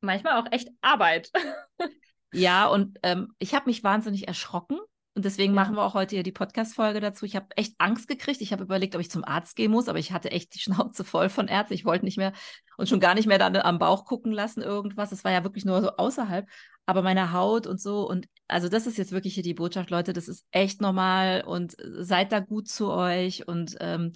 manchmal 0.00 0.40
auch 0.40 0.50
echt 0.50 0.70
Arbeit. 0.80 1.30
Ja, 2.32 2.66
und 2.66 2.98
ähm, 3.02 3.32
ich 3.38 3.54
habe 3.54 3.66
mich 3.66 3.82
wahnsinnig 3.82 4.28
erschrocken, 4.28 4.78
und 5.16 5.24
deswegen 5.24 5.54
ja. 5.54 5.62
machen 5.62 5.76
wir 5.76 5.82
auch 5.82 5.94
heute 5.94 6.14
hier 6.14 6.22
die 6.22 6.30
Podcast-Folge 6.30 7.00
dazu. 7.00 7.24
Ich 7.24 7.36
habe 7.36 7.46
echt 7.56 7.74
Angst 7.78 8.06
gekriegt. 8.06 8.42
Ich 8.42 8.52
habe 8.52 8.64
überlegt, 8.64 8.94
ob 8.94 9.00
ich 9.00 9.10
zum 9.10 9.24
Arzt 9.24 9.56
gehen 9.56 9.70
muss, 9.70 9.88
aber 9.88 9.98
ich 9.98 10.12
hatte 10.12 10.30
echt 10.30 10.54
die 10.54 10.58
Schnauze 10.60 11.04
voll 11.04 11.30
von 11.30 11.48
Ärzten. 11.48 11.72
Ich 11.72 11.86
wollte 11.86 12.04
nicht 12.04 12.18
mehr 12.18 12.34
und 12.76 12.90
schon 12.90 13.00
gar 13.00 13.14
nicht 13.14 13.26
mehr 13.26 13.38
dann 13.38 13.56
am 13.56 13.78
Bauch 13.78 14.04
gucken 14.04 14.30
lassen, 14.30 14.60
irgendwas. 14.60 15.12
Es 15.12 15.24
war 15.24 15.32
ja 15.32 15.42
wirklich 15.42 15.64
nur 15.64 15.80
so 15.80 15.90
außerhalb. 15.96 16.46
Aber 16.84 17.00
meine 17.00 17.32
Haut 17.32 17.66
und 17.66 17.80
so. 17.80 18.06
Und 18.06 18.28
also, 18.46 18.68
das 18.68 18.86
ist 18.86 18.98
jetzt 18.98 19.10
wirklich 19.10 19.32
hier 19.32 19.42
die 19.42 19.54
Botschaft, 19.54 19.88
Leute. 19.90 20.12
Das 20.12 20.28
ist 20.28 20.46
echt 20.50 20.82
normal 20.82 21.42
und 21.46 21.74
seid 21.80 22.30
da 22.30 22.40
gut 22.40 22.68
zu 22.68 22.90
euch 22.90 23.48
und 23.48 23.74
ähm, 23.80 24.12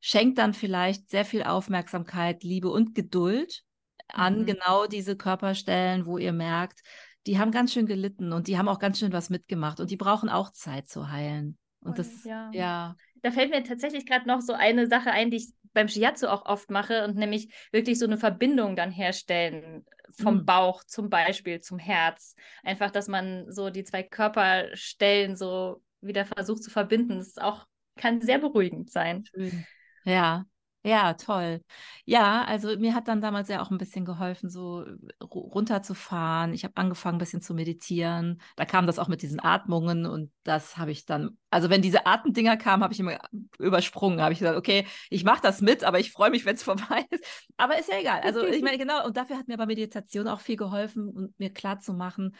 schenkt 0.00 0.36
dann 0.36 0.52
vielleicht 0.52 1.08
sehr 1.08 1.24
viel 1.24 1.44
Aufmerksamkeit, 1.44 2.44
Liebe 2.44 2.68
und 2.68 2.94
Geduld 2.94 3.62
an 4.08 4.40
mhm. 4.40 4.46
genau 4.46 4.86
diese 4.86 5.16
Körperstellen, 5.16 6.04
wo 6.04 6.18
ihr 6.18 6.34
merkt, 6.34 6.82
die 7.26 7.38
haben 7.38 7.50
ganz 7.50 7.72
schön 7.72 7.86
gelitten 7.86 8.32
und 8.32 8.48
die 8.48 8.58
haben 8.58 8.68
auch 8.68 8.78
ganz 8.78 8.98
schön 8.98 9.12
was 9.12 9.30
mitgemacht 9.30 9.80
und 9.80 9.90
die 9.90 9.96
brauchen 9.96 10.28
auch 10.28 10.50
Zeit 10.50 10.88
zu 10.88 11.10
heilen. 11.10 11.58
Und, 11.80 11.98
das, 11.98 12.24
ja. 12.24 12.50
ja. 12.52 12.96
Da 13.22 13.30
fällt 13.30 13.50
mir 13.50 13.62
tatsächlich 13.64 14.06
gerade 14.06 14.26
noch 14.28 14.40
so 14.40 14.52
eine 14.52 14.86
Sache 14.86 15.10
ein, 15.10 15.30
die 15.30 15.38
ich 15.38 15.52
beim 15.72 15.88
Shiatsu 15.88 16.26
auch 16.28 16.44
oft 16.46 16.70
mache 16.70 17.04
und 17.04 17.16
nämlich 17.16 17.52
wirklich 17.72 17.98
so 17.98 18.06
eine 18.06 18.18
Verbindung 18.18 18.76
dann 18.76 18.90
herstellen 18.90 19.84
vom 20.10 20.38
mhm. 20.38 20.44
Bauch 20.44 20.84
zum 20.84 21.08
Beispiel 21.08 21.60
zum 21.60 21.78
Herz. 21.78 22.34
Einfach, 22.62 22.90
dass 22.90 23.08
man 23.08 23.50
so 23.50 23.70
die 23.70 23.84
zwei 23.84 24.02
Körperstellen 24.02 25.36
so 25.36 25.82
wieder 26.00 26.24
versucht 26.24 26.62
zu 26.62 26.70
verbinden. 26.70 27.18
Das 27.18 27.28
ist 27.28 27.42
auch, 27.42 27.66
kann 27.96 28.20
sehr 28.20 28.38
beruhigend 28.38 28.90
sein. 28.90 29.24
Schön. 29.24 29.64
Ja, 30.04 30.44
ja, 30.84 31.14
toll. 31.14 31.60
Ja, 32.04 32.44
also 32.44 32.76
mir 32.76 32.94
hat 32.94 33.06
dann 33.06 33.20
damals 33.20 33.48
ja 33.48 33.62
auch 33.62 33.70
ein 33.70 33.78
bisschen 33.78 34.04
geholfen, 34.04 34.50
so 34.50 34.84
runterzufahren. 35.22 36.52
Ich 36.54 36.64
habe 36.64 36.76
angefangen, 36.76 37.16
ein 37.16 37.18
bisschen 37.20 37.40
zu 37.40 37.54
meditieren. 37.54 38.40
Da 38.56 38.64
kam 38.64 38.88
das 38.88 38.98
auch 38.98 39.06
mit 39.06 39.22
diesen 39.22 39.38
Atmungen 39.38 40.06
und 40.06 40.32
das 40.42 40.76
habe 40.76 40.90
ich 40.90 41.06
dann, 41.06 41.38
also 41.50 41.70
wenn 41.70 41.82
diese 41.82 42.04
Atemdinger 42.04 42.56
kamen, 42.56 42.82
habe 42.82 42.94
ich 42.94 42.98
immer 42.98 43.16
übersprungen. 43.60 44.20
Habe 44.20 44.32
ich 44.32 44.40
gesagt, 44.40 44.58
okay, 44.58 44.84
ich 45.08 45.22
mache 45.22 45.40
das 45.40 45.60
mit, 45.60 45.84
aber 45.84 46.00
ich 46.00 46.10
freue 46.10 46.30
mich, 46.30 46.44
wenn 46.46 46.56
es 46.56 46.64
vorbei 46.64 47.06
ist. 47.10 47.24
Aber 47.56 47.78
ist 47.78 47.88
ja 47.88 48.00
egal. 48.00 48.20
Also 48.22 48.44
ich 48.44 48.62
meine, 48.62 48.78
genau, 48.78 49.06
und 49.06 49.16
dafür 49.16 49.38
hat 49.38 49.46
mir 49.46 49.54
aber 49.54 49.66
Meditation 49.66 50.26
auch 50.26 50.40
viel 50.40 50.56
geholfen 50.56 51.08
und 51.08 51.38
mir 51.38 51.52
klar 51.52 51.78
zu 51.78 51.92
machen, 51.94 52.34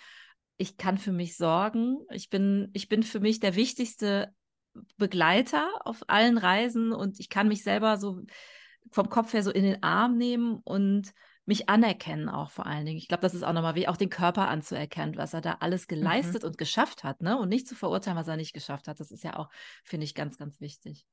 ich 0.57 0.76
kann 0.76 0.99
für 0.99 1.12
mich 1.12 1.36
sorgen. 1.36 1.99
Ich 2.11 2.28
bin, 2.28 2.70
ich 2.72 2.88
bin 2.88 3.05
für 3.05 3.20
mich 3.20 3.38
der 3.38 3.55
wichtigste 3.55 4.32
Begleiter 4.96 5.68
auf 5.84 6.02
allen 6.08 6.38
Reisen 6.38 6.92
und 6.92 7.20
ich 7.20 7.28
kann 7.28 7.48
mich 7.48 7.62
selber 7.62 7.98
so 7.98 8.20
vom 8.90 9.08
Kopf 9.08 9.32
her 9.32 9.42
so 9.42 9.50
in 9.50 9.64
den 9.64 9.82
Arm 9.82 10.16
nehmen 10.16 10.60
und 10.64 11.12
mich 11.44 11.68
anerkennen 11.68 12.28
auch 12.28 12.50
vor 12.50 12.66
allen 12.66 12.86
Dingen. 12.86 12.98
Ich 12.98 13.08
glaube, 13.08 13.22
das 13.22 13.34
ist 13.34 13.42
auch 13.42 13.52
nochmal 13.52 13.74
wie 13.74 13.88
auch 13.88 13.96
den 13.96 14.10
Körper 14.10 14.48
anzuerkennen, 14.48 15.16
was 15.16 15.34
er 15.34 15.40
da 15.40 15.56
alles 15.60 15.82
mhm. 15.82 15.96
geleistet 15.96 16.42
mhm. 16.42 16.48
und 16.48 16.58
geschafft 16.58 17.04
hat, 17.04 17.20
ne? 17.20 17.38
Und 17.38 17.48
nicht 17.48 17.66
zu 17.66 17.74
verurteilen, 17.74 18.16
was 18.16 18.28
er 18.28 18.36
nicht 18.36 18.52
geschafft 18.52 18.88
hat. 18.88 19.00
Das 19.00 19.10
ist 19.10 19.24
ja 19.24 19.36
auch, 19.36 19.50
finde 19.84 20.04
ich, 20.04 20.14
ganz, 20.14 20.38
ganz 20.38 20.60
wichtig. 20.60 21.06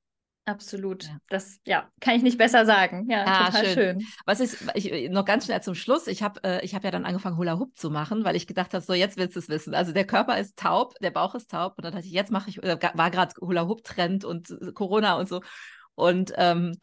Absolut. 0.50 1.04
Ja. 1.04 1.18
Das 1.30 1.60
ja, 1.66 1.90
kann 2.00 2.16
ich 2.16 2.24
nicht 2.24 2.40
besser 2.40 2.66
sagen. 2.66 3.08
Ja, 3.10 3.26
ja 3.26 3.46
total 3.46 3.66
schön. 3.66 3.74
schön. 3.74 4.08
Was 4.26 4.40
ist, 4.40 4.66
ich, 4.74 5.10
noch 5.12 5.26
ganz 5.26 5.46
schnell 5.46 5.62
zum 5.62 5.76
Schluss, 5.76 6.08
ich 6.08 6.24
habe 6.24 6.44
äh, 6.44 6.68
hab 6.68 6.84
ja 6.84 6.90
dann 6.90 7.06
angefangen, 7.06 7.38
Hula 7.38 7.60
Hoop 7.60 7.78
zu 7.78 7.92
machen, 7.92 8.24
weil 8.24 8.36
ich 8.36 8.48
gedacht 8.48 8.74
habe, 8.74 8.84
so 8.84 8.94
jetzt 8.94 9.18
willst 9.18 9.36
du 9.36 9.40
es 9.40 9.50
wissen. 9.50 9.76
Also 9.76 9.92
der 9.92 10.06
Körper 10.06 10.40
ist 10.40 10.58
taub, 10.58 10.96
der 11.02 11.12
Bauch 11.12 11.36
ist 11.36 11.52
taub 11.52 11.74
und 11.78 11.86
dann 11.86 11.94
dachte 11.94 12.08
ich, 12.08 12.14
jetzt 12.14 12.32
mache 12.32 12.50
ich, 12.50 12.58
war 12.58 13.12
gerade 13.12 13.36
Hula 13.40 13.68
Hoop 13.68 13.84
Trend 13.84 14.26
und 14.26 14.50
äh, 14.50 14.72
Corona 14.74 15.18
und 15.20 15.30
so. 15.30 15.42
Und 15.94 16.34
ähm, 16.38 16.78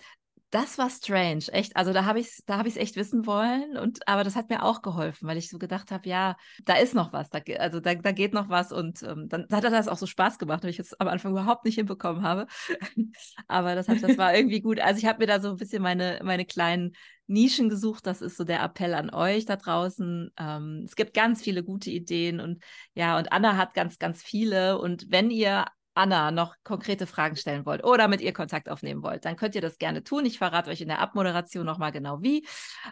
das 0.51 0.79
war 0.79 0.89
strange, 0.91 1.45
echt. 1.53 1.77
Also 1.77 1.93
da 1.93 2.05
habe 2.05 2.21
ich 2.21 2.29
es 2.29 2.45
da 2.47 2.59
hab 2.59 2.67
echt 2.67 2.97
wissen 2.97 3.27
wollen. 3.27 3.77
Und, 3.77 4.07
aber 4.07 4.23
das 4.23 4.37
hat 4.37 4.49
mir 4.49 4.63
auch 4.63 4.81
geholfen, 4.81 5.27
weil 5.27 5.37
ich 5.37 5.51
so 5.51 5.59
gedacht 5.59 5.91
habe, 5.91 6.09
ja, 6.09 6.37
da 6.65 6.77
ist 6.77 6.95
noch 6.95 7.13
was. 7.13 7.31
Da, 7.31 7.41
also 7.59 7.81
da, 7.81 7.95
da 7.95 8.13
geht 8.13 8.33
noch 8.33 8.49
was. 8.49 8.71
Und 8.71 9.03
ähm, 9.03 9.29
dann 9.29 9.47
hat 9.51 9.65
das 9.65 9.89
auch 9.89 9.97
so 9.99 10.07
Spaß 10.07 10.39
gemacht, 10.39 10.63
weil 10.63 10.71
ich 10.71 10.79
es 10.79 10.99
am 11.01 11.09
Anfang 11.09 11.33
überhaupt 11.33 11.65
nicht 11.65 11.75
hinbekommen 11.75 12.23
habe. 12.23 12.47
aber 13.49 13.75
das, 13.75 13.89
hat, 13.89 14.03
das 14.03 14.17
war 14.19 14.35
irgendwie 14.37 14.61
gut. 14.61 14.79
Also 14.81 14.99
ich 14.99 15.07
habe 15.07 15.19
mir 15.19 15.27
da 15.27 15.41
so 15.41 15.51
ein 15.51 15.57
bisschen 15.57 15.83
meine, 15.83 16.21
meine 16.23 16.45
kleinen 16.45 16.93
Nischen 17.27 17.69
gesucht. 17.69 18.07
Das 18.07 18.23
ist 18.23 18.37
so 18.37 18.45
der 18.45 18.63
Appell 18.63 18.95
an 18.95 19.11
euch 19.11 19.47
da 19.47 19.57
draußen. 19.57 20.31
Ähm, 20.39 20.83
es 20.85 20.95
gibt 20.95 21.13
ganz 21.13 21.43
viele 21.43 21.65
gute 21.65 21.91
Ideen 21.91 22.41
und 22.41 22.63
ja, 22.95 23.19
und 23.19 23.33
Anna 23.33 23.57
hat 23.57 23.75
ganz, 23.75 23.99
ganz 23.99 24.23
viele. 24.23 24.79
Und 24.79 25.11
wenn 25.11 25.31
ihr 25.31 25.65
Anna 25.97 26.31
noch 26.31 26.55
konkrete 26.63 27.07
Fragen 27.07 27.37
stellen 27.37 27.67
wollt 27.67 27.85
oder 27.85 28.09
mit 28.09 28.21
ihr 28.21 28.33
Kontakt 28.33 28.69
aufnehmen 28.69 29.03
wollt, 29.03 29.25
dann 29.25 29.37
könnt 29.37 29.55
ihr 29.55 29.61
das 29.61 29.79
gerne 29.79 30.05
tun. 30.05 30.27
Ich 30.27 30.39
verrate 30.39 30.71
euch 30.71 30.81
in 30.81 30.89
der 30.89 31.01
Abmoderation 31.01 31.65
nochmal 31.65 31.93
genau 31.93 32.23
wie. 32.23 32.47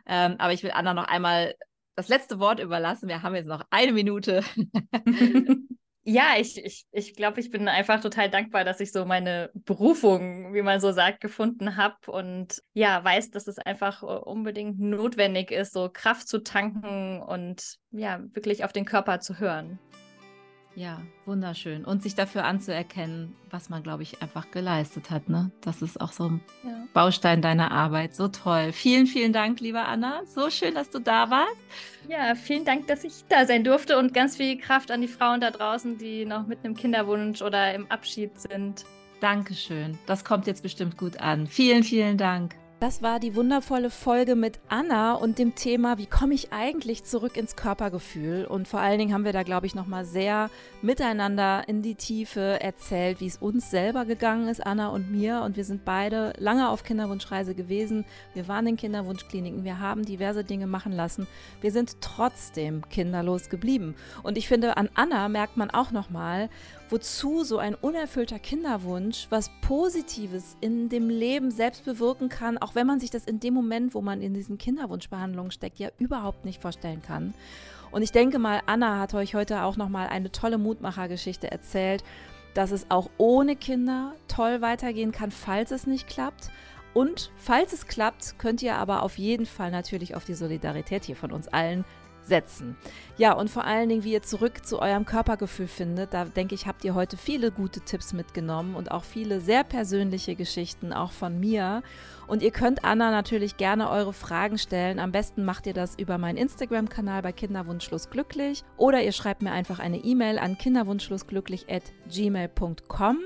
Ähm, 0.07 0.37
aber 0.39 0.53
ich 0.53 0.63
will 0.63 0.73
Anna 0.73 0.95
noch 0.95 1.07
einmal 1.07 1.55
das 1.97 2.09
letzte 2.09 2.41
Wort 2.41 2.61
überlassen. 2.61 3.09
Wir 3.09 3.23
haben 3.23 3.35
jetzt 3.35 3.47
noch 3.47 3.63
eine 3.71 3.93
Minute. 3.93 4.43
ja, 6.05 6.35
ich, 6.39 6.63
ich, 6.65 6.87
ich 6.93 7.15
glaube, 7.15 7.41
ich 7.41 7.51
bin 7.51 7.69
einfach 7.69 8.01
total 8.01 8.31
dankbar, 8.31 8.65
dass 8.65 8.81
ich 8.81 8.93
so 8.93 9.05
meine 9.05 9.51
Berufung, 9.55 10.55
wie 10.55 10.63
man 10.63 10.81
so 10.81 10.93
sagt, 10.93 11.21
gefunden 11.21 11.77
habe 11.77 12.11
und 12.11 12.63
ja, 12.73 13.03
weiß, 13.05 13.31
dass 13.31 13.47
es 13.47 13.59
einfach 13.59 14.03
äh, 14.03 14.07
unbedingt 14.07 14.81
notwendig 14.81 15.51
ist, 15.51 15.73
so 15.73 15.89
Kraft 15.93 16.29
zu 16.29 16.43
tanken 16.43 17.23
und 17.23 17.77
ja, 17.91 18.21
wirklich 18.33 18.65
auf 18.65 18.73
den 18.73 18.85
Körper 18.85 19.21
zu 19.21 19.39
hören. 19.39 19.79
Ja, 20.77 21.01
wunderschön. 21.25 21.85
Und 21.85 22.03
sich 22.03 22.15
dafür 22.15 22.45
anzuerkennen, 22.45 23.37
was 23.51 23.69
man, 23.69 23.83
glaube 23.83 24.03
ich, 24.03 24.23
einfach 24.23 24.51
geleistet 24.51 25.11
hat. 25.11 25.29
Ne? 25.29 25.53
Das 25.61 25.83
ist 25.83 26.01
auch 26.01 26.13
so 26.13 26.29
ein 26.29 26.41
ja. 26.65 26.71
Baustein 26.93 27.43
deiner 27.43 27.71
Arbeit. 27.71 28.15
So 28.15 28.29
toll. 28.29 28.73
Vielen, 28.73 29.07
vielen 29.07 29.33
Dank, 29.33 29.61
liebe 29.61 29.81
Anna. 29.81 30.23
So 30.27 30.51
schön, 30.51 30.75
dass 30.75 30.91
du 30.91 30.99
da 30.99 31.31
warst. 31.31 31.63
Ja, 32.09 32.35
vielen 32.35 32.65
Dank, 32.65 32.89
dass 32.89 33.05
ich 33.05 33.25
da 33.29 33.47
sein 33.47 33.63
durfte 33.63 33.99
und 33.99 34.13
ganz 34.13 34.37
viel 34.37 34.59
Kraft 34.59 34.91
an 34.91 35.01
die 35.01 35.09
Frauen 35.09 35.41
da 35.41 35.51
draußen, 35.51 35.97
die 35.97 36.25
noch 36.25 36.47
mit 36.47 36.65
einem 36.65 36.75
Kinderwunsch 36.75 37.41
oder 37.41 37.73
im 37.73 37.91
Abschied 37.91 38.39
sind. 38.41 38.85
Dankeschön. 39.21 39.97
Das 40.07 40.25
kommt 40.25 40.47
jetzt 40.47 40.63
bestimmt 40.63 40.99
gut 40.99 41.21
an. 41.21 41.47
Vielen, 41.47 41.85
vielen 41.85 42.19
Dank. 42.19 42.57
Das 42.85 43.01
war 43.01 43.19
die 43.19 43.35
wundervolle 43.35 43.89
Folge 43.89 44.35
mit 44.35 44.61
Anna 44.69 45.15
und 45.15 45.39
dem 45.39 45.55
Thema, 45.55 45.97
wie 45.97 46.05
komme 46.05 46.35
ich 46.35 46.53
eigentlich 46.53 47.03
zurück 47.03 47.39
ins 47.39 47.57
Körpergefühl? 47.57 48.45
Und 48.45 48.69
vor 48.69 48.81
allen 48.81 48.99
Dingen 48.99 49.15
haben 49.15 49.25
wir 49.25 49.33
da, 49.33 49.43
glaube 49.43 49.65
ich, 49.65 49.75
nochmal 49.75 50.05
sehr 50.05 50.51
miteinander 50.83 51.67
in 51.67 51.81
die 51.81 51.95
Tiefe 51.95 52.61
erzählt, 52.61 53.23
wie 53.23 53.27
es 53.27 53.39
uns 53.39 53.71
selber 53.71 54.05
gegangen 54.05 54.49
ist, 54.49 54.67
Anna 54.67 54.89
und 54.89 55.11
mir. 55.11 55.41
Und 55.47 55.57
wir 55.57 55.65
sind 55.65 55.87
beide 55.87 56.35
lange 56.37 56.69
auf 56.69 56.85
Kinderwunschreise 56.85 57.55
gewesen. 57.55 58.05
Wir 58.35 58.49
waren 58.49 58.67
in 58.67 58.77
Kinderwunschkliniken, 58.77 59.65
wir 59.65 59.81
haben 59.81 60.05
diverse 60.05 60.45
Dinge 60.45 60.67
machen 60.67 60.93
lassen. 60.93 61.27
Wir 61.63 61.73
sind 61.73 62.03
trotzdem 62.03 62.87
kinderlos 62.91 63.49
geblieben. 63.49 63.95
Und 64.23 64.37
ich 64.37 64.47
finde, 64.47 64.77
an 64.77 64.91
Anna 64.93 65.31
merkt 65.31 65.57
man 65.57 65.71
auch 65.71 65.91
nochmal, 65.91 66.51
wozu 66.91 67.45
so 67.45 67.59
ein 67.59 67.75
unerfüllter 67.75 68.39
Kinderwunsch 68.39 69.27
was 69.31 69.51
Positives 69.61 70.57
in 70.61 70.89
dem 70.89 71.09
Leben 71.09 71.51
selbst 71.51 71.85
bewirken 71.85 72.29
kann, 72.29 72.59
auch 72.59 72.75
wenn 72.75 72.87
man 72.87 73.01
sich 73.01 73.11
das 73.11 73.25
in 73.25 73.41
dem 73.41 73.55
Moment, 73.55 73.95
wo 73.95 74.01
man 74.01 74.21
in 74.21 74.35
diesen 74.35 74.59
Kinderwunschbehandlungen 74.59 75.51
steckt, 75.51 75.79
ja 75.79 75.89
überhaupt 75.99 76.45
nicht 76.45 76.61
vorstellen 76.61 77.03
kann. 77.03 77.35
Und 77.91 78.03
ich 78.03 78.13
denke 78.13 78.39
mal, 78.39 78.61
Anna 78.67 78.99
hat 78.99 79.15
euch 79.15 79.35
heute 79.35 79.63
auch 79.63 79.77
nochmal 79.77 80.09
eine 80.09 80.33
tolle 80.33 80.59
Mutmachergeschichte 80.59 81.51
erzählt, 81.51 82.03
dass 82.55 82.71
es 82.71 82.91
auch 82.91 83.11
ohne 83.19 83.57
Kinder 83.57 84.15
toll 84.29 84.61
weitergehen 84.61 85.13
kann, 85.13 85.31
falls 85.31 85.71
es 85.71 85.87
nicht 85.87 86.09
klappt. 86.09 86.51
Und 86.93 87.33
falls 87.37 87.73
es 87.73 87.87
klappt, 87.87 88.39
könnt 88.39 88.63
ihr 88.63 88.77
aber 88.77 89.03
auf 89.03 89.19
jeden 89.19 89.47
Fall 89.47 89.71
natürlich 89.73 90.15
auf 90.15 90.25
die 90.25 90.35
Solidarität 90.35 91.05
hier 91.05 91.17
von 91.17 91.33
uns 91.33 91.49
allen 91.49 91.85
setzen. 92.27 92.77
Ja, 93.17 93.33
und 93.33 93.49
vor 93.51 93.65
allen 93.65 93.89
Dingen, 93.89 94.05
wie 94.05 94.13
ihr 94.13 94.23
zurück 94.23 94.67
zu 94.67 94.81
eurem 94.81 95.05
Körpergefühl 95.05 95.69
findet, 95.69 96.15
da 96.15 96.25
denke 96.25 96.55
ich, 96.55 96.67
habt 96.67 96.85
ihr 96.85 96.95
heute 96.95 97.17
viele 97.17 97.51
gute 97.53 97.81
Tipps 97.81 98.13
mitgenommen 98.13 98.75
und 98.75 98.91
auch 98.91 99.05
viele 99.05 99.41
sehr 99.41 99.63
persönliche 99.65 100.35
Geschichten, 100.35 100.93
auch 100.93 101.13
von 101.13 101.39
mir. 101.39 101.83
Und 102.27 102.43
ihr 102.43 102.51
könnt 102.51 102.85
Anna 102.85 103.11
natürlich 103.11 103.57
gerne 103.57 103.89
eure 103.91 104.13
Fragen 104.13 104.59
stellen. 104.59 104.99
Am 104.99 105.13
besten 105.13 105.45
macht 105.45 105.67
ihr 105.67 105.75
das 105.75 105.97
über 105.99 106.19
meinen 106.19 106.39
Instagram-Kanal 106.39 107.23
bei 107.23 107.33
Kinderwunschlos 107.33 108.11
glücklich 108.11 108.65
oder 108.77 109.03
ihr 109.03 109.13
schreibt 109.13 109.43
mir 109.43 109.53
einfach 109.53 109.79
eine 109.79 109.99
E-Mail 109.99 110.39
an 110.39 110.59
kinderwunschlosglücklich@gmail.com. 110.59 113.19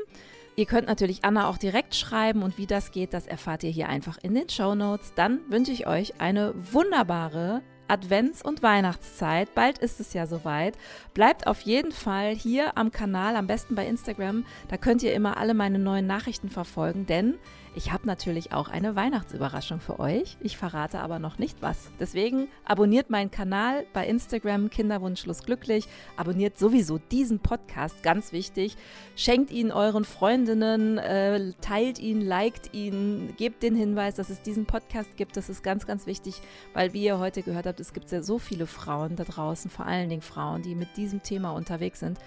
Ihr 0.59 0.67
könnt 0.67 0.89
natürlich 0.89 1.25
Anna 1.25 1.49
auch 1.49 1.57
direkt 1.57 1.95
schreiben 1.95 2.43
und 2.43 2.59
wie 2.59 2.67
das 2.67 2.91
geht, 2.91 3.15
das 3.15 3.29
erfahrt 3.29 3.63
ihr 3.63 3.71
hier 3.71 3.89
einfach 3.89 4.19
in 4.21 4.35
den 4.35 4.49
Show 4.49 4.75
Notes. 4.75 5.13
Dann 5.15 5.39
wünsche 5.49 5.71
ich 5.71 5.87
euch 5.87 6.21
eine 6.21 6.53
wunderbare 6.73 7.63
Advents- 7.89 8.43
und 8.43 8.63
Weihnachtszeit. 8.63 9.55
Bald 9.55 9.79
ist 9.79 10.01
es 10.01 10.13
ja 10.13 10.27
soweit. 10.27 10.77
Bleibt 11.15 11.47
auf 11.47 11.61
jeden 11.63 11.93
Fall 11.93 12.35
hier 12.35 12.77
am 12.77 12.93
Kanal, 12.93 13.37
am 13.37 13.47
besten 13.47 13.75
bei 13.75 13.87
Instagram. 13.87 14.45
Da 14.69 14.77
könnt 14.77 15.03
ihr 15.03 15.15
immer 15.15 15.37
alle 15.37 15.55
meine 15.55 15.79
neuen 15.79 16.07
Nachrichten 16.07 16.51
verfolgen, 16.51 17.07
denn 17.07 17.35
ich 17.75 17.93
habe 17.93 18.07
natürlich 18.07 18.53
auch 18.53 18.69
eine 18.69 18.97
Weihnachtsüberraschung 18.97 19.81
für 19.81 20.01
euch. 20.01 20.37
Ich 20.41 20.57
verrate 20.57 21.01
aber 21.01 21.19
noch 21.19 21.39
nicht 21.39 21.63
was. 21.63 21.91
Deswegen 22.01 22.49
abonniert 22.65 23.11
meinen 23.11 23.31
Kanal 23.31 23.87
bei 23.93 24.07
Instagram 24.07 24.71
Kinderwunschlos 24.71 25.43
glücklich. 25.43 25.87
Abonniert 26.17 26.59
sowieso 26.59 26.99
diesen 26.99 27.39
Podcast, 27.41 28.03
ganz 28.03 28.33
wichtig. 28.33 28.77
Schenkt 29.17 29.51
ihn 29.51 29.71
euren 29.71 30.05
Freundinnen, 30.05 30.99
äh, 30.99 31.53
teilt 31.61 31.99
ihn, 31.99 32.21
liked 32.21 32.75
ihn, 32.75 33.35
gebt 33.37 33.63
den 33.63 33.75
Hinweis, 33.75 34.15
dass 34.15 34.31
es 34.31 34.43
diesen 34.43 34.67
Podcast 34.67 35.17
gibt. 35.17 35.37
Das 35.37 35.49
ist 35.49 35.63
ganz, 35.63 35.87
ganz 35.87 36.07
wichtig, 36.07 36.41
weil 36.75 36.93
wie 36.93 37.05
ihr 37.05 37.19
heute 37.19 37.43
gehört 37.43 37.67
habt, 37.67 37.81
es 37.81 37.93
gibt 37.93 38.11
ja 38.11 38.23
so 38.23 38.39
viele 38.39 38.67
Frauen 38.67 39.17
da 39.17 39.25
draußen, 39.25 39.71
vor 39.71 39.87
allen 39.87 40.09
Dingen 40.09 40.23
Frauen, 40.23 40.63
die 40.63 40.75
mit 40.75 40.97
diesem 40.97 41.23
Thema 41.23 41.51
unterwegs 41.51 42.01
sind 42.01 42.19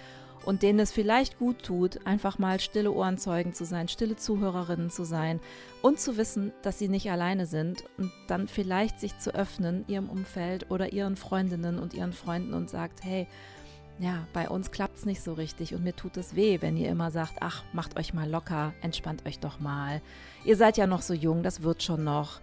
und 0.44 0.62
denen 0.62 0.80
es 0.80 0.92
vielleicht 0.92 1.38
gut 1.38 1.62
tut, 1.62 2.06
einfach 2.06 2.38
mal 2.38 2.60
stille 2.60 2.92
Ohrenzeugen 2.92 3.54
zu 3.54 3.64
sein, 3.64 3.88
stille 3.88 4.16
Zuhörerinnen 4.16 4.90
zu 4.90 5.04
sein 5.04 5.40
und 5.82 6.00
zu 6.00 6.16
wissen, 6.16 6.52
dass 6.62 6.78
sie 6.78 6.88
nicht 6.88 7.10
alleine 7.10 7.46
sind 7.46 7.84
und 7.98 8.12
dann 8.28 8.48
vielleicht 8.48 9.00
sich 9.00 9.18
zu 9.18 9.34
öffnen 9.34 9.84
ihrem 9.88 10.08
Umfeld 10.08 10.70
oder 10.70 10.92
ihren 10.92 11.16
Freundinnen 11.16 11.78
und 11.78 11.94
ihren 11.94 12.12
Freunden 12.12 12.54
und 12.54 12.70
sagt, 12.70 13.04
hey, 13.04 13.26
ja, 13.98 14.26
bei 14.32 14.48
uns 14.48 14.70
klappt 14.70 14.96
es 14.96 15.06
nicht 15.06 15.22
so 15.22 15.34
richtig 15.34 15.74
und 15.74 15.84
mir 15.84 15.94
tut 15.94 16.16
es 16.16 16.34
weh, 16.34 16.58
wenn 16.60 16.76
ihr 16.76 16.88
immer 16.88 17.10
sagt, 17.10 17.34
ach, 17.40 17.62
macht 17.72 17.98
euch 17.98 18.14
mal 18.14 18.28
locker, 18.28 18.72
entspannt 18.80 19.26
euch 19.26 19.38
doch 19.38 19.60
mal. 19.60 20.00
Ihr 20.44 20.56
seid 20.56 20.76
ja 20.76 20.86
noch 20.86 21.02
so 21.02 21.14
jung, 21.14 21.42
das 21.42 21.62
wird 21.62 21.82
schon 21.82 22.02
noch. 22.02 22.40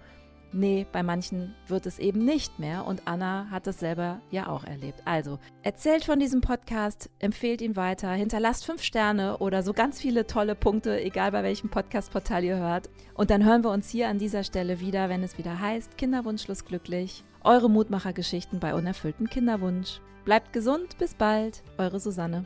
Nee, 0.51 0.87
bei 0.91 1.03
manchen 1.03 1.53
wird 1.67 1.85
es 1.85 1.99
eben 1.99 2.25
nicht 2.25 2.57
mehr 2.57 2.85
und 2.87 3.03
Anna 3.05 3.47
hat 3.51 3.67
es 3.67 3.79
selber 3.79 4.19
ja 4.31 4.47
auch 4.47 4.63
erlebt. 4.63 5.01
Also, 5.05 5.37
erzählt 5.61 6.05
von 6.05 6.19
diesem 6.19 6.41
Podcast, 6.41 7.09
empfehlt 7.19 7.61
ihn 7.61 7.75
weiter, 7.75 8.11
hinterlasst 8.11 8.65
fünf 8.65 8.81
Sterne 8.81 9.37
oder 9.37 9.61
so 9.61 9.73
ganz 9.73 10.01
viele 10.01 10.25
tolle 10.25 10.55
Punkte, 10.55 10.99
egal 10.99 11.31
bei 11.31 11.43
welchem 11.43 11.69
Podcast-Portal 11.69 12.43
ihr 12.43 12.57
hört. 12.57 12.89
Und 13.13 13.29
dann 13.29 13.45
hören 13.45 13.63
wir 13.63 13.69
uns 13.69 13.89
hier 13.89 14.09
an 14.09 14.17
dieser 14.17 14.43
Stelle 14.43 14.79
wieder, 14.79 15.07
wenn 15.07 15.21
es 15.21 15.37
wieder 15.37 15.59
heißt 15.59 15.97
Kinderwunschlos 15.97 16.65
glücklich. 16.65 17.23
Eure 17.43 17.69
Mutmachergeschichten 17.69 18.59
bei 18.59 18.73
unerfülltem 18.73 19.29
Kinderwunsch. 19.29 20.01
Bleibt 20.25 20.51
gesund, 20.51 20.97
bis 20.97 21.13
bald, 21.13 21.63
eure 21.77 21.99
Susanne. 21.99 22.45